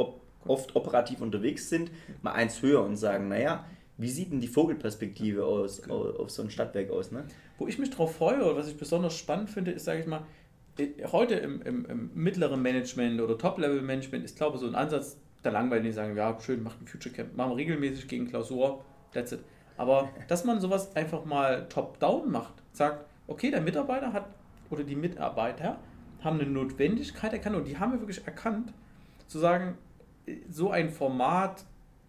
oft 0.46 0.76
operativ 0.76 1.20
unterwegs 1.20 1.68
sind, 1.68 1.90
mal 2.22 2.32
eins 2.32 2.62
höher 2.62 2.82
und 2.82 2.96
sagen, 2.96 3.28
naja, 3.28 3.64
wie 3.98 4.08
sieht 4.08 4.32
denn 4.32 4.40
die 4.40 4.48
Vogelperspektive 4.48 5.44
aus, 5.44 5.82
genau. 5.82 6.10
auf 6.10 6.30
so 6.30 6.42
ein 6.42 6.50
Stadtwerk 6.50 6.90
aus? 6.90 7.10
Ne? 7.10 7.24
Wo 7.58 7.66
ich 7.66 7.78
mich 7.78 7.90
drauf 7.90 8.16
freue 8.16 8.36
oder 8.36 8.56
was 8.56 8.68
ich 8.68 8.76
besonders 8.76 9.16
spannend 9.16 9.50
finde, 9.50 9.72
ist, 9.72 9.84
sage 9.84 10.00
ich 10.00 10.06
mal, 10.06 10.24
heute 11.10 11.34
im, 11.34 11.60
im, 11.62 11.84
im 11.86 12.10
mittleren 12.14 12.62
Management 12.62 13.20
oder 13.20 13.36
Top-Level-Management 13.36 14.24
ist, 14.24 14.36
glaube 14.36 14.56
ich, 14.56 14.60
so 14.60 14.68
ein 14.68 14.76
Ansatz, 14.76 15.18
da 15.42 15.50
langweilig 15.50 15.86
die 15.86 15.92
sagen, 15.92 16.16
ja, 16.16 16.38
schön, 16.40 16.62
macht 16.62 16.80
ein 16.80 16.86
Future 16.86 17.14
Camp, 17.14 17.36
machen 17.36 17.50
wir 17.50 17.56
regelmäßig 17.56 18.06
gegen 18.06 18.28
Klausur, 18.28 18.84
that's 19.12 19.32
it. 19.32 19.40
Aber 19.78 20.10
dass 20.26 20.44
man 20.44 20.60
sowas 20.60 20.94
einfach 20.94 21.24
mal 21.24 21.68
top-down 21.68 22.30
macht, 22.30 22.54
sagt, 22.72 23.06
okay, 23.26 23.50
der 23.50 23.60
Mitarbeiter 23.60 24.12
hat 24.12 24.26
oder 24.70 24.84
die 24.84 24.96
Mitarbeiter 24.96 25.78
haben 26.22 26.40
eine 26.40 26.50
Notwendigkeit 26.50 27.32
erkannt 27.32 27.56
und 27.56 27.64
die 27.64 27.78
haben 27.78 27.92
wir 27.92 28.00
wirklich 28.00 28.26
erkannt, 28.26 28.72
zu 29.28 29.38
sagen, 29.38 29.78
so 30.50 30.70
ein 30.70 30.90
Format 30.90 31.64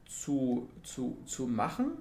zu, 0.06 0.68
zu, 0.84 1.18
zu 1.26 1.48
machen 1.48 1.92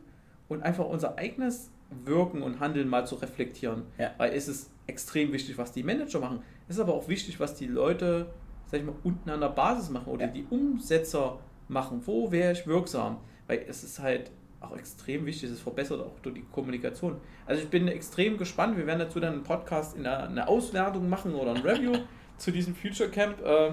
und 0.48 0.62
einfach 0.62 0.86
unser 0.86 1.18
eigenes 1.18 1.70
Wirken 2.04 2.42
und 2.42 2.60
Handeln 2.60 2.88
mal 2.88 3.06
zu 3.06 3.16
reflektieren. 3.16 3.84
Ja. 3.98 4.10
Weil 4.16 4.32
es 4.32 4.48
ist 4.48 4.70
extrem 4.86 5.32
wichtig, 5.32 5.58
was 5.58 5.72
die 5.72 5.82
Manager 5.82 6.20
machen. 6.20 6.42
Es 6.66 6.76
ist 6.76 6.80
aber 6.80 6.94
auch 6.94 7.08
wichtig, 7.08 7.38
was 7.40 7.54
die 7.54 7.66
Leute, 7.66 8.26
sag 8.66 8.80
ich 8.80 8.86
mal, 8.86 8.94
unten 9.04 9.28
an 9.30 9.40
der 9.40 9.50
Basis 9.50 9.90
machen 9.90 10.10
oder 10.12 10.26
ja. 10.26 10.32
die 10.32 10.46
Umsetzer 10.48 11.38
machen. 11.68 12.02
Wo 12.06 12.32
wäre 12.32 12.52
ich 12.52 12.66
wirksam? 12.66 13.18
Weil 13.46 13.64
es 13.68 13.84
ist 13.84 13.98
halt 13.98 14.30
auch 14.60 14.76
extrem 14.76 15.24
wichtig, 15.26 15.50
es 15.50 15.60
verbessert 15.60 16.00
auch 16.00 16.18
durch 16.20 16.34
die 16.34 16.44
Kommunikation. 16.52 17.16
Also 17.46 17.62
ich 17.62 17.68
bin 17.68 17.86
extrem 17.88 18.36
gespannt, 18.38 18.76
wir 18.76 18.86
werden 18.86 18.98
dazu 18.98 19.20
dann 19.20 19.34
einen 19.34 19.42
Podcast 19.42 19.96
in 19.96 20.06
einer, 20.06 20.28
eine 20.28 20.48
Auswertung 20.48 21.08
machen 21.08 21.34
oder 21.34 21.54
ein 21.54 21.62
Review 21.62 21.92
zu 22.36 22.50
diesem 22.50 22.74
Future 22.74 23.08
Camp. 23.08 23.40
Äh, 23.40 23.72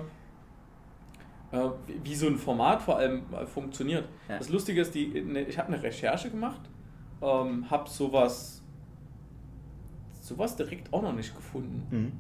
äh, 1.52 1.70
wie 2.04 2.16
so 2.16 2.28
ein 2.28 2.38
Format 2.38 2.82
vor 2.82 2.98
allem 2.98 3.24
äh, 3.34 3.46
funktioniert. 3.46 4.08
Ja. 4.28 4.38
Das 4.38 4.50
Lustige 4.50 4.82
ist, 4.82 4.94
die, 4.94 5.22
ne, 5.22 5.44
ich 5.44 5.58
habe 5.58 5.72
eine 5.72 5.82
Recherche 5.82 6.30
gemacht, 6.30 6.62
ähm, 7.22 7.70
habe 7.70 7.90
sowas, 7.90 8.64
sowas 10.22 10.56
direkt 10.56 10.92
auch 10.94 11.02
noch 11.02 11.14
nicht 11.14 11.36
gefunden. 11.36 11.88
Mhm. 11.90 12.12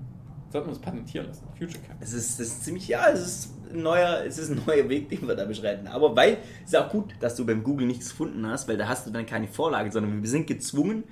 Sollten 0.55 0.69
wir 0.69 0.73
uns 0.73 0.81
patentieren 0.81 1.27
lassen, 1.27 1.45
Future 1.59 1.83
Camp. 1.85 2.01
Es 2.01 2.13
ist, 2.13 2.39
es 2.39 2.47
ist 2.47 2.63
ziemlich, 2.63 2.87
ja, 2.87 3.09
es 3.09 3.19
ist, 3.19 3.49
ein 3.73 3.81
neuer, 3.81 4.23
es 4.25 4.37
ist 4.37 4.51
ein 4.51 4.61
neuer 4.65 4.87
Weg, 4.87 5.09
den 5.09 5.27
wir 5.27 5.35
da 5.35 5.43
beschreiten. 5.43 5.85
Aber 5.87 6.15
weil, 6.15 6.37
es 6.63 6.69
ist 6.71 6.77
auch 6.77 6.89
gut, 6.89 7.13
dass 7.19 7.35
du 7.35 7.45
beim 7.45 7.61
Google 7.61 7.85
nichts 7.85 8.11
gefunden 8.11 8.47
hast, 8.47 8.69
weil 8.69 8.77
da 8.77 8.87
hast 8.87 9.05
du 9.05 9.11
dann 9.11 9.25
keine 9.25 9.49
Vorlage, 9.49 9.91
sondern 9.91 10.21
wir 10.21 10.29
sind 10.29 10.47
gezwungen, 10.47 11.03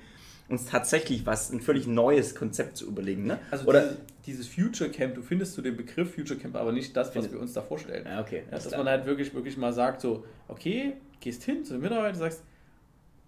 uns 0.48 0.64
tatsächlich 0.64 1.26
was, 1.26 1.50
ein 1.50 1.60
völlig 1.60 1.86
neues 1.86 2.34
Konzept 2.34 2.78
zu 2.78 2.86
überlegen. 2.86 3.26
Ne? 3.26 3.38
Also 3.50 3.66
Oder 3.66 3.96
dieses 4.24 4.48
Future 4.48 4.88
Camp, 4.88 5.14
du 5.14 5.20
findest 5.20 5.52
zu 5.52 5.60
dem 5.60 5.76
Begriff 5.76 6.14
Future 6.14 6.40
Camp 6.40 6.56
aber 6.56 6.72
nicht 6.72 6.96
das, 6.96 7.14
was 7.14 7.30
wir 7.30 7.38
uns 7.38 7.52
da 7.52 7.60
vorstellen. 7.60 8.06
Ja, 8.06 8.22
okay. 8.22 8.44
Ja, 8.46 8.52
dass 8.52 8.70
man 8.70 8.88
halt 8.88 9.04
wirklich, 9.04 9.34
wirklich 9.34 9.58
mal 9.58 9.74
sagt, 9.74 10.00
so, 10.00 10.24
okay, 10.48 10.94
gehst 11.20 11.42
hin 11.42 11.66
zu 11.66 11.74
den 11.74 11.82
Mitarbeitern 11.82 12.14
und 12.14 12.20
sagst, 12.20 12.42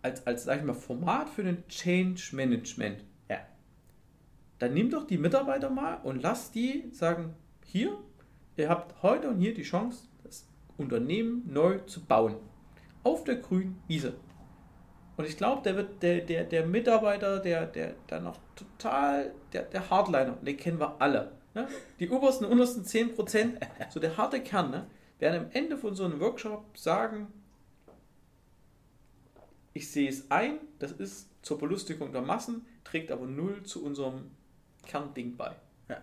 als, 0.00 0.26
als 0.26 0.44
sag 0.44 0.60
ich 0.60 0.64
mal, 0.64 0.72
Format 0.72 1.28
für 1.28 1.42
den 1.42 1.68
Change 1.68 2.22
Management. 2.32 3.04
Dann 4.58 4.74
nimm 4.74 4.90
doch 4.90 5.06
die 5.06 5.18
Mitarbeiter 5.18 5.70
mal 5.70 6.00
und 6.02 6.22
lass 6.22 6.50
die 6.50 6.88
sagen, 6.92 7.34
hier, 7.64 7.98
ihr 8.56 8.68
habt 8.68 9.02
heute 9.02 9.28
und 9.28 9.38
hier 9.38 9.52
die 9.52 9.62
Chance, 9.62 10.08
das 10.24 10.46
Unternehmen 10.78 11.42
neu 11.52 11.78
zu 11.80 12.04
bauen. 12.04 12.36
Auf 13.02 13.24
der 13.24 13.36
grünen 13.36 13.82
Wiese. 13.86 14.14
Und 15.16 15.26
ich 15.26 15.36
glaube, 15.36 15.62
der 15.62 15.76
wird 15.76 16.02
der, 16.02 16.20
der, 16.20 16.44
der 16.44 16.66
Mitarbeiter, 16.66 17.38
der, 17.38 17.66
der, 17.66 17.94
der 18.10 18.20
noch 18.20 18.38
total, 18.54 19.32
der, 19.52 19.62
der 19.62 19.88
Hardliner, 19.88 20.36
den 20.42 20.56
kennen 20.56 20.78
wir 20.78 21.00
alle. 21.00 21.32
Ne? 21.54 21.68
Die 22.00 22.10
obersten, 22.10 22.44
untersten 22.44 22.84
10%, 22.84 23.60
so 23.90 24.00
der 24.00 24.16
harte 24.16 24.42
Kern, 24.42 24.70
ne? 24.70 24.86
werden 25.18 25.46
am 25.46 25.50
Ende 25.52 25.78
von 25.78 25.94
so 25.94 26.04
einem 26.04 26.20
Workshop 26.20 26.76
sagen, 26.76 27.28
ich 29.72 29.90
sehe 29.90 30.08
es 30.08 30.30
ein, 30.30 30.58
das 30.78 30.92
ist 30.92 31.30
zur 31.42 31.58
Belustigung 31.58 32.12
der 32.12 32.22
Massen, 32.22 32.66
trägt 32.84 33.10
aber 33.10 33.26
null 33.26 33.62
zu 33.62 33.84
unserem 33.84 34.30
Kernding 34.86 35.36
bei. 35.36 35.54
Ja. 35.88 36.00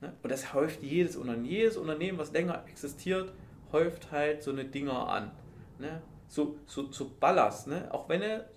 Ne? 0.00 0.14
Und 0.22 0.30
das 0.30 0.54
häuft 0.54 0.82
jedes 0.82 1.16
Unternehmen, 1.16 1.46
jedes 1.46 1.76
Unternehmen, 1.76 2.18
was 2.18 2.32
länger 2.32 2.64
existiert, 2.68 3.32
häuft 3.72 4.12
halt 4.12 4.42
so 4.42 4.52
eine 4.52 4.64
Dinger 4.64 5.08
an. 5.08 5.32
Ne? 5.78 6.02
so, 6.30 6.56
so, 6.66 6.90
so 6.92 7.10
Ballast, 7.18 7.66
ne? 7.66 7.88
auch 7.92 8.08
wenn 8.08 8.22
er, 8.22 8.48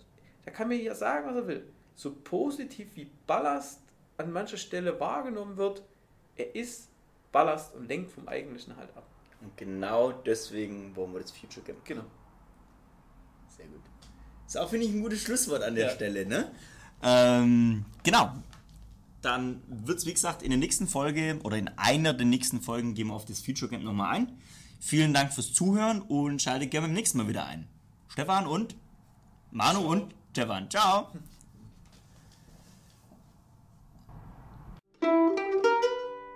der 0.45 0.53
kann 0.53 0.67
mir 0.67 0.81
ja 0.81 0.93
sagen, 0.93 1.27
was 1.27 1.35
er 1.35 1.47
will, 1.47 1.67
so 1.95 2.13
positiv 2.23 2.95
wie 2.95 3.09
Ballast 3.27 3.81
an 4.17 4.31
mancher 4.31 4.57
Stelle 4.57 4.99
wahrgenommen 4.99 5.57
wird, 5.57 5.83
er 6.35 6.55
ist 6.55 6.89
Ballast 7.31 7.73
und 7.73 7.87
lenkt 7.87 8.11
vom 8.11 8.27
Eigentlichen 8.27 8.77
halt 8.77 8.95
ab. 8.95 9.07
Und 9.41 9.57
genau 9.57 10.11
deswegen 10.11 10.95
wollen 10.95 11.13
wir 11.13 11.21
das 11.21 11.31
Future 11.31 11.65
Camp. 11.65 11.83
Genau. 11.83 12.03
Sehr 13.49 13.65
gut. 13.65 13.81
Ist 14.45 14.57
auch, 14.57 14.69
finde 14.69 14.85
ich, 14.85 14.93
ein 14.93 15.01
gutes 15.01 15.21
Schlusswort 15.23 15.63
an 15.63 15.75
der 15.75 15.87
ja. 15.87 15.91
Stelle, 15.91 16.25
ne? 16.25 16.51
Ähm, 17.01 17.85
genau 18.03 18.33
dann 19.23 19.61
wird 19.67 19.99
es, 19.99 20.05
wie 20.05 20.13
gesagt, 20.13 20.43
in 20.43 20.49
der 20.49 20.59
nächsten 20.59 20.87
Folge 20.87 21.39
oder 21.43 21.57
in 21.57 21.69
einer 21.69 22.13
der 22.13 22.25
nächsten 22.25 22.61
Folgen 22.61 22.93
gehen 22.93 23.07
wir 23.07 23.13
auf 23.13 23.25
das 23.25 23.39
Future 23.41 23.69
Camp 23.69 23.83
nochmal 23.83 24.15
ein. 24.15 24.31
Vielen 24.79 25.13
Dank 25.13 25.33
fürs 25.33 25.53
Zuhören 25.53 26.01
und 26.01 26.41
schaltet 26.41 26.71
gerne 26.71 26.87
beim 26.87 26.93
nächsten 26.93 27.17
Mal 27.17 27.27
wieder 27.27 27.45
ein. 27.45 27.67
Stefan 28.09 28.45
und 28.45 28.75
Manu 29.51 29.79
und 29.79 30.13
Stefan. 30.31 30.69
Ciao! 30.69 31.07